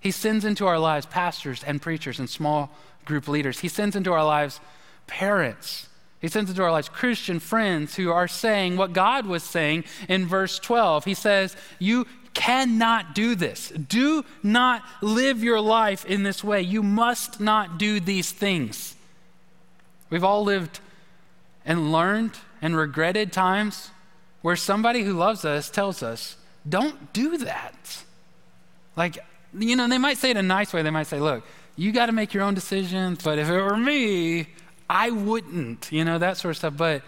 He 0.00 0.10
sends 0.10 0.44
into 0.44 0.66
our 0.66 0.78
lives 0.78 1.06
pastors 1.06 1.62
and 1.64 1.80
preachers 1.80 2.18
and 2.18 2.28
small 2.28 2.70
group 3.04 3.28
leaders. 3.28 3.60
He 3.60 3.68
sends 3.68 3.96
into 3.96 4.12
our 4.12 4.24
lives 4.24 4.60
parents. 5.06 5.88
He 6.20 6.28
sends 6.28 6.50
into 6.50 6.62
our 6.62 6.70
lives 6.70 6.88
Christian 6.88 7.40
friends 7.40 7.96
who 7.96 8.10
are 8.10 8.28
saying 8.28 8.76
what 8.76 8.92
God 8.92 9.26
was 9.26 9.42
saying 9.42 9.84
in 10.08 10.26
verse 10.26 10.58
12. 10.58 11.04
He 11.04 11.14
says, 11.14 11.56
You 11.78 12.06
cannot 12.34 13.14
do 13.14 13.34
this. 13.34 13.70
Do 13.70 14.24
not 14.42 14.82
live 15.00 15.42
your 15.42 15.60
life 15.60 16.04
in 16.04 16.22
this 16.22 16.42
way. 16.44 16.62
You 16.62 16.82
must 16.82 17.40
not 17.40 17.78
do 17.78 18.00
these 18.00 18.30
things. 18.30 18.96
We've 20.12 20.24
all 20.24 20.44
lived 20.44 20.80
and 21.64 21.90
learned 21.90 22.32
and 22.60 22.76
regretted 22.76 23.32
times 23.32 23.90
where 24.42 24.56
somebody 24.56 25.04
who 25.04 25.14
loves 25.14 25.46
us 25.46 25.70
tells 25.70 26.02
us, 26.02 26.36
don't 26.68 27.14
do 27.14 27.38
that. 27.38 28.04
Like, 28.94 29.16
you 29.58 29.74
know, 29.74 29.88
they 29.88 29.96
might 29.96 30.18
say 30.18 30.28
it 30.28 30.36
in 30.36 30.44
a 30.44 30.46
nice 30.46 30.74
way. 30.74 30.82
They 30.82 30.90
might 30.90 31.06
say, 31.06 31.18
look, 31.18 31.46
you 31.76 31.92
got 31.92 32.06
to 32.06 32.12
make 32.12 32.34
your 32.34 32.42
own 32.42 32.52
decisions, 32.52 33.24
but 33.24 33.38
if 33.38 33.48
it 33.48 33.58
were 33.58 33.78
me, 33.78 34.48
I 34.90 35.08
wouldn't, 35.08 35.90
you 35.90 36.04
know, 36.04 36.18
that 36.18 36.36
sort 36.36 36.50
of 36.50 36.56
stuff. 36.58 36.76
But 36.76 37.00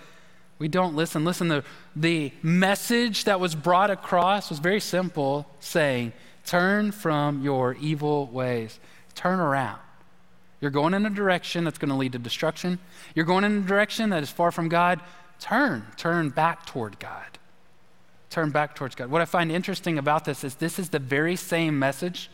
we 0.58 0.68
don't 0.68 0.96
listen. 0.96 1.26
Listen, 1.26 1.48
the, 1.48 1.62
the 1.94 2.32
message 2.42 3.24
that 3.24 3.38
was 3.38 3.54
brought 3.54 3.90
across 3.90 4.48
was 4.48 4.60
very 4.60 4.80
simple 4.80 5.46
saying, 5.60 6.14
turn 6.46 6.90
from 6.90 7.42
your 7.42 7.74
evil 7.74 8.28
ways, 8.28 8.80
turn 9.14 9.40
around. 9.40 9.80
You're 10.64 10.70
going 10.70 10.94
in 10.94 11.04
a 11.04 11.10
direction 11.10 11.64
that's 11.64 11.76
going 11.76 11.90
to 11.90 11.94
lead 11.94 12.12
to 12.12 12.18
destruction. 12.18 12.78
You're 13.14 13.26
going 13.26 13.44
in 13.44 13.58
a 13.58 13.60
direction 13.60 14.08
that 14.08 14.22
is 14.22 14.30
far 14.30 14.50
from 14.50 14.70
God. 14.70 14.98
Turn, 15.38 15.84
turn 15.98 16.30
back 16.30 16.64
toward 16.64 16.98
God. 16.98 17.38
Turn 18.30 18.48
back 18.48 18.74
towards 18.74 18.94
God. 18.94 19.10
What 19.10 19.20
I 19.20 19.26
find 19.26 19.52
interesting 19.52 19.98
about 19.98 20.24
this 20.24 20.42
is 20.42 20.54
this 20.54 20.78
is 20.78 20.88
the 20.88 20.98
very 20.98 21.36
same 21.36 21.78
message 21.78 22.30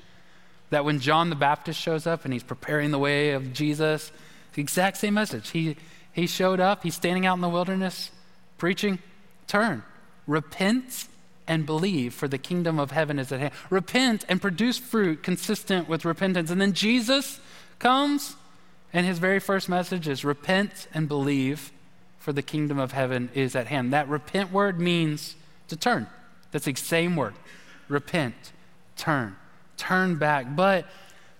that 0.71 0.85
when 0.85 1.01
John 1.01 1.29
the 1.29 1.35
Baptist 1.35 1.81
shows 1.81 2.07
up 2.07 2.25
and 2.25 2.33
he's 2.33 2.45
preparing 2.45 2.93
the 2.93 3.01
way 3.01 3.33
of 3.33 3.53
Jesus, 3.53 4.13
the 4.53 4.63
exact 4.63 4.99
same 4.99 5.15
message. 5.15 5.51
He, 5.51 5.77
he 6.13 6.29
showed 6.29 6.61
up, 6.61 6.85
he's 6.85 6.95
standing 6.95 7.27
out 7.27 7.35
in 7.35 7.41
the 7.41 7.49
wilderness 7.49 8.13
preaching, 8.59 9.01
turn, 9.49 9.83
repent 10.29 11.09
and 11.49 11.67
believe, 11.67 12.15
for 12.15 12.29
the 12.29 12.39
kingdom 12.39 12.79
of 12.79 12.93
heaven 12.93 13.19
is 13.19 13.33
at 13.33 13.41
hand. 13.41 13.53
Repent 13.71 14.25
and 14.29 14.41
produce 14.41 14.79
fruit 14.79 15.25
consistent 15.25 15.89
with 15.89 16.05
repentance. 16.05 16.49
And 16.49 16.61
then 16.61 16.75
Jesus 16.75 17.41
comes, 17.81 18.37
and 18.93 19.05
his 19.05 19.19
very 19.19 19.41
first 19.41 19.69
message 19.69 20.07
is 20.07 20.25
repent 20.25 20.87
and 20.95 21.09
believe, 21.09 21.73
for 22.19 22.33
the 22.33 22.43
kingdom 22.43 22.79
of 22.79 22.93
heaven 22.93 23.31
is 23.35 23.57
at 23.57 23.67
hand. 23.67 23.93
That 23.93 24.09
repent 24.09 24.53
word 24.53 24.79
means 24.79 25.35
to 25.69 25.77
turn. 25.77 26.07
That's 26.53 26.67
the 26.67 26.75
same 26.75 27.17
word. 27.17 27.35
Repent, 27.89 28.35
turn, 28.97 29.37
turn 29.77 30.17
back. 30.17 30.55
But 30.55 30.87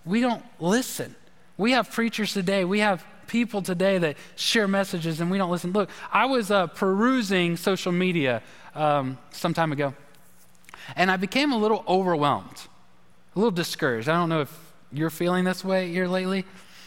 we 0.05 0.21
don't 0.21 0.43
listen. 0.59 1.15
We 1.57 1.73
have 1.73 1.93
preachers 1.93 2.33
today, 2.33 2.65
we 2.65 2.81
have 2.81 3.05
people 3.27 3.63
today 3.63 3.97
that 3.99 4.17
share 4.35 4.67
messages 4.67 5.21
and 5.21 5.31
we 5.31 5.39
don't 5.39 5.51
listen. 5.51 5.71
Look, 5.73 5.89
I 6.11 6.27
was 6.27 6.51
uh, 6.51 6.67
perusing 6.67 7.57
social 7.57 7.93
media 7.93 8.43
um, 8.75 9.19
some 9.31 9.55
time 9.55 9.71
ago, 9.71 9.95
and 10.97 11.11
I 11.11 11.17
became 11.17 11.53
a 11.53 11.59
little 11.59 11.85
overwhelmed, 11.87 12.67
a 13.37 13.39
little 13.39 13.53
discouraged. 13.53 14.09
I 14.09 14.15
don't 14.15 14.29
know 14.31 14.41
if 14.41 14.70
you're 14.93 15.11
feeling 15.11 15.45
this 15.45 15.65
way 15.65 15.91
here 15.91 16.07
lately, 16.07 16.45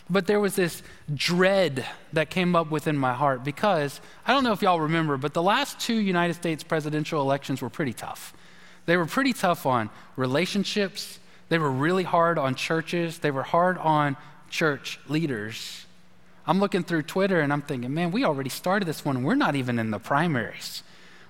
but 0.09 0.27
there 0.27 0.39
was 0.39 0.55
this 0.55 0.83
dread 1.13 1.85
that 2.11 2.29
came 2.29 2.55
up 2.55 2.69
within 2.69 2.97
my 2.97 3.13
heart 3.13 3.43
because 3.43 4.01
I 4.25 4.33
don't 4.33 4.43
know 4.43 4.51
if 4.51 4.61
y'all 4.61 4.79
remember, 4.79 5.17
but 5.17 5.33
the 5.33 5.41
last 5.41 5.79
two 5.79 5.95
United 5.95 6.33
States 6.33 6.63
presidential 6.63 7.21
elections 7.21 7.61
were 7.61 7.69
pretty 7.69 7.93
tough. 7.93 8.33
They 8.85 8.97
were 8.97 9.05
pretty 9.05 9.33
tough 9.33 9.65
on 9.65 9.89
relationships, 10.17 11.19
they 11.49 11.57
were 11.57 11.71
really 11.71 12.03
hard 12.03 12.37
on 12.37 12.55
churches, 12.55 13.19
they 13.19 13.31
were 13.31 13.43
hard 13.43 13.77
on 13.77 14.17
church 14.49 14.99
leaders. 15.07 15.85
I'm 16.45 16.59
looking 16.59 16.83
through 16.83 17.03
Twitter 17.03 17.39
and 17.39 17.53
I'm 17.53 17.61
thinking, 17.61 17.93
man, 17.93 18.11
we 18.11 18.25
already 18.25 18.49
started 18.49 18.85
this 18.85 19.05
one. 19.05 19.23
We're 19.23 19.35
not 19.35 19.55
even 19.55 19.79
in 19.79 19.91
the 19.91 19.99
primaries. 19.99 20.83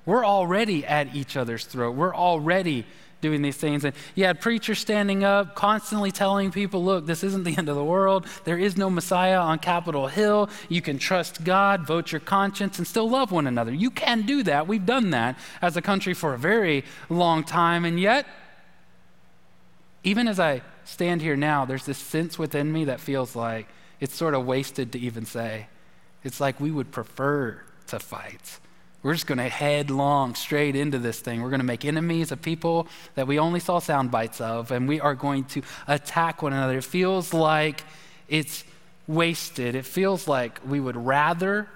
We're 0.06 0.26
already 0.26 0.86
at 0.86 1.16
each 1.16 1.38
other's 1.38 1.66
throat. 1.66 1.92
We're 1.92 2.16
already 2.16 2.86
doing 3.24 3.42
these 3.42 3.58
things. 3.58 3.84
And 3.84 3.96
you 4.14 4.26
had 4.26 4.40
preachers 4.40 4.78
standing 4.78 5.24
up, 5.24 5.56
constantly 5.56 6.12
telling 6.12 6.52
people, 6.52 6.84
look, 6.84 7.08
this 7.08 7.24
isn't 7.24 7.44
the 7.44 7.58
end 7.58 7.70
of 7.70 7.76
the 7.76 7.84
world. 7.84 8.28
There 8.44 8.60
is 8.60 8.78
no 8.78 8.92
Messiah 8.92 9.40
on 9.40 9.58
Capitol 9.58 10.08
Hill. 10.08 10.52
You 10.70 10.84
can 10.84 11.00
trust 11.00 11.44
God, 11.44 11.88
vote 11.88 12.12
your 12.12 12.22
conscience, 12.22 12.78
and 12.78 12.86
still 12.86 13.10
love 13.10 13.32
one 13.32 13.48
another. 13.48 13.74
You 13.74 13.90
can 13.90 14.22
do 14.28 14.44
that. 14.44 14.68
We've 14.68 14.86
done 14.86 15.10
that 15.10 15.40
as 15.62 15.76
a 15.76 15.82
country 15.82 16.14
for 16.14 16.36
a 16.36 16.38
very 16.38 16.84
long 17.10 17.44
time. 17.44 17.86
And 17.86 18.00
yet, 18.00 18.28
even 20.04 20.28
as 20.28 20.40
I 20.40 20.62
stand 20.86 21.22
here 21.22 21.36
now, 21.36 21.66
there's 21.66 21.86
this 21.86 21.98
sense 21.98 22.38
within 22.38 22.72
me 22.72 22.86
that 22.86 23.00
feels 23.00 23.36
like 23.36 23.68
it's 24.00 24.14
sort 24.14 24.36
of 24.36 24.46
wasted 24.46 24.92
to 24.92 25.00
even 25.00 25.26
say. 25.26 25.68
It's 26.24 26.40
like 26.40 26.60
we 26.60 26.72
would 26.72 26.92
prefer 26.92 27.62
to 27.88 28.00
fight. 28.00 28.60
We're 29.04 29.13
just 29.13 29.28
going 29.28 29.38
to 29.38 29.50
headlong 29.50 30.34
straight 30.36 30.76
into 30.76 30.98
this 30.98 31.20
thing. 31.20 31.42
We're 31.42 31.50
going 31.50 31.60
to 31.60 31.66
make 31.66 31.86
enemies 31.86 32.32
of 32.32 32.42
people 32.42 32.88
that 33.16 33.28
we 33.28 33.38
only 33.38 33.60
saw 33.60 33.80
sound 33.80 34.10
bites 34.10 34.42
of, 34.42 34.72
and 34.72 34.88
we 34.88 35.00
are 35.00 35.13
going 35.13 35.44
to 35.46 35.62
attack 35.88 36.42
one 36.42 36.54
another. 36.54 36.78
It 36.78 36.86
feels 36.86 37.34
like 37.34 37.84
it's 38.30 38.63
wasted. 39.06 39.76
It 39.76 39.86
feels 39.86 40.28
like 40.28 40.60
we 40.66 40.80
would 40.80 40.96
rather 40.96 41.68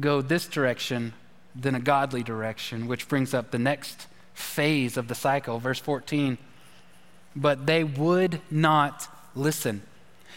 go 0.00 0.22
this 0.22 0.46
direction 0.46 1.12
than 1.54 1.74
a 1.74 1.80
godly 1.80 2.22
direction, 2.22 2.88
which 2.88 3.08
brings 3.08 3.34
up 3.34 3.50
the 3.50 3.58
next 3.58 4.06
phase 4.32 4.96
of 4.96 5.06
the 5.06 5.14
cycle, 5.14 5.60
verse 5.60 5.78
14 5.78 6.38
but 7.36 7.66
they 7.66 7.84
would 7.84 8.40
not 8.50 9.08
listen. 9.34 9.82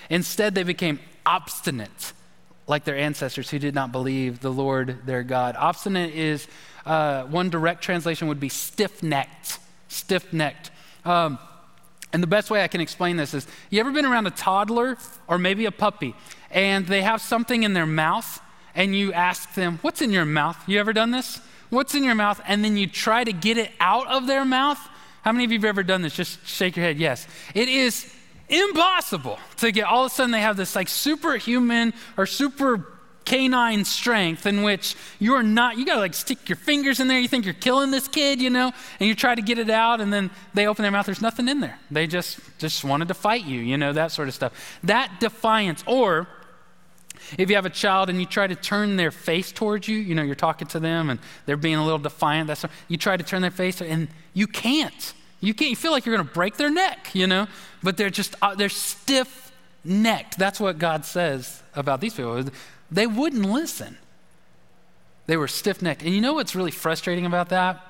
Instead, 0.09 0.55
they 0.55 0.63
became 0.63 0.99
obstinate, 1.25 2.13
like 2.67 2.83
their 2.83 2.97
ancestors 2.97 3.49
who 3.49 3.59
did 3.59 3.73
not 3.73 3.91
believe 3.91 4.39
the 4.39 4.51
Lord 4.51 5.05
their 5.05 5.23
God. 5.23 5.55
Obstinate 5.57 6.13
is 6.13 6.47
uh, 6.85 7.23
one 7.23 7.49
direct 7.49 7.81
translation 7.81 8.27
would 8.27 8.39
be 8.39 8.49
stiff 8.49 9.01
necked. 9.01 9.59
Stiff 9.87 10.31
necked. 10.33 10.71
Um, 11.05 11.39
and 12.13 12.21
the 12.21 12.27
best 12.27 12.49
way 12.49 12.63
I 12.63 12.67
can 12.67 12.81
explain 12.81 13.17
this 13.17 13.33
is 13.33 13.47
you 13.69 13.79
ever 13.79 13.91
been 13.91 14.05
around 14.05 14.27
a 14.27 14.31
toddler 14.31 14.97
or 15.27 15.37
maybe 15.37 15.65
a 15.65 15.71
puppy 15.71 16.15
and 16.51 16.85
they 16.85 17.01
have 17.01 17.21
something 17.21 17.63
in 17.63 17.73
their 17.73 17.85
mouth 17.85 18.41
and 18.75 18.95
you 18.95 19.13
ask 19.13 19.53
them, 19.55 19.79
What's 19.81 20.01
in 20.01 20.11
your 20.11 20.25
mouth? 20.25 20.57
You 20.67 20.79
ever 20.79 20.93
done 20.93 21.11
this? 21.11 21.41
What's 21.69 21.95
in 21.95 22.03
your 22.03 22.15
mouth? 22.15 22.41
And 22.47 22.63
then 22.63 22.77
you 22.77 22.87
try 22.87 23.23
to 23.23 23.33
get 23.33 23.57
it 23.57 23.71
out 23.79 24.07
of 24.07 24.27
their 24.27 24.45
mouth 24.45 24.79
how 25.27 25.33
many 25.33 25.43
of 25.43 25.51
you 25.51 25.57
have 25.57 25.65
ever 25.65 25.83
done 25.83 26.03
this? 26.03 26.15
Just 26.15 26.47
shake 26.47 26.77
your 26.77 26.85
head. 26.85 26.97
Yes. 26.97 27.27
It 27.53 27.67
is 27.67 28.09
impossible 28.49 29.39
to 29.57 29.71
get 29.71 29.85
all 29.85 30.05
of 30.05 30.11
a 30.11 30.15
sudden 30.15 30.31
they 30.31 30.41
have 30.41 30.57
this 30.57 30.75
like 30.75 30.87
superhuman 30.87 31.93
or 32.17 32.25
super 32.25 32.85
canine 33.27 33.83
strength 33.83 34.45
in 34.45 34.63
which 34.63 34.95
you're 35.19 35.43
not, 35.43 35.77
you 35.77 35.85
gotta 35.85 35.99
like 35.99 36.13
stick 36.13 36.47
your 36.47 36.55
fingers 36.55 37.01
in 37.01 37.09
there. 37.09 37.19
You 37.19 37.27
think 37.27 37.43
you're 37.43 37.53
killing 37.53 37.91
this 37.91 38.07
kid, 38.07 38.41
you 38.41 38.49
know, 38.49 38.71
and 38.99 39.07
you 39.07 39.13
try 39.13 39.35
to 39.35 39.41
get 39.41 39.59
it 39.59 39.69
out, 39.69 39.99
and 39.99 40.13
then 40.13 40.31
they 40.53 40.65
open 40.65 40.83
their 40.83 40.91
mouth, 40.91 41.05
there's 41.05 41.21
nothing 41.21 41.49
in 41.49 41.59
there. 41.59 41.77
They 41.91 42.07
just 42.07 42.39
just 42.57 42.85
wanted 42.85 43.09
to 43.09 43.13
fight 43.13 43.43
you, 43.43 43.59
you 43.59 43.77
know, 43.77 43.91
that 43.93 44.13
sort 44.13 44.29
of 44.29 44.33
stuff. 44.33 44.79
That 44.83 45.19
defiance, 45.19 45.83
or 45.85 46.27
if 47.37 47.49
you 47.49 47.55
have 47.55 47.65
a 47.65 47.69
child 47.69 48.09
and 48.09 48.19
you 48.19 48.25
try 48.25 48.47
to 48.47 48.55
turn 48.55 48.95
their 48.95 49.11
face 49.11 49.51
towards 49.51 49.89
you, 49.89 49.97
you 49.97 50.15
know, 50.15 50.23
you're 50.23 50.35
talking 50.35 50.67
to 50.69 50.79
them 50.79 51.09
and 51.09 51.19
they're 51.45 51.57
being 51.57 51.75
a 51.75 51.83
little 51.83 51.99
defiant, 51.99 52.47
that's 52.47 52.63
you 52.87 52.95
try 52.95 53.17
to 53.17 53.23
turn 53.23 53.41
their 53.41 53.51
face 53.51 53.81
and 53.81 54.07
you 54.33 54.47
can't. 54.47 55.13
You 55.39 55.53
can't. 55.53 55.69
You 55.69 55.75
feel 55.75 55.91
like 55.91 56.05
you're 56.05 56.15
going 56.15 56.27
to 56.27 56.33
break 56.33 56.57
their 56.57 56.69
neck, 56.69 57.13
you 57.13 57.27
know, 57.27 57.47
but 57.83 57.97
they're 57.97 58.09
just 58.09 58.35
uh, 58.41 58.55
they're 58.55 58.69
stiff 58.69 59.51
necked. 59.83 60.37
That's 60.37 60.59
what 60.59 60.79
God 60.79 61.05
says 61.05 61.61
about 61.75 62.01
these 62.01 62.13
people. 62.13 62.43
They 62.91 63.07
wouldn't 63.07 63.45
listen. 63.45 63.97
They 65.27 65.37
were 65.37 65.47
stiff 65.47 65.81
necked. 65.81 66.03
And 66.03 66.13
you 66.13 66.21
know 66.21 66.33
what's 66.33 66.55
really 66.55 66.71
frustrating 66.71 67.25
about 67.25 67.49
that 67.49 67.83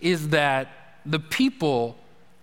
is 0.00 0.28
that 0.28 0.98
the 1.04 1.18
people 1.18 1.96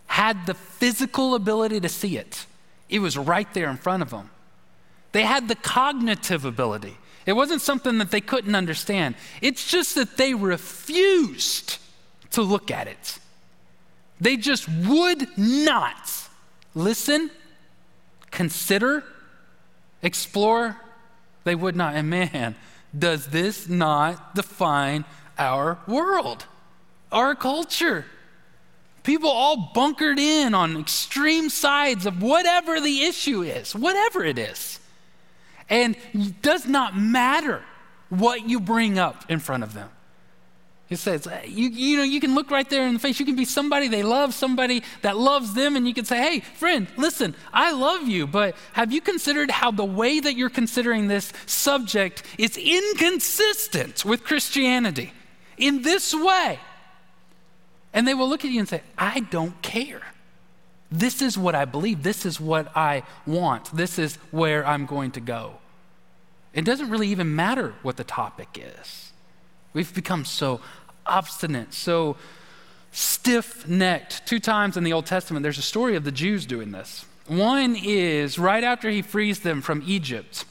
had 0.08 0.46
the 0.46 0.54
physical 0.54 1.34
ability 1.34 1.80
to 1.80 1.90
see 1.90 2.18
it. 2.18 2.46
It 2.90 3.00
was 3.00 3.18
right 3.18 3.52
there 3.54 3.70
in 3.70 3.78
front 3.78 4.04
of 4.04 4.10
them. 4.10 4.30
They 5.14 5.24
had 5.24 5.48
the 5.48 5.56
cognitive 5.56 6.46
ability. 6.46 6.98
It 7.26 7.34
wasn't 7.34 7.62
something 7.62 7.98
that 8.00 8.12
they 8.12 8.22
couldn't 8.22 8.56
understand. 8.56 9.16
It's 9.42 9.66
just 9.70 9.96
that 9.96 10.18
they 10.18 10.34
refused 10.34 11.78
to 12.32 12.42
look 12.42 12.70
at 12.70 12.88
it. 12.88 13.20
They 14.22 14.38
just 14.38 14.68
would 14.70 15.38
not 15.38 16.30
listen, 16.76 17.30
consider, 18.32 19.04
explore. 20.02 20.78
They 21.44 21.56
would 21.56 21.76
not. 21.76 21.96
And 21.96 22.10
man, 22.10 22.56
does 22.98 23.28
this 23.28 23.68
not 23.68 24.36
define 24.36 25.06
our 25.38 25.80
world, 25.88 26.46
our 27.12 27.36
culture? 27.36 28.06
People 29.04 29.30
all 29.30 29.72
bunkered 29.74 30.20
in 30.20 30.54
on 30.54 30.78
extreme 30.78 31.50
sides 31.50 32.06
of 32.06 32.22
whatever 32.22 32.80
the 32.80 33.04
issue 33.04 33.42
is, 33.42 33.76
whatever 33.76 34.24
it 34.24 34.40
is. 34.40 34.80
And 35.70 35.98
it 36.14 36.42
does 36.42 36.66
not 36.66 36.98
matter 36.98 37.64
what 38.10 38.48
you 38.48 38.60
bring 38.60 38.98
up 38.98 39.30
in 39.30 39.40
front 39.40 39.64
of 39.64 39.74
them. 39.74 39.90
It 40.94 41.00
says, 41.00 41.26
uh, 41.26 41.42
you, 41.46 41.70
you 41.70 41.98
know, 41.98 42.04
you 42.04 42.20
can 42.20 42.36
look 42.36 42.52
right 42.52 42.70
there 42.70 42.88
in 42.88 42.94
the 42.94 43.00
face. 43.00 43.20
You 43.20 43.26
can 43.26 43.36
be 43.36 43.46
somebody 43.46 43.88
they 43.88 44.04
love, 44.04 44.34
somebody 44.34 44.84
that 45.02 45.18
loves 45.18 45.54
them, 45.54 45.76
and 45.76 45.88
you 45.88 45.94
can 45.94 46.06
say, 46.06 46.18
hey, 46.18 46.40
friend, 46.40 46.88
listen, 46.98 47.36
I 47.52 47.72
love 47.72 48.08
you, 48.08 48.28
but 48.28 48.56
have 48.74 48.94
you 48.94 49.02
considered 49.02 49.50
how 49.50 49.72
the 49.72 49.84
way 49.84 50.20
that 50.20 50.36
you're 50.36 50.52
considering 50.52 51.08
this 51.08 51.34
subject 51.48 52.24
is 52.38 52.58
inconsistent 52.58 54.06
with 54.06 54.24
Christianity 54.24 55.12
in 55.58 55.82
this 55.82 56.14
way? 56.14 56.60
And 57.92 58.08
they 58.08 58.14
will 58.14 58.30
look 58.30 58.46
at 58.46 58.52
you 58.52 58.60
and 58.60 58.70
say, 58.70 58.82
I 58.98 59.22
don't 59.22 59.60
care. 59.62 60.04
This 60.92 61.24
is 61.24 61.38
what 61.38 61.56
I 61.56 61.66
believe. 61.66 62.04
This 62.04 62.24
is 62.24 62.40
what 62.40 62.76
I 62.78 63.02
want. 63.26 63.76
This 63.76 63.98
is 63.98 64.18
where 64.30 64.66
I'm 64.66 64.86
going 64.86 65.12
to 65.12 65.20
go. 65.20 65.56
It 66.54 66.66
doesn't 66.66 66.92
really 66.92 67.08
even 67.08 67.36
matter 67.36 67.74
what 67.82 67.98
the 67.98 68.04
topic 68.04 68.50
is. 68.62 69.12
We've 69.74 69.94
become 69.94 70.24
so 70.24 70.62
obstinate, 71.06 71.74
so 71.74 72.18
stiff 72.92 73.68
necked. 73.68 74.26
Two 74.26 74.40
times 74.40 74.78
in 74.78 74.84
the 74.84 74.94
Old 74.94 75.06
Testament, 75.06 75.44
there's 75.44 75.58
a 75.58 75.64
story 75.64 75.96
of 75.96 76.04
the 76.04 76.12
Jews 76.12 76.46
doing 76.46 76.72
this. 76.72 77.06
One 77.28 77.76
is 77.76 78.38
right 78.38 78.64
after 78.64 78.90
he 78.90 79.02
frees 79.02 79.40
them 79.40 79.62
from 79.62 79.84
Egypt. 79.86 80.46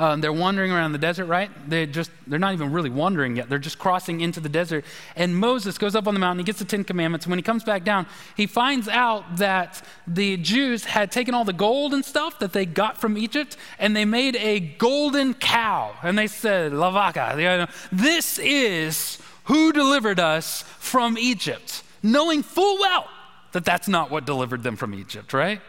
Um, 0.00 0.20
they're 0.20 0.32
wandering 0.32 0.70
around 0.70 0.92
the 0.92 0.98
desert, 0.98 1.26
right? 1.26 1.50
They 1.68 1.84
just 1.84 2.12
they're 2.26 2.38
not 2.38 2.52
even 2.52 2.72
really 2.72 2.90
wandering 2.90 3.34
yet. 3.34 3.48
They're 3.48 3.58
just 3.58 3.80
crossing 3.80 4.20
into 4.20 4.38
the 4.38 4.48
desert. 4.48 4.84
And 5.16 5.36
Moses 5.36 5.76
goes 5.76 5.96
up 5.96 6.06
on 6.06 6.14
the 6.14 6.20
mountain. 6.20 6.38
He 6.38 6.44
gets 6.44 6.60
the 6.60 6.64
Ten 6.64 6.84
Commandments. 6.84 7.26
And 7.26 7.32
when 7.32 7.38
he 7.38 7.42
comes 7.42 7.64
back 7.64 7.82
down, 7.82 8.06
he 8.36 8.46
finds 8.46 8.86
out 8.86 9.38
that 9.38 9.82
the 10.06 10.36
Jews 10.36 10.84
had 10.84 11.10
taken 11.10 11.34
all 11.34 11.44
the 11.44 11.52
gold 11.52 11.94
and 11.94 12.04
stuff 12.04 12.38
that 12.38 12.52
they 12.52 12.64
got 12.64 12.96
from 13.00 13.18
Egypt, 13.18 13.56
and 13.80 13.96
they 13.96 14.04
made 14.04 14.36
a 14.36 14.60
golden 14.60 15.34
cow. 15.34 15.96
And 16.04 16.16
they 16.16 16.28
said, 16.28 16.72
"La 16.72 16.92
vaca." 16.92 17.68
This 17.90 18.38
is 18.38 19.18
who 19.48 19.72
delivered 19.72 20.18
us 20.18 20.62
from 20.78 21.18
Egypt, 21.18 21.82
knowing 22.02 22.42
full 22.42 22.78
well 22.78 23.08
that 23.52 23.64
that's 23.64 23.88
not 23.88 24.10
what 24.10 24.24
delivered 24.24 24.62
them 24.62 24.76
from 24.76 24.94
Egypt, 24.94 25.32
right? 25.32 25.60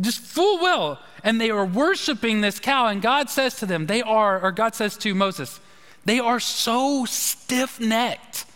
just 0.00 0.20
full 0.20 0.60
well. 0.60 0.98
And 1.22 1.40
they 1.40 1.50
are 1.50 1.64
worshiping 1.64 2.40
this 2.40 2.58
cow. 2.58 2.86
And 2.86 3.02
God 3.02 3.30
says 3.30 3.56
to 3.56 3.66
them, 3.66 3.86
they 3.86 4.02
are, 4.02 4.40
or 4.40 4.52
God 4.52 4.74
says 4.74 4.96
to 4.98 5.14
Moses, 5.14 5.60
they 6.04 6.18
are 6.18 6.40
so 6.40 7.04
stiff 7.04 7.80
necked. 7.80 8.46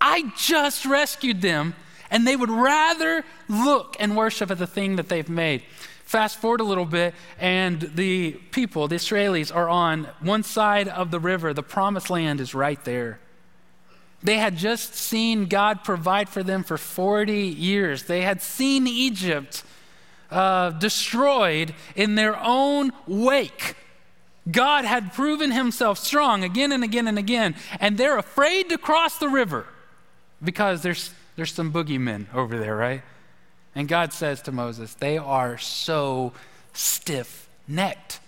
I 0.00 0.32
just 0.36 0.86
rescued 0.86 1.42
them, 1.42 1.74
and 2.10 2.26
they 2.26 2.34
would 2.34 2.50
rather 2.50 3.24
look 3.48 3.96
and 4.00 4.16
worship 4.16 4.50
at 4.50 4.58
the 4.58 4.66
thing 4.66 4.96
that 4.96 5.08
they've 5.08 5.28
made. 5.28 5.62
Fast 6.04 6.38
forward 6.38 6.60
a 6.60 6.64
little 6.64 6.86
bit, 6.86 7.14
and 7.38 7.80
the 7.94 8.32
people, 8.50 8.88
the 8.88 8.96
Israelis, 8.96 9.54
are 9.54 9.68
on 9.68 10.08
one 10.20 10.42
side 10.42 10.88
of 10.88 11.12
the 11.12 11.20
river. 11.20 11.54
The 11.54 11.62
promised 11.62 12.10
land 12.10 12.40
is 12.40 12.54
right 12.54 12.82
there. 12.84 13.20
They 14.22 14.36
had 14.36 14.56
just 14.56 14.94
seen 14.94 15.46
God 15.46 15.82
provide 15.82 16.28
for 16.28 16.42
them 16.42 16.62
for 16.62 16.76
40 16.76 17.32
years. 17.32 18.04
They 18.04 18.22
had 18.22 18.42
seen 18.42 18.86
Egypt 18.86 19.62
uh, 20.30 20.70
destroyed 20.70 21.74
in 21.96 22.14
their 22.14 22.38
own 22.38 22.92
wake. 23.06 23.76
God 24.50 24.84
had 24.84 25.12
proven 25.12 25.52
himself 25.52 25.98
strong 25.98 26.44
again 26.44 26.72
and 26.72 26.84
again 26.84 27.06
and 27.08 27.18
again, 27.18 27.54
and 27.78 27.96
they're 27.96 28.18
afraid 28.18 28.68
to 28.70 28.78
cross 28.78 29.18
the 29.18 29.28
river 29.28 29.66
because 30.42 30.82
there's, 30.82 31.12
there's 31.36 31.52
some 31.52 31.72
boogeymen 31.72 32.32
over 32.34 32.58
there, 32.58 32.76
right? 32.76 33.02
And 33.74 33.86
God 33.86 34.12
says 34.12 34.42
to 34.42 34.52
Moses, 34.52 34.94
They 34.94 35.18
are 35.18 35.56
so 35.58 36.32
stiff 36.72 37.48
necked. 37.68 38.20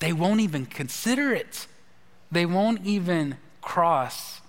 They 0.00 0.12
won't 0.12 0.40
even 0.40 0.66
consider 0.66 1.32
it, 1.32 1.66
they 2.30 2.46
won't 2.46 2.84
even 2.84 3.36
cross 3.62 4.40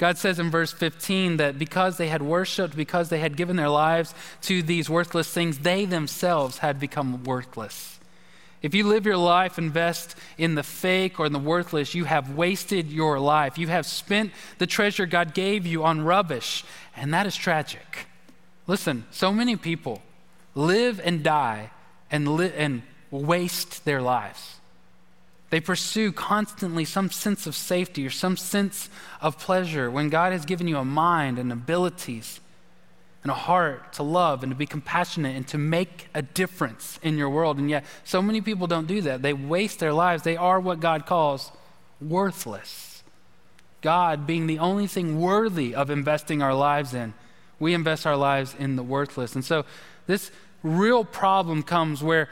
God 0.00 0.16
says 0.16 0.38
in 0.38 0.50
verse 0.50 0.72
15 0.72 1.36
that 1.36 1.58
because 1.58 1.98
they 1.98 2.08
had 2.08 2.22
worshiped, 2.22 2.74
because 2.74 3.10
they 3.10 3.18
had 3.18 3.36
given 3.36 3.56
their 3.56 3.68
lives 3.68 4.14
to 4.40 4.62
these 4.62 4.88
worthless 4.88 5.30
things, 5.30 5.58
they 5.58 5.84
themselves 5.84 6.56
had 6.56 6.80
become 6.80 7.22
worthless. 7.22 8.00
If 8.62 8.74
you 8.74 8.88
live 8.88 9.04
your 9.04 9.18
life, 9.18 9.58
invest 9.58 10.16
in 10.38 10.54
the 10.54 10.62
fake 10.62 11.20
or 11.20 11.26
in 11.26 11.34
the 11.34 11.38
worthless, 11.38 11.94
you 11.94 12.04
have 12.04 12.34
wasted 12.34 12.90
your 12.90 13.20
life. 13.20 13.58
You 13.58 13.66
have 13.66 13.84
spent 13.84 14.32
the 14.56 14.66
treasure 14.66 15.04
God 15.04 15.34
gave 15.34 15.66
you 15.66 15.84
on 15.84 16.00
rubbish, 16.00 16.64
and 16.96 17.12
that 17.12 17.26
is 17.26 17.36
tragic. 17.36 18.06
Listen, 18.66 19.04
so 19.10 19.30
many 19.34 19.54
people 19.54 20.00
live 20.54 20.98
and 21.04 21.22
die 21.22 21.72
and, 22.10 22.36
li- 22.36 22.54
and 22.56 22.84
waste 23.10 23.84
their 23.84 24.00
lives. 24.00 24.59
They 25.50 25.60
pursue 25.60 26.12
constantly 26.12 26.84
some 26.84 27.10
sense 27.10 27.46
of 27.46 27.56
safety 27.56 28.06
or 28.06 28.10
some 28.10 28.36
sense 28.36 28.88
of 29.20 29.38
pleasure 29.38 29.90
when 29.90 30.08
God 30.08 30.32
has 30.32 30.44
given 30.44 30.68
you 30.68 30.78
a 30.78 30.84
mind 30.84 31.38
and 31.38 31.52
abilities 31.52 32.40
and 33.22 33.30
a 33.30 33.34
heart 33.34 33.92
to 33.94 34.02
love 34.02 34.42
and 34.42 34.50
to 34.52 34.56
be 34.56 34.64
compassionate 34.66 35.36
and 35.36 35.46
to 35.48 35.58
make 35.58 36.08
a 36.14 36.22
difference 36.22 36.98
in 37.02 37.18
your 37.18 37.28
world. 37.28 37.58
And 37.58 37.68
yet, 37.68 37.84
so 38.04 38.22
many 38.22 38.40
people 38.40 38.66
don't 38.66 38.86
do 38.86 39.02
that. 39.02 39.22
They 39.22 39.32
waste 39.32 39.80
their 39.80 39.92
lives. 39.92 40.22
They 40.22 40.36
are 40.36 40.58
what 40.60 40.80
God 40.80 41.04
calls 41.04 41.50
worthless. 42.00 43.02
God 43.82 44.26
being 44.26 44.46
the 44.46 44.58
only 44.58 44.86
thing 44.86 45.20
worthy 45.20 45.74
of 45.74 45.90
investing 45.90 46.42
our 46.42 46.54
lives 46.54 46.94
in, 46.94 47.12
we 47.58 47.74
invest 47.74 48.06
our 48.06 48.16
lives 48.16 48.54
in 48.58 48.76
the 48.76 48.82
worthless. 48.82 49.34
And 49.34 49.44
so, 49.44 49.64
this 50.06 50.30
real 50.62 51.04
problem 51.04 51.62
comes 51.62 52.02
where 52.02 52.28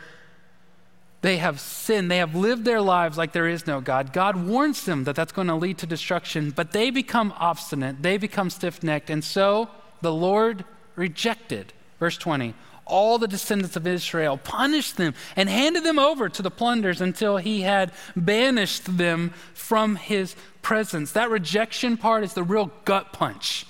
they 1.21 1.39
have 1.39 1.59
sinned. 1.59 2.11
They 2.11 2.19
have 2.19 2.35
lived 2.35 2.65
their 2.65 2.81
lives 2.81 3.19
like 3.19 3.33
there 3.33 3.49
is 3.49 3.67
no 3.67 3.81
God. 3.81 4.13
God 4.13 4.37
warns 4.37 4.85
them 4.85 5.05
that 5.05 5.17
that's 5.17 5.33
going 5.33 5.49
to 5.49 5.55
lead 5.55 5.79
to 5.79 5.87
destruction, 5.87 6.51
but 6.51 6.73
they 6.73 6.91
become 6.91 7.35
obstinate. 7.39 8.03
They 8.03 8.19
become 8.19 8.51
stiff 8.51 8.83
necked. 8.83 9.11
And 9.11 9.25
so 9.25 9.69
the 10.01 10.13
Lord 10.13 10.65
rejected, 10.95 11.73
verse 11.99 12.17
20, 12.17 12.55
all 12.87 13.19
the 13.19 13.29
descendants 13.29 13.77
of 13.77 13.87
Israel, 13.87 14.39
punished 14.39 14.97
them, 14.97 15.15
and 15.37 15.49
handed 15.49 15.85
them 15.85 15.99
over 15.99 16.29
to 16.29 16.41
the 16.41 16.51
plunders 16.51 17.01
until 17.01 17.37
he 17.37 17.63
had 17.63 17.93
banished 18.17 18.97
them 18.97 19.35
from 19.55 19.97
his 19.97 20.37
presence. 20.63 21.13
That 21.13 21.31
rejection 21.31 21.97
part 21.97 22.25
is 22.25 22.35
the 22.35 22.43
real 22.45 22.71
gut 22.85 23.13
punch. 23.13 23.67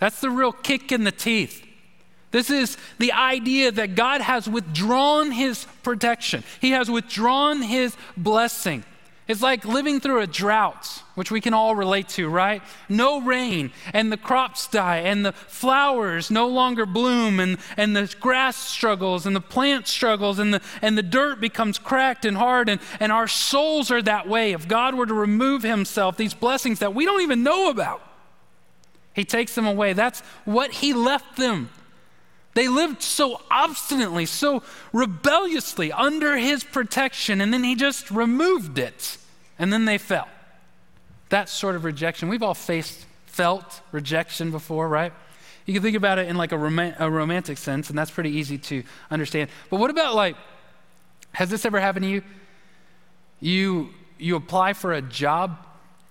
That's 0.00 0.20
the 0.20 0.30
real 0.30 0.52
kick 0.52 0.92
in 0.92 1.04
the 1.04 1.12
teeth. 1.12 1.64
This 2.30 2.50
is 2.50 2.76
the 2.98 3.12
idea 3.12 3.72
that 3.72 3.94
God 3.94 4.20
has 4.20 4.48
withdrawn 4.48 5.30
his 5.30 5.66
protection, 5.82 6.44
he 6.60 6.70
has 6.70 6.90
withdrawn 6.90 7.62
his 7.62 7.96
blessing. 8.16 8.84
It's 9.26 9.42
like 9.42 9.66
living 9.66 10.00
through 10.00 10.22
a 10.22 10.26
drought, 10.26 11.02
which 11.14 11.30
we 11.30 11.42
can 11.42 11.52
all 11.52 11.74
relate 11.74 12.08
to, 12.10 12.30
right? 12.30 12.62
No 12.88 13.20
rain, 13.20 13.72
and 13.92 14.10
the 14.10 14.16
crops 14.16 14.66
die, 14.68 15.00
and 15.00 15.22
the 15.22 15.32
flowers 15.32 16.30
no 16.30 16.48
longer 16.48 16.86
bloom, 16.86 17.38
and, 17.38 17.58
and 17.76 17.94
the 17.94 18.14
grass 18.18 18.56
struggles, 18.56 19.26
and 19.26 19.36
the 19.36 19.42
plant 19.42 19.86
struggles, 19.86 20.38
and 20.38 20.54
the, 20.54 20.62
and 20.80 20.96
the 20.96 21.02
dirt 21.02 21.42
becomes 21.42 21.78
cracked 21.78 22.24
and 22.24 22.38
hard, 22.38 22.70
and, 22.70 22.80
and 23.00 23.12
our 23.12 23.28
souls 23.28 23.90
are 23.90 24.00
that 24.00 24.26
way. 24.26 24.52
If 24.52 24.66
God 24.66 24.94
were 24.94 25.04
to 25.04 25.12
remove 25.12 25.62
Himself, 25.62 26.16
these 26.16 26.32
blessings 26.32 26.78
that 26.78 26.94
we 26.94 27.04
don't 27.04 27.20
even 27.20 27.42
know 27.42 27.68
about, 27.68 28.00
He 29.12 29.26
takes 29.26 29.54
them 29.54 29.66
away. 29.66 29.92
That's 29.92 30.20
what 30.46 30.70
He 30.70 30.94
left 30.94 31.36
them 31.36 31.68
they 32.58 32.66
lived 32.66 33.02
so 33.02 33.40
obstinately, 33.52 34.26
so 34.26 34.64
rebelliously 34.92 35.92
under 35.92 36.36
his 36.36 36.64
protection, 36.64 37.40
and 37.40 37.54
then 37.54 37.62
he 37.62 37.76
just 37.76 38.10
removed 38.10 38.80
it, 38.80 39.16
and 39.60 39.72
then 39.72 39.84
they 39.84 39.96
fell. 39.96 40.26
That 41.28 41.48
sort 41.48 41.76
of 41.76 41.84
rejection. 41.84 42.28
We've 42.28 42.42
all 42.42 42.54
faced, 42.54 43.06
felt 43.26 43.80
rejection 43.92 44.50
before, 44.50 44.88
right? 44.88 45.12
You 45.66 45.74
can 45.74 45.84
think 45.84 45.96
about 45.96 46.18
it 46.18 46.26
in 46.26 46.36
like 46.36 46.50
a, 46.50 46.58
rom- 46.58 46.94
a 46.98 47.08
romantic 47.08 47.58
sense, 47.58 47.90
and 47.90 47.98
that's 47.98 48.10
pretty 48.10 48.30
easy 48.30 48.58
to 48.58 48.82
understand. 49.08 49.50
But 49.70 49.78
what 49.78 49.90
about 49.90 50.16
like, 50.16 50.34
has 51.30 51.50
this 51.50 51.64
ever 51.64 51.78
happened 51.78 52.06
to 52.06 52.10
you? 52.10 52.22
You 53.38 53.90
you 54.18 54.34
apply 54.34 54.72
for 54.72 54.92
a 54.92 55.00
job 55.00 55.64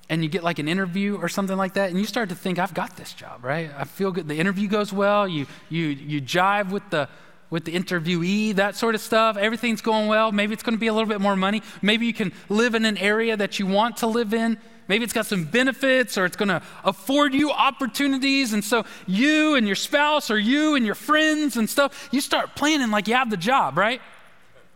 and 0.10 0.24
you 0.24 0.30
get 0.30 0.43
like 0.43 0.60
an 0.60 0.67
interview 0.67 1.17
or 1.17 1.28
something 1.28 1.58
like 1.58 1.74
that, 1.74 1.89
and 1.89 2.00
you 2.00 2.06
start 2.06 2.30
to 2.30 2.36
think, 2.36 2.60
I've 2.60 2.74
got 2.74 2.96
this 2.96 3.13
job, 3.13 3.43
right? 3.43 3.70
I 3.78 3.84
feel 3.84 4.12
good. 4.12 4.28
The 4.28 4.38
interview 4.39 4.67
goes 4.67 4.93
well. 4.93 5.28
You, 5.28 5.48
you, 5.70 5.86
you 5.88 6.22
jive 6.22 6.70
with 6.70 6.89
the, 6.89 7.10
with 7.50 7.65
the 7.65 7.74
interviewee, 7.74 8.56
that 8.56 8.76
sort 8.76 8.96
of 8.96 9.02
stuff. 9.02 9.38
Everything's 9.38 9.82
going 9.82 10.08
well. 10.08 10.32
Maybe 10.32 10.54
it's 10.54 10.63
going 10.63 10.76
to 10.76 10.80
be 10.80 10.88
a 10.88 10.93
little 10.93 11.10
bit 11.10 11.22
more 11.22 11.36
money. 11.36 11.62
Maybe 11.82 12.06
you 12.06 12.13
can 12.13 12.32
live 12.50 12.76
in 12.76 12.86
an 12.86 12.98
area 12.98 13.36
that 13.36 13.60
you 13.60 13.67
want 13.67 13.98
to 13.98 14.08
live 14.08 14.34
in. 14.34 14.58
Maybe 14.88 15.04
it's 15.04 15.13
got 15.13 15.26
some 15.26 15.43
benefits 15.43 16.17
or 16.17 16.26
it's 16.26 16.38
going 16.38 16.50
to 16.50 16.62
afford 16.86 17.34
you 17.34 17.52
opportunities. 17.52 18.54
And 18.54 18.63
so 18.63 18.86
you 19.06 19.56
and 19.56 19.67
your 19.67 19.76
spouse 19.76 20.32
or 20.32 20.39
you 20.39 20.76
and 20.76 20.86
your 20.86 20.96
friends 20.96 21.58
and 21.58 21.70
stuff, 21.70 22.08
you 22.12 22.22
start 22.22 22.56
planning 22.56 22.91
like 22.91 23.08
you 23.10 23.15
have 23.15 23.30
the 23.30 23.38
job, 23.38 23.78
right? 23.78 24.02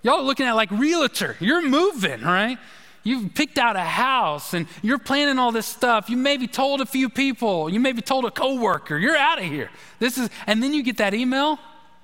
Y'all 0.04 0.16
are 0.16 0.24
looking 0.24 0.46
at 0.46 0.54
like 0.54 0.72
realtor. 0.72 1.38
You're 1.40 1.62
moving, 1.62 2.22
right? 2.22 2.58
You've 3.04 3.34
picked 3.34 3.58
out 3.58 3.76
a 3.76 3.82
house 3.82 4.54
and 4.54 4.68
you're 4.82 5.00
planning 5.00 5.40
all 5.40 5.52
this 5.52 5.66
stuff. 5.66 6.10
You 6.10 6.18
maybe 6.18 6.48
told 6.48 6.82
a 6.82 6.86
few 6.86 7.10
people, 7.10 7.70
you 7.70 7.80
maybe 7.80 8.02
told 8.02 8.26
a 8.26 8.32
coworker, 8.32 8.98
you're 8.98 9.18
out 9.18 9.40
of 9.40 9.46
here. 9.46 9.70
This 10.00 10.18
is, 10.18 10.30
and 10.48 10.62
then 10.62 10.74
you 10.74 10.84
get 10.84 10.98
that 10.98 11.14
email. 11.14 11.60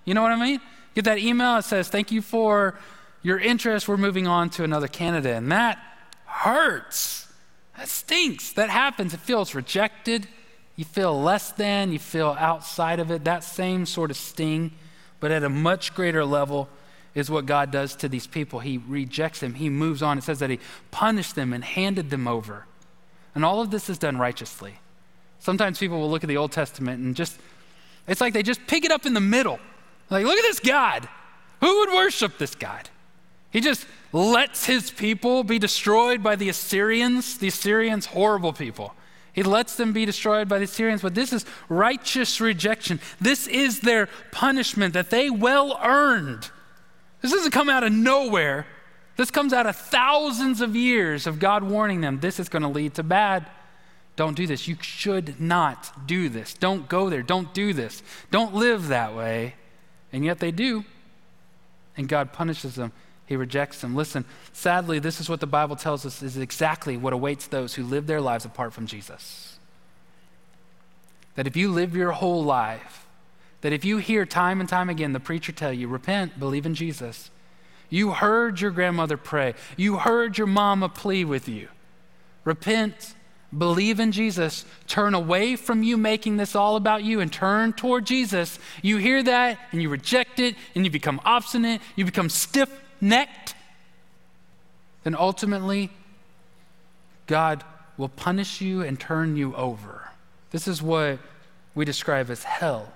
You 0.06 0.14
know 0.14 0.22
what 0.22 0.32
I 0.32 0.36
mean? 0.36 0.62
Get 0.96 1.06
that 1.06 1.20
email 1.20 1.56
that 1.56 1.66
says, 1.66 1.90
Thank 1.90 2.12
you 2.12 2.22
for 2.22 2.80
your 3.22 3.40
interest. 3.40 3.88
We're 3.88 3.98
moving 3.98 4.28
on 4.28 4.50
to 4.52 4.64
another 4.64 4.88
candidate. 4.88 5.36
And 5.36 5.52
that 5.52 5.80
hurts. 6.26 7.28
That 7.78 7.88
stinks. 7.88 8.54
That 8.54 8.70
happens. 8.70 9.14
It 9.14 9.20
feels 9.20 9.54
rejected. 9.54 10.28
You 10.76 10.86
feel 10.86 11.20
less 11.22 11.52
than. 11.52 11.92
You 11.92 12.00
feel 12.00 12.36
outside 12.40 13.00
of 13.00 13.12
it. 13.12 13.26
That 13.26 13.44
same 13.44 13.86
sort 13.86 14.12
of 14.12 14.18
sting, 14.18 14.72
but 15.20 15.32
at 15.32 15.44
a 15.44 15.50
much 15.50 15.94
greater 15.94 16.24
level 16.24 16.70
is 17.18 17.32
what 17.32 17.48
God 17.48 17.72
does 17.72 17.96
to 17.96 18.08
these 18.08 18.28
people. 18.28 18.60
He 18.60 18.78
rejects 18.78 19.40
them, 19.40 19.56
He 19.56 19.70
moves 19.70 20.04
on. 20.04 20.20
It 20.20 20.24
says 20.24 20.38
that 20.40 20.52
He 20.52 20.60
punished 20.92 21.36
them 21.36 21.52
and 21.52 21.64
handed 21.64 22.12
them 22.12 22.28
over. 22.28 22.66
And 23.34 23.44
all 23.44 23.60
of 23.60 23.72
this 23.72 23.90
is 23.90 23.98
done 23.98 24.18
righteously. 24.18 24.76
Sometimes 25.40 25.80
people 25.80 26.00
will 26.00 26.12
look 26.12 26.24
at 26.24 26.28
the 26.28 26.38
Old 26.38 26.52
Testament 26.52 27.04
and 27.04 27.16
just, 27.16 27.40
it's 28.08 28.22
like 28.22 28.34
they 28.34 28.44
just 28.44 28.66
pick 28.68 28.86
it 28.86 28.92
up 28.92 29.08
in 29.08 29.16
the 29.16 29.20
middle. 29.20 29.60
Like, 30.12 30.26
look 30.26 30.38
at 30.38 30.44
this 30.44 30.60
God. 30.60 31.10
Who 31.62 31.80
would 31.80 31.90
worship 31.90 32.38
this 32.38 32.54
God? 32.54 32.88
He 33.50 33.62
just 33.62 33.88
lets 34.14 34.66
his 34.66 34.92
people 34.92 35.44
be 35.44 35.58
destroyed 35.58 36.22
by 36.22 36.36
the 36.36 36.50
Assyrians. 36.50 37.40
The 37.40 37.48
Assyrians, 37.48 38.06
horrible 38.06 38.54
people. 38.54 38.94
He 39.34 39.42
lets 39.42 39.76
them 39.76 39.92
be 39.92 40.06
destroyed 40.06 40.48
by 40.48 40.60
the 40.60 40.66
Assyrians, 40.66 41.02
but 41.02 41.16
this 41.16 41.34
is 41.34 41.46
righteous 41.68 42.40
rejection. 42.40 43.00
This 43.20 43.48
is 43.48 43.82
their 43.82 44.08
punishment 44.32 44.94
that 44.94 45.10
they 45.10 45.30
well 45.32 45.80
earned. 45.84 46.52
This 47.22 47.32
doesn't 47.32 47.52
come 47.52 47.70
out 47.70 47.84
of 47.84 47.92
nowhere. 47.92 48.66
This 49.16 49.32
comes 49.32 49.52
out 49.52 49.66
of 49.66 49.76
thousands 49.76 50.62
of 50.62 50.76
years 50.76 51.26
of 51.26 51.40
God 51.40 51.64
warning 51.64 52.02
them 52.02 52.20
this 52.20 52.40
is 52.40 52.50
going 52.50 52.62
to 52.62 52.68
lead 52.68 52.94
to 52.96 53.04
bad. 53.04 53.48
Don't 54.16 54.36
do 54.36 54.48
this. 54.48 54.68
You 54.68 54.78
should 54.82 55.40
not 55.40 56.08
do 56.08 56.30
this. 56.30 56.54
Don't 56.54 56.88
go 56.88 57.10
there. 57.10 57.22
Don't 57.22 57.54
do 57.54 57.74
this. 57.74 58.02
Don't 58.32 58.54
live 58.54 58.88
that 58.88 59.16
way. 59.16 59.56
And 60.12 60.26
yet 60.26 60.40
they 60.40 60.52
do. 60.52 60.86
And 61.96 62.08
God 62.08 62.34
punishes 62.34 62.76
them. 62.76 62.92
He 63.26 63.36
rejects 63.36 63.82
them. 63.82 63.96
Listen, 63.96 64.24
sadly, 64.54 65.00
this 65.00 65.20
is 65.20 65.30
what 65.30 65.40
the 65.40 65.48
Bible 65.48 65.76
tells 65.76 66.06
us 66.06 66.24
is 66.24 66.38
exactly 66.38 66.96
what 66.96 67.14
awaits 67.14 67.48
those 67.48 67.76
who 67.76 67.84
live 67.84 68.08
their 68.08 68.22
lives 68.22 68.46
apart 68.46 68.74
from 68.74 68.88
Jesus. 68.88 69.60
That 71.36 71.46
if 71.46 71.56
you 71.56 71.72
live 71.72 71.96
your 71.96 72.14
whole 72.14 72.44
life 72.44 73.07
that 73.62 73.74
if 73.74 73.84
you 73.84 73.98
hear 73.98 74.26
time 74.26 74.60
and 74.60 74.70
time 74.70 74.90
again 74.90 75.14
the 75.14 75.20
preacher 75.20 75.52
tell 75.52 75.74
you, 75.74 75.88
repent, 75.88 76.40
believe 76.40 76.66
in 76.66 76.76
Jesus, 76.76 77.32
you 77.90 78.12
heard 78.12 78.60
your 78.62 78.72
grandmother 78.72 79.18
pray, 79.18 79.56
you 79.76 79.98
heard 79.98 80.38
your 80.38 80.48
mama 80.48 80.90
plea 80.90 81.24
with 81.26 81.48
you, 81.48 81.70
repent, 82.44 83.16
believe 83.56 84.00
in 84.00 84.12
Jesus, 84.12 84.66
turn 84.88 85.14
away 85.14 85.56
from 85.56 85.84
you 85.84 85.98
making 85.98 86.38
this 86.38 86.56
all 86.56 86.76
about 86.76 87.04
you 87.04 87.20
and 87.20 87.32
turn 87.32 87.74
toward 87.74 88.06
Jesus, 88.06 88.60
you 88.82 88.98
hear 88.98 89.24
that 89.24 89.60
and 89.72 89.82
you 89.82 89.90
reject 89.90 90.40
it 90.40 90.56
and 90.76 90.86
you 90.86 90.92
become 90.92 91.22
obstinate, 91.24 91.82
you 91.96 92.06
become 92.06 92.30
stiff 92.30 92.70
necked, 93.00 93.56
then 95.04 95.16
ultimately 95.16 95.90
God 97.26 97.64
will 97.98 98.10
punish 98.10 98.62
you 98.62 98.82
and 98.82 99.00
turn 99.00 99.38
you 99.38 99.56
over. 99.56 100.10
This 100.52 100.68
is 100.68 100.82
what 100.82 101.20
we 101.76 101.86
describe 101.86 102.30
as 102.30 102.44
hell. 102.44 102.92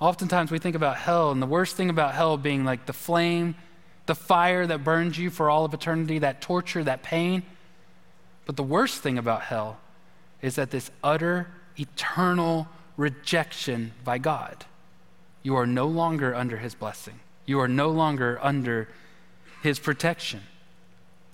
Oftentimes 0.00 0.50
we 0.50 0.58
think 0.58 0.74
about 0.74 0.96
hell, 0.96 1.30
and 1.30 1.42
the 1.42 1.46
worst 1.46 1.76
thing 1.76 1.90
about 1.90 2.14
hell 2.14 2.38
being 2.38 2.64
like 2.64 2.86
the 2.86 2.92
flame, 2.94 3.54
the 4.06 4.14
fire 4.14 4.66
that 4.66 4.82
burns 4.82 5.18
you 5.18 5.28
for 5.30 5.50
all 5.50 5.66
of 5.66 5.74
eternity, 5.74 6.18
that 6.18 6.40
torture, 6.40 6.82
that 6.82 7.02
pain. 7.02 7.42
But 8.46 8.56
the 8.56 8.62
worst 8.62 9.02
thing 9.02 9.18
about 9.18 9.42
hell 9.42 9.78
is 10.40 10.56
that 10.56 10.70
this 10.70 10.90
utter, 11.04 11.48
eternal 11.78 12.66
rejection 12.96 13.92
by 14.02 14.16
God. 14.18 14.64
You 15.42 15.54
are 15.56 15.66
no 15.66 15.86
longer 15.86 16.34
under 16.34 16.56
his 16.56 16.74
blessing, 16.74 17.20
you 17.44 17.60
are 17.60 17.68
no 17.68 17.90
longer 17.90 18.38
under 18.42 18.88
his 19.62 19.78
protection. 19.78 20.40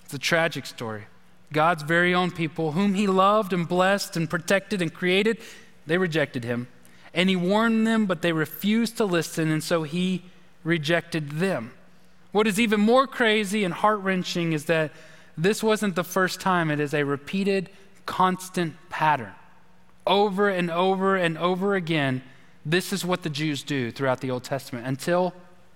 It's 0.03 0.13
a 0.13 0.19
tragic 0.19 0.65
story. 0.65 1.05
God's 1.53 1.83
very 1.83 2.13
own 2.13 2.31
people, 2.31 2.73
whom 2.73 2.93
he 2.93 3.07
loved 3.07 3.53
and 3.53 3.67
blessed 3.67 4.17
and 4.17 4.29
protected 4.29 4.81
and 4.81 4.93
created, 4.93 5.37
they 5.85 5.97
rejected 5.97 6.43
him. 6.43 6.67
And 7.13 7.29
he 7.29 7.35
warned 7.35 7.87
them, 7.87 8.05
but 8.05 8.21
they 8.21 8.31
refused 8.31 8.97
to 8.97 9.05
listen, 9.05 9.49
and 9.49 9.63
so 9.63 9.83
he 9.83 10.23
rejected 10.63 11.31
them. 11.31 11.71
What 12.31 12.47
is 12.47 12.59
even 12.59 12.79
more 12.79 13.07
crazy 13.07 13.63
and 13.63 13.73
heart 13.73 13.99
wrenching 14.01 14.53
is 14.53 14.65
that 14.65 14.91
this 15.37 15.63
wasn't 15.63 15.95
the 15.95 16.03
first 16.03 16.41
time, 16.41 16.69
it 16.71 16.79
is 16.79 16.93
a 16.93 17.03
repeated, 17.03 17.69
constant 18.05 18.75
pattern. 18.89 19.33
Over 20.05 20.49
and 20.49 20.69
over 20.71 21.15
and 21.15 21.37
over 21.37 21.75
again, 21.75 22.23
this 22.65 22.91
is 22.91 23.05
what 23.05 23.23
the 23.23 23.29
Jews 23.29 23.63
do 23.63 23.91
throughout 23.91 24.21
the 24.21 24.31
Old 24.31 24.43
Testament 24.43 24.85
until 24.85 25.33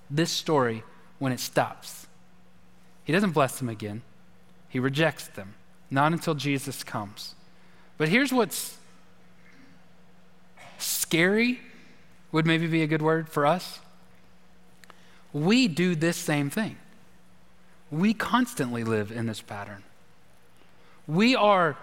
this 0.09 0.31
story 0.31 0.83
when 1.19 1.31
it 1.31 1.39
stops. 1.39 2.07
He 3.03 3.13
doesn't 3.13 3.31
bless 3.31 3.59
them 3.59 3.69
again, 3.69 4.01
he 4.67 4.79
rejects 4.79 5.27
them, 5.27 5.53
not 5.89 6.11
until 6.11 6.33
Jesus 6.33 6.83
comes. 6.83 7.35
But 7.97 8.09
here's 8.09 8.33
what's 8.33 8.77
scary 10.81 11.59
would 12.31 12.45
maybe 12.45 12.67
be 12.67 12.81
a 12.81 12.87
good 12.87 13.01
word 13.01 13.29
for 13.29 13.45
us. 13.45 13.79
We 15.33 15.67
do 15.67 15.95
this 15.95 16.17
same 16.17 16.49
thing. 16.49 16.77
We 17.89 18.13
constantly 18.13 18.83
live 18.83 19.11
in 19.11 19.25
this 19.25 19.41
pattern. 19.41 19.83
We 21.07 21.35
are 21.35 21.77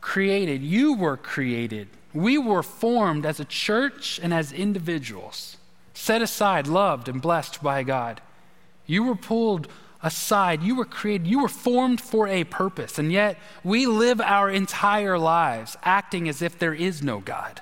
created, 0.00 0.62
you 0.62 0.94
were 0.94 1.16
created, 1.16 1.88
we 2.14 2.38
were 2.38 2.62
formed 2.62 3.26
as 3.26 3.38
a 3.38 3.44
church 3.44 4.18
and 4.22 4.32
as 4.32 4.52
individuals, 4.52 5.56
set 5.92 6.22
aside, 6.22 6.66
loved, 6.66 7.08
and 7.08 7.20
blessed 7.20 7.62
by 7.62 7.82
God. 7.82 8.20
You 8.86 9.04
were 9.04 9.16
pulled 9.16 9.68
aside. 10.02 10.62
You 10.62 10.76
were 10.76 10.84
created, 10.84 11.26
you 11.26 11.40
were 11.40 11.48
formed 11.48 12.00
for 12.00 12.28
a 12.28 12.44
purpose, 12.44 12.98
and 12.98 13.12
yet 13.12 13.36
we 13.64 13.86
live 13.86 14.20
our 14.20 14.48
entire 14.48 15.18
lives 15.18 15.76
acting 15.82 16.28
as 16.28 16.40
if 16.40 16.58
there 16.58 16.74
is 16.74 17.02
no 17.02 17.18
God 17.18 17.60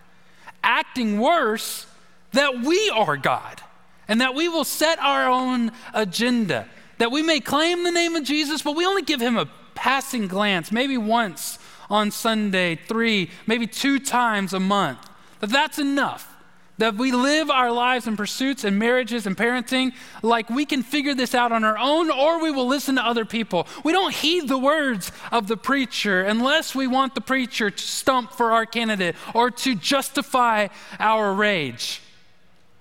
acting 0.66 1.18
worse 1.18 1.86
that 2.32 2.60
we 2.60 2.90
are 2.90 3.16
God 3.16 3.62
and 4.08 4.20
that 4.20 4.34
we 4.34 4.48
will 4.48 4.64
set 4.64 4.98
our 4.98 5.28
own 5.28 5.72
agenda, 5.94 6.68
that 6.98 7.10
we 7.10 7.22
may 7.22 7.40
claim 7.40 7.84
the 7.84 7.92
name 7.92 8.14
of 8.14 8.24
Jesus, 8.24 8.60
but 8.60 8.76
we 8.76 8.84
only 8.84 9.02
give 9.02 9.20
him 9.20 9.38
a 9.38 9.48
passing 9.74 10.26
glance, 10.26 10.70
maybe 10.70 10.98
once 10.98 11.58
on 11.88 12.10
Sunday, 12.10 12.74
three, 12.74 13.30
maybe 13.46 13.66
two 13.66 13.98
times 13.98 14.52
a 14.52 14.60
month. 14.60 14.98
That 15.40 15.50
that's 15.50 15.78
enough 15.78 16.35
that 16.78 16.96
we 16.96 17.12
live 17.12 17.50
our 17.50 17.72
lives 17.72 18.06
and 18.06 18.16
pursuits 18.16 18.64
and 18.64 18.78
marriages 18.78 19.26
and 19.26 19.36
parenting 19.36 19.92
like 20.22 20.50
we 20.50 20.66
can 20.66 20.82
figure 20.82 21.14
this 21.14 21.34
out 21.34 21.52
on 21.52 21.64
our 21.64 21.78
own 21.78 22.10
or 22.10 22.42
we 22.42 22.50
will 22.50 22.66
listen 22.66 22.96
to 22.96 23.06
other 23.06 23.24
people. 23.24 23.66
We 23.84 23.92
don't 23.92 24.14
heed 24.14 24.48
the 24.48 24.58
words 24.58 25.10
of 25.32 25.48
the 25.48 25.56
preacher 25.56 26.22
unless 26.22 26.74
we 26.74 26.86
want 26.86 27.14
the 27.14 27.20
preacher 27.20 27.70
to 27.70 27.82
stump 27.82 28.32
for 28.32 28.52
our 28.52 28.66
candidate 28.66 29.16
or 29.34 29.50
to 29.50 29.74
justify 29.74 30.68
our 30.98 31.32
rage. 31.32 32.02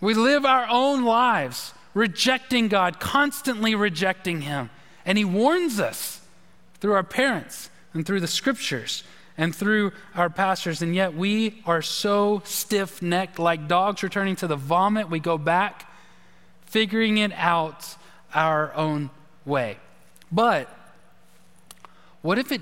We 0.01 0.13
live 0.13 0.45
our 0.45 0.67
own 0.69 1.05
lives 1.05 1.73
rejecting 1.93 2.67
God, 2.67 2.99
constantly 2.99 3.73
rejecting 3.73 4.41
Him. 4.41 4.69
And 5.05 5.17
He 5.17 5.25
warns 5.25 5.79
us 5.79 6.21
through 6.79 6.93
our 6.93 7.03
parents 7.03 7.69
and 7.93 8.05
through 8.05 8.19
the 8.19 8.27
scriptures 8.27 9.03
and 9.37 9.53
through 9.55 9.91
our 10.15 10.29
pastors, 10.29 10.81
and 10.81 10.95
yet 10.95 11.13
we 11.13 11.61
are 11.65 11.81
so 11.81 12.41
stiff 12.45 13.01
necked, 13.01 13.37
like 13.39 13.67
dogs 13.67 14.01
returning 14.03 14.35
to 14.37 14.47
the 14.47 14.55
vomit. 14.55 15.09
We 15.09 15.19
go 15.19 15.37
back, 15.37 15.91
figuring 16.65 17.17
it 17.17 17.33
out 17.33 17.95
our 18.33 18.73
own 18.73 19.09
way. 19.45 19.77
But 20.31 20.69
what 22.21 22.39
if 22.39 22.51
it 22.51 22.61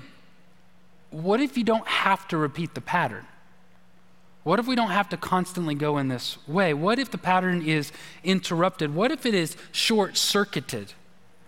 what 1.10 1.40
if 1.40 1.56
you 1.56 1.62
don't 1.62 1.86
have 1.86 2.26
to 2.28 2.36
repeat 2.36 2.74
the 2.74 2.80
pattern? 2.80 3.24
What 4.42 4.58
if 4.58 4.66
we 4.66 4.74
don't 4.74 4.90
have 4.90 5.08
to 5.10 5.16
constantly 5.16 5.74
go 5.74 5.96
in 5.98 6.08
this 6.08 6.36
way? 6.46 6.74
What 6.74 6.98
if 6.98 7.10
the 7.10 7.18
pattern 7.18 7.62
is 7.62 7.92
interrupted? 8.24 8.94
What 8.94 9.12
if 9.12 9.24
it 9.24 9.32
is 9.32 9.56
short 9.70 10.16
circuited? 10.16 10.92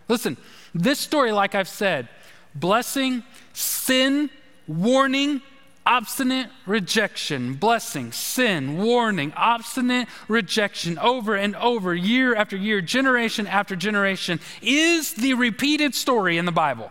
Listen, 0.09 0.37
this 0.73 1.01
story, 1.01 1.33
like 1.33 1.55
I've 1.55 1.69
said, 1.69 2.09
blessing, 2.55 3.25
sin, 3.53 4.31
warning, 4.67 5.43
obstinate 5.85 6.49
rejection, 6.67 7.55
blessing, 7.55 8.11
sin, 8.13 8.79
warning, 8.79 9.33
obstinate 9.37 10.09
rejection 10.29 10.99
over 10.99 11.37
and 11.37 11.55
over, 11.57 11.95
year 11.95 12.35
after 12.35 12.57
year, 12.57 12.81
generation 12.81 13.47
after 13.47 13.77
generation, 13.77 14.41
is 14.61 15.15
the 15.15 15.35
repeated 15.35 15.95
story 15.95 16.39
in 16.39 16.45
the 16.45 16.53
Bible. 16.53 16.91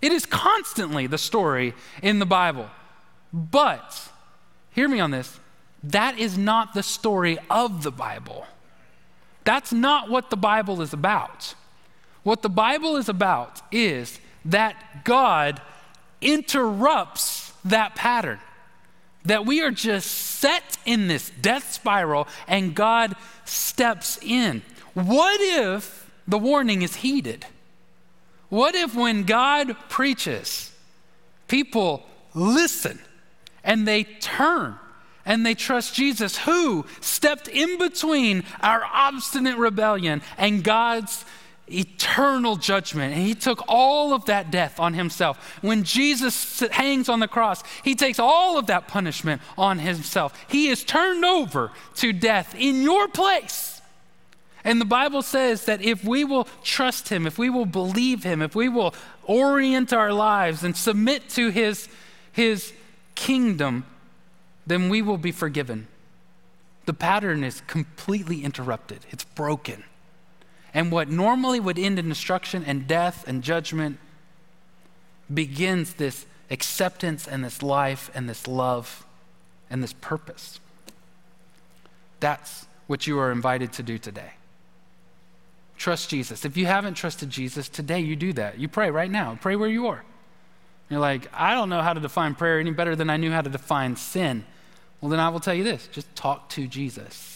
It 0.00 0.12
is 0.12 0.24
constantly 0.26 1.06
the 1.06 1.18
story 1.18 1.74
in 2.02 2.18
the 2.18 2.26
Bible. 2.26 2.68
But, 3.32 4.10
hear 4.70 4.88
me 4.88 5.00
on 5.00 5.10
this, 5.10 5.38
that 5.82 6.18
is 6.18 6.38
not 6.38 6.74
the 6.74 6.82
story 6.82 7.38
of 7.50 7.82
the 7.82 7.90
Bible. 7.90 8.46
That's 9.44 9.72
not 9.72 10.10
what 10.10 10.30
the 10.30 10.36
Bible 10.36 10.82
is 10.82 10.92
about. 10.92 11.54
What 12.22 12.42
the 12.42 12.48
Bible 12.48 12.96
is 12.96 13.08
about 13.08 13.62
is 13.70 14.18
that 14.44 15.04
God 15.04 15.60
interrupts 16.20 17.52
that 17.64 17.94
pattern. 17.94 18.40
That 19.24 19.44
we 19.44 19.60
are 19.62 19.72
just 19.72 20.10
set 20.10 20.78
in 20.84 21.08
this 21.08 21.30
death 21.40 21.72
spiral 21.72 22.28
and 22.46 22.74
God 22.74 23.16
steps 23.44 24.18
in. 24.22 24.62
What 24.94 25.40
if 25.40 26.10
the 26.28 26.38
warning 26.38 26.82
is 26.82 26.96
heeded? 26.96 27.44
What 28.48 28.74
if 28.74 28.94
when 28.94 29.24
God 29.24 29.76
preaches, 29.88 30.72
people 31.48 32.06
listen 32.34 33.00
and 33.64 33.86
they 33.86 34.04
turn 34.04 34.78
and 35.24 35.44
they 35.44 35.54
trust 35.54 35.94
Jesus, 35.94 36.38
who 36.38 36.86
stepped 37.00 37.48
in 37.48 37.78
between 37.78 38.44
our 38.60 38.84
obstinate 38.84 39.56
rebellion 39.56 40.22
and 40.38 40.62
God's 40.62 41.24
eternal 41.68 42.56
judgment. 42.56 43.14
And 43.14 43.22
he 43.22 43.34
took 43.34 43.64
all 43.68 44.14
of 44.14 44.26
that 44.26 44.50
death 44.50 44.78
on 44.78 44.94
himself. 44.94 45.58
When 45.62 45.82
Jesus 45.82 46.60
hangs 46.70 47.08
on 47.08 47.20
the 47.20 47.28
cross, 47.28 47.62
he 47.82 47.94
takes 47.94 48.18
all 48.18 48.58
of 48.58 48.66
that 48.66 48.88
punishment 48.88 49.42
on 49.58 49.78
himself. 49.78 50.32
He 50.48 50.68
is 50.68 50.84
turned 50.84 51.24
over 51.24 51.72
to 51.96 52.12
death 52.12 52.54
in 52.54 52.82
your 52.82 53.08
place. 53.08 53.80
And 54.64 54.80
the 54.80 54.84
Bible 54.84 55.22
says 55.22 55.64
that 55.66 55.80
if 55.80 56.04
we 56.04 56.24
will 56.24 56.48
trust 56.64 57.08
him, 57.08 57.26
if 57.26 57.38
we 57.38 57.50
will 57.50 57.66
believe 57.66 58.24
him, 58.24 58.42
if 58.42 58.56
we 58.56 58.68
will 58.68 58.94
orient 59.22 59.92
our 59.92 60.12
lives 60.12 60.64
and 60.64 60.76
submit 60.76 61.28
to 61.30 61.50
his, 61.50 61.88
his 62.32 62.72
kingdom, 63.14 63.84
then 64.66 64.88
we 64.88 65.02
will 65.02 65.18
be 65.18 65.30
forgiven. 65.30 65.86
The 66.86 66.94
pattern 66.94 67.44
is 67.44 67.62
completely 67.68 68.44
interrupted, 68.44 69.06
it's 69.10 69.24
broken. 69.24 69.84
And 70.76 70.92
what 70.92 71.08
normally 71.08 71.58
would 71.58 71.78
end 71.78 71.98
in 71.98 72.10
destruction 72.10 72.62
and 72.62 72.86
death 72.86 73.26
and 73.26 73.42
judgment 73.42 73.98
begins 75.32 75.94
this 75.94 76.26
acceptance 76.50 77.26
and 77.26 77.42
this 77.42 77.62
life 77.62 78.10
and 78.14 78.28
this 78.28 78.46
love 78.46 79.06
and 79.70 79.82
this 79.82 79.94
purpose. 79.94 80.60
That's 82.20 82.66
what 82.88 83.06
you 83.06 83.18
are 83.18 83.32
invited 83.32 83.72
to 83.72 83.82
do 83.82 83.96
today. 83.96 84.32
Trust 85.78 86.10
Jesus. 86.10 86.44
If 86.44 86.58
you 86.58 86.66
haven't 86.66 86.92
trusted 86.92 87.30
Jesus, 87.30 87.70
today 87.70 88.00
you 88.00 88.14
do 88.14 88.34
that. 88.34 88.58
You 88.58 88.68
pray 88.68 88.90
right 88.90 89.10
now. 89.10 89.38
Pray 89.40 89.56
where 89.56 89.70
you 89.70 89.86
are. 89.86 90.04
You're 90.90 91.00
like, 91.00 91.26
I 91.32 91.54
don't 91.54 91.70
know 91.70 91.80
how 91.80 91.94
to 91.94 92.00
define 92.00 92.34
prayer 92.34 92.60
any 92.60 92.70
better 92.70 92.94
than 92.94 93.08
I 93.08 93.16
knew 93.16 93.30
how 93.30 93.40
to 93.40 93.48
define 93.48 93.96
sin. 93.96 94.44
Well, 95.00 95.08
then 95.08 95.20
I 95.20 95.30
will 95.30 95.40
tell 95.40 95.54
you 95.54 95.64
this 95.64 95.88
just 95.90 96.14
talk 96.14 96.50
to 96.50 96.66
Jesus. 96.66 97.35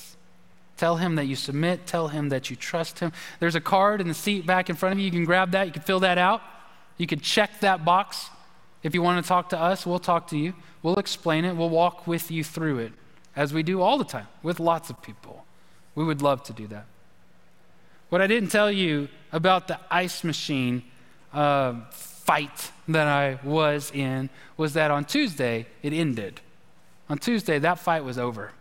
Tell 0.81 0.97
him 0.97 1.17
that 1.17 1.27
you 1.27 1.37
submit, 1.37 1.87
tell 1.87 2.09
him 2.09 2.31
that 2.31 2.49
you 2.49 2.57
trust 2.57 3.01
him. 3.01 3.13
There's 3.39 3.55
a 3.55 3.61
card 3.61 4.01
in 4.01 4.09
the 4.09 4.15
seat 4.15 4.47
back 4.47 4.71
in 4.71 4.77
front 4.77 4.95
of 4.95 4.99
you. 4.99 5.05
You 5.05 5.11
can 5.11 5.27
grab 5.27 5.51
that, 5.51 5.67
you 5.67 5.73
can 5.75 5.83
fill 5.83 6.01
that 6.01 6.17
out. 6.17 6.41
You 6.97 7.07
can 7.07 7.21
check 7.21 7.61
that 7.61 7.85
box. 7.85 8.31
If 8.83 8.95
you 8.95 9.03
want 9.03 9.23
to 9.23 9.29
talk 9.29 9.51
to 9.51 9.61
us, 9.61 9.85
we'll 9.85 9.99
talk 9.99 10.29
to 10.29 10.39
you. 10.39 10.55
We'll 10.83 10.99
explain 10.99 11.45
it. 11.45 11.55
We'll 11.55 11.69
walk 11.69 12.07
with 12.07 12.31
you 12.31 12.43
through 12.43 12.79
it, 12.79 12.93
as 13.37 13.53
we 13.53 13.63
do 13.63 13.83
all 13.83 13.99
the 13.99 14.07
time 14.07 14.27
with 14.43 14.59
lots 14.59 14.89
of 14.89 15.03
people. 15.03 15.45
We 15.95 16.03
would 16.03 16.23
love 16.23 16.43
to 16.45 16.55
do 16.55 16.67
that. 16.69 16.87
What 18.09 18.23
I 18.23 18.27
didn't 18.27 18.49
tell 18.49 18.73
you 18.73 19.09
about 19.33 19.69
the 19.69 19.79
ice 19.91 20.25
machine 20.25 20.83
uh, 21.35 21.75
fight 21.91 22.73
that 22.89 23.07
I 23.07 23.39
was 23.45 23.93
in 23.93 24.31
was 24.57 24.73
that 24.73 24.91
on 24.91 25.05
Tuesday 25.05 25.67
it 25.83 25.93
ended. 25.93 26.41
On 27.11 27.19
Tuesday, 27.19 27.59
that 27.59 27.79
fight 27.79 28.03
was 28.03 28.17
over. 28.17 28.53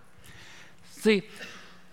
See, 0.91 1.24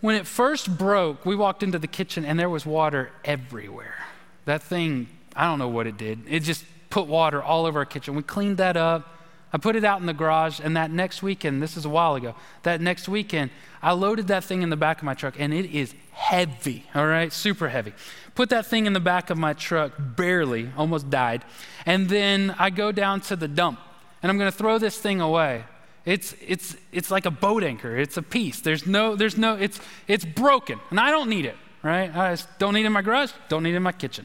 when 0.00 0.14
it 0.14 0.26
first 0.26 0.76
broke, 0.76 1.24
we 1.24 1.34
walked 1.34 1.62
into 1.62 1.78
the 1.78 1.86
kitchen 1.86 2.24
and 2.24 2.38
there 2.38 2.50
was 2.50 2.66
water 2.66 3.10
everywhere. 3.24 4.04
That 4.44 4.62
thing, 4.62 5.08
I 5.34 5.44
don't 5.44 5.58
know 5.58 5.68
what 5.68 5.86
it 5.86 5.96
did. 5.96 6.20
It 6.28 6.40
just 6.40 6.64
put 6.90 7.06
water 7.06 7.42
all 7.42 7.66
over 7.66 7.80
our 7.80 7.84
kitchen. 7.84 8.14
We 8.14 8.22
cleaned 8.22 8.58
that 8.58 8.76
up. 8.76 9.12
I 9.52 9.58
put 9.58 9.76
it 9.76 9.84
out 9.84 10.00
in 10.00 10.06
the 10.06 10.12
garage, 10.12 10.60
and 10.62 10.76
that 10.76 10.90
next 10.90 11.22
weekend, 11.22 11.62
this 11.62 11.76
is 11.76 11.84
a 11.84 11.88
while 11.88 12.14
ago, 12.16 12.34
that 12.64 12.80
next 12.80 13.08
weekend, 13.08 13.50
I 13.80 13.92
loaded 13.92 14.26
that 14.26 14.44
thing 14.44 14.62
in 14.62 14.70
the 14.70 14.76
back 14.76 14.98
of 14.98 15.04
my 15.04 15.14
truck, 15.14 15.36
and 15.38 15.54
it 15.54 15.70
is 15.70 15.94
heavy, 16.10 16.84
all 16.94 17.06
right? 17.06 17.32
Super 17.32 17.68
heavy. 17.68 17.94
Put 18.34 18.50
that 18.50 18.66
thing 18.66 18.86
in 18.86 18.92
the 18.92 19.00
back 19.00 19.30
of 19.30 19.38
my 19.38 19.52
truck, 19.52 19.92
barely, 19.98 20.70
almost 20.76 21.10
died. 21.10 21.44
And 21.86 22.08
then 22.08 22.54
I 22.58 22.70
go 22.70 22.90
down 22.92 23.20
to 23.22 23.36
the 23.36 23.48
dump, 23.48 23.80
and 24.22 24.30
I'm 24.30 24.36
gonna 24.36 24.50
throw 24.50 24.78
this 24.78 24.98
thing 24.98 25.20
away. 25.20 25.64
It's, 26.06 26.36
it's, 26.40 26.76
it's 26.92 27.10
like 27.10 27.26
a 27.26 27.30
boat 27.32 27.64
anchor. 27.64 27.96
It's 27.96 28.16
a 28.16 28.22
piece. 28.22 28.60
There's 28.60 28.86
no, 28.86 29.16
there's 29.16 29.36
no, 29.36 29.56
it's, 29.56 29.80
it's 30.06 30.24
broken, 30.24 30.80
and 30.90 30.98
I 30.98 31.10
don't 31.10 31.28
need 31.28 31.44
it, 31.44 31.56
right? 31.82 32.14
I 32.14 32.36
don't 32.58 32.74
need 32.74 32.82
it 32.82 32.86
in 32.86 32.92
my 32.92 33.02
garage, 33.02 33.32
don't 33.48 33.64
need 33.64 33.72
it 33.72 33.76
in 33.76 33.82
my 33.82 33.92
kitchen. 33.92 34.24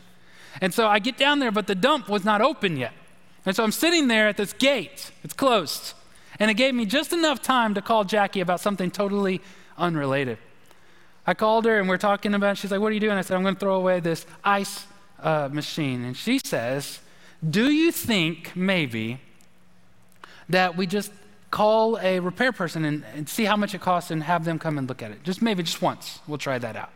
And 0.61 0.73
so 0.73 0.87
I 0.87 0.99
get 0.99 1.17
down 1.17 1.39
there, 1.39 1.51
but 1.51 1.65
the 1.65 1.75
dump 1.75 2.07
was 2.07 2.23
not 2.23 2.39
open 2.39 2.77
yet. 2.77 2.93
And 3.45 3.55
so 3.55 3.63
I'm 3.63 3.71
sitting 3.71 4.07
there 4.07 4.27
at 4.27 4.37
this 4.37 4.53
gate, 4.53 5.11
it's 5.23 5.33
closed. 5.33 5.93
And 6.39 6.51
it 6.51 6.53
gave 6.53 6.75
me 6.75 6.85
just 6.85 7.13
enough 7.13 7.41
time 7.41 7.73
to 7.73 7.81
call 7.81 8.03
Jackie 8.03 8.41
about 8.41 8.59
something 8.59 8.91
totally 8.91 9.41
unrelated. 9.77 10.37
I 11.25 11.33
called 11.33 11.65
her 11.65 11.79
and 11.79 11.89
we're 11.89 11.97
talking 11.97 12.33
about, 12.33 12.57
she's 12.57 12.71
like, 12.71 12.81
What 12.81 12.91
are 12.91 12.93
you 12.93 12.99
doing? 12.99 13.17
I 13.17 13.21
said, 13.21 13.35
I'm 13.35 13.43
going 13.43 13.55
to 13.55 13.59
throw 13.59 13.75
away 13.75 13.99
this 13.99 14.25
ice 14.43 14.85
uh, 15.19 15.49
machine. 15.51 16.03
And 16.03 16.15
she 16.15 16.39
says, 16.39 16.99
Do 17.47 17.71
you 17.71 17.91
think 17.91 18.55
maybe 18.55 19.19
that 20.49 20.75
we 20.75 20.87
just 20.87 21.11
call 21.51 21.99
a 21.99 22.19
repair 22.19 22.51
person 22.53 22.85
and, 22.85 23.03
and, 23.13 23.27
see 23.27 23.43
how 23.43 23.57
much 23.57 23.75
it 23.75 23.81
costs 23.81 24.09
and 24.09 24.23
have 24.23 24.45
them 24.45 24.57
come 24.57 24.77
and 24.77 24.87
look 24.87 25.03
at 25.03 25.11
it. 25.11 25.21
Just 25.23 25.41
maybe 25.41 25.61
just 25.63 25.81
once. 25.81 26.19
We'll 26.25 26.37
try 26.37 26.57
that 26.57 26.75
out. 26.77 26.89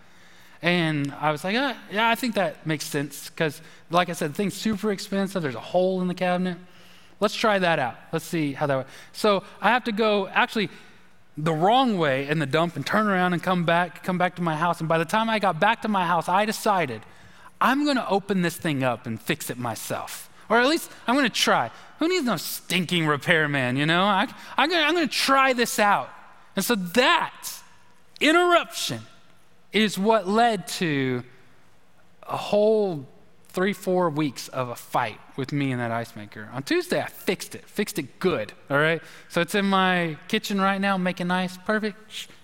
And 0.61 1.13
I 1.19 1.31
was 1.31 1.43
like, 1.43 1.55
ah, 1.59 1.77
yeah, 1.91 2.09
I 2.09 2.15
think 2.15 2.35
that 2.35 2.65
makes 2.65 2.85
sense 2.85 3.29
because, 3.29 3.61
like 3.91 4.09
I 4.09 4.13
said, 4.13 4.31
the 4.31 4.35
thing's 4.35 4.53
super 4.53 4.91
expensive. 4.91 5.43
There's 5.43 5.55
a 5.55 5.59
hole 5.59 6.01
in 6.01 6.07
the 6.07 6.13
cabinet. 6.13 6.57
Let's 7.19 7.35
try 7.35 7.59
that 7.59 7.79
out. 7.79 7.97
Let's 8.11 8.25
see 8.25 8.53
how 8.53 8.65
that 8.67 8.77
works. 8.77 8.91
So 9.11 9.43
I 9.61 9.69
have 9.69 9.83
to 9.83 9.91
go 9.91 10.27
actually 10.29 10.69
the 11.37 11.53
wrong 11.53 11.97
way 11.97 12.27
in 12.27 12.39
the 12.39 12.45
dump 12.45 12.77
and 12.77 12.85
turn 12.85 13.07
around 13.07 13.33
and 13.33 13.43
come 13.43 13.65
back, 13.65 14.03
come 14.03 14.17
back 14.17 14.37
to 14.37 14.41
my 14.41 14.55
house. 14.55 14.79
And 14.79 14.87
by 14.87 14.97
the 14.97 15.05
time 15.05 15.29
I 15.29 15.39
got 15.39 15.59
back 15.59 15.81
to 15.81 15.89
my 15.89 16.05
house, 16.05 16.29
I 16.29 16.45
decided 16.45 17.01
I'm 17.59 17.83
going 17.83 17.97
to 17.97 18.07
open 18.07 18.41
this 18.41 18.55
thing 18.55 18.83
up 18.83 19.05
and 19.05 19.21
fix 19.21 19.49
it 19.49 19.57
myself. 19.57 20.29
Or 20.49 20.59
at 20.59 20.67
least 20.67 20.91
I'm 21.07 21.15
going 21.15 21.25
to 21.25 21.33
try. 21.33 21.71
Who 21.99 22.07
needs 22.07 22.25
no 22.25 22.37
stinking 22.37 23.07
repairman, 23.07 23.77
you 23.77 23.85
know? 23.85 24.03
I, 24.03 24.27
I'm 24.57 24.69
going 24.69 24.95
to 24.95 25.07
try 25.07 25.53
this 25.53 25.79
out. 25.79 26.09
And 26.55 26.63
so 26.63 26.75
that 26.75 27.47
interruption 28.19 29.01
is 29.73 29.97
what 29.97 30.27
led 30.27 30.67
to 30.67 31.23
a 32.23 32.37
whole 32.37 33.07
three, 33.49 33.73
four 33.73 34.09
weeks 34.09 34.47
of 34.49 34.69
a 34.69 34.75
fight 34.75 35.19
with 35.37 35.53
me 35.53 35.71
and 35.71 35.79
that 35.79 35.91
ice 35.91 36.15
maker. 36.15 36.49
On 36.53 36.61
Tuesday, 36.61 37.01
I 37.01 37.07
fixed 37.07 37.55
it, 37.55 37.65
fixed 37.65 37.97
it 37.97 38.19
good, 38.19 38.51
all 38.69 38.77
right? 38.77 39.01
So 39.29 39.41
it's 39.41 39.55
in 39.55 39.65
my 39.65 40.17
kitchen 40.27 40.59
right 40.59 40.79
now, 40.79 40.97
making 40.97 41.31
ice, 41.31 41.57
perfect. 41.57 41.97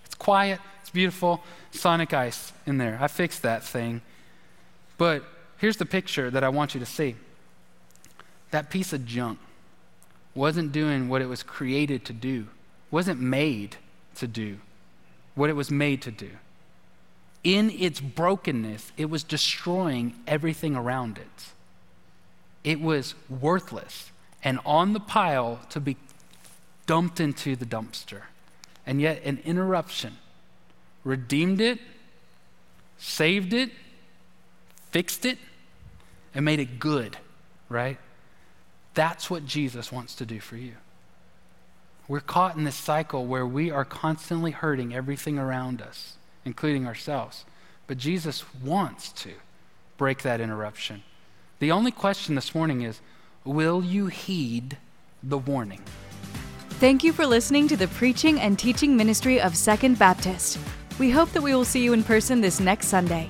It's 0.06 0.16
quiet, 0.16 0.60
it's 0.82 0.90
beautiful. 0.90 1.44
Sonic 1.72 2.14
ice 2.14 2.54
in 2.66 2.78
there. 2.78 2.98
I 3.02 3.08
fixed 3.08 3.42
that 3.42 3.64
thing. 3.64 4.02
But 4.98 5.24
here's 5.58 5.78
the 5.78 5.86
picture 5.86 6.30
that 6.30 6.44
I 6.44 6.50
want 6.50 6.74
you 6.74 6.80
to 6.80 6.86
see 6.86 7.16
that 8.52 8.70
piece 8.70 8.94
of 8.94 9.06
junk 9.06 9.40
wasn't 10.36 10.72
doing 10.72 11.10
what 11.10 11.22
it 11.22 11.28
was 11.28 11.44
created 11.44 12.06
to 12.06 12.14
do, 12.14 12.48
wasn't 12.90 13.20
made 13.20 13.78
to 14.16 14.28
do 14.28 14.58
what 15.36 15.50
it 15.50 15.54
was 15.54 15.72
made 15.72 16.02
to 16.04 16.12
do. 16.12 16.30
In 17.44 17.72
its 17.72 18.00
brokenness, 18.00 18.92
it 18.98 19.10
was 19.10 19.24
destroying 19.24 20.14
everything 20.28 20.76
around 20.76 21.18
it. 21.18 21.52
It 22.64 22.80
was 22.80 23.16
worthless 23.30 24.12
and 24.44 24.60
on 24.66 24.94
the 24.94 25.00
pile 25.00 25.60
to 25.70 25.80
be 25.80 25.98
dumped 26.86 27.20
into 27.20 27.56
the 27.56 27.66
dumpster. 27.66 28.24
And 28.86 29.00
yet, 29.00 29.22
an 29.24 29.40
interruption 29.46 30.18
redeemed 31.04 31.62
it, 31.62 31.80
saved 32.98 33.54
it, 33.54 33.72
fixed 34.92 35.26
it, 35.26 35.38
and 36.34 36.46
made 36.46 36.60
it 36.60 36.80
good, 36.80 37.18
right? 37.70 37.98
That's 38.94 39.30
what 39.30 39.46
Jesus 39.46 39.92
wants 39.92 40.16
to 40.16 40.26
do 40.26 40.40
for 40.40 40.58
you. 40.58 40.74
We're 42.08 42.20
caught 42.20 42.58
in 42.58 42.66
this 42.66 42.76
cycle 42.76 43.26
where 43.26 43.46
we 43.46 43.72
are 43.72 43.86
constantly 43.86 44.52
hurting 44.52 44.94
everything 44.94 45.40
around 45.40 45.82
us, 45.82 46.18
including 46.44 46.86
ourselves. 46.86 47.46
But 47.88 47.98
Jesus 47.98 48.44
wants 48.62 49.12
to 49.14 49.32
break 49.98 50.22
that 50.24 50.42
interruption. 50.42 51.04
The 51.60 51.72
only 51.72 51.92
question 51.92 52.36
this 52.36 52.56
morning 52.56 52.82
is 52.82 53.00
will 53.46 53.84
you 53.84 54.08
heed 54.08 54.78
the 55.24 55.38
warning? 55.38 55.82
Thank 56.82 57.04
you 57.04 57.14
for 57.14 57.26
listening 57.26 57.68
to 57.68 57.78
the 57.78 57.88
preaching 57.90 58.40
and 58.40 58.58
teaching 58.58 58.98
ministry 58.98 59.40
of 59.40 59.56
Second 59.56 60.00
Baptist. 60.00 60.58
We 61.00 61.12
hope 61.12 61.32
that 61.32 61.44
we 61.44 61.54
will 61.54 61.66
see 61.66 61.84
you 61.84 61.94
in 61.94 62.04
person 62.04 62.42
this 62.42 62.60
next 62.60 62.88
Sunday. 62.88 63.30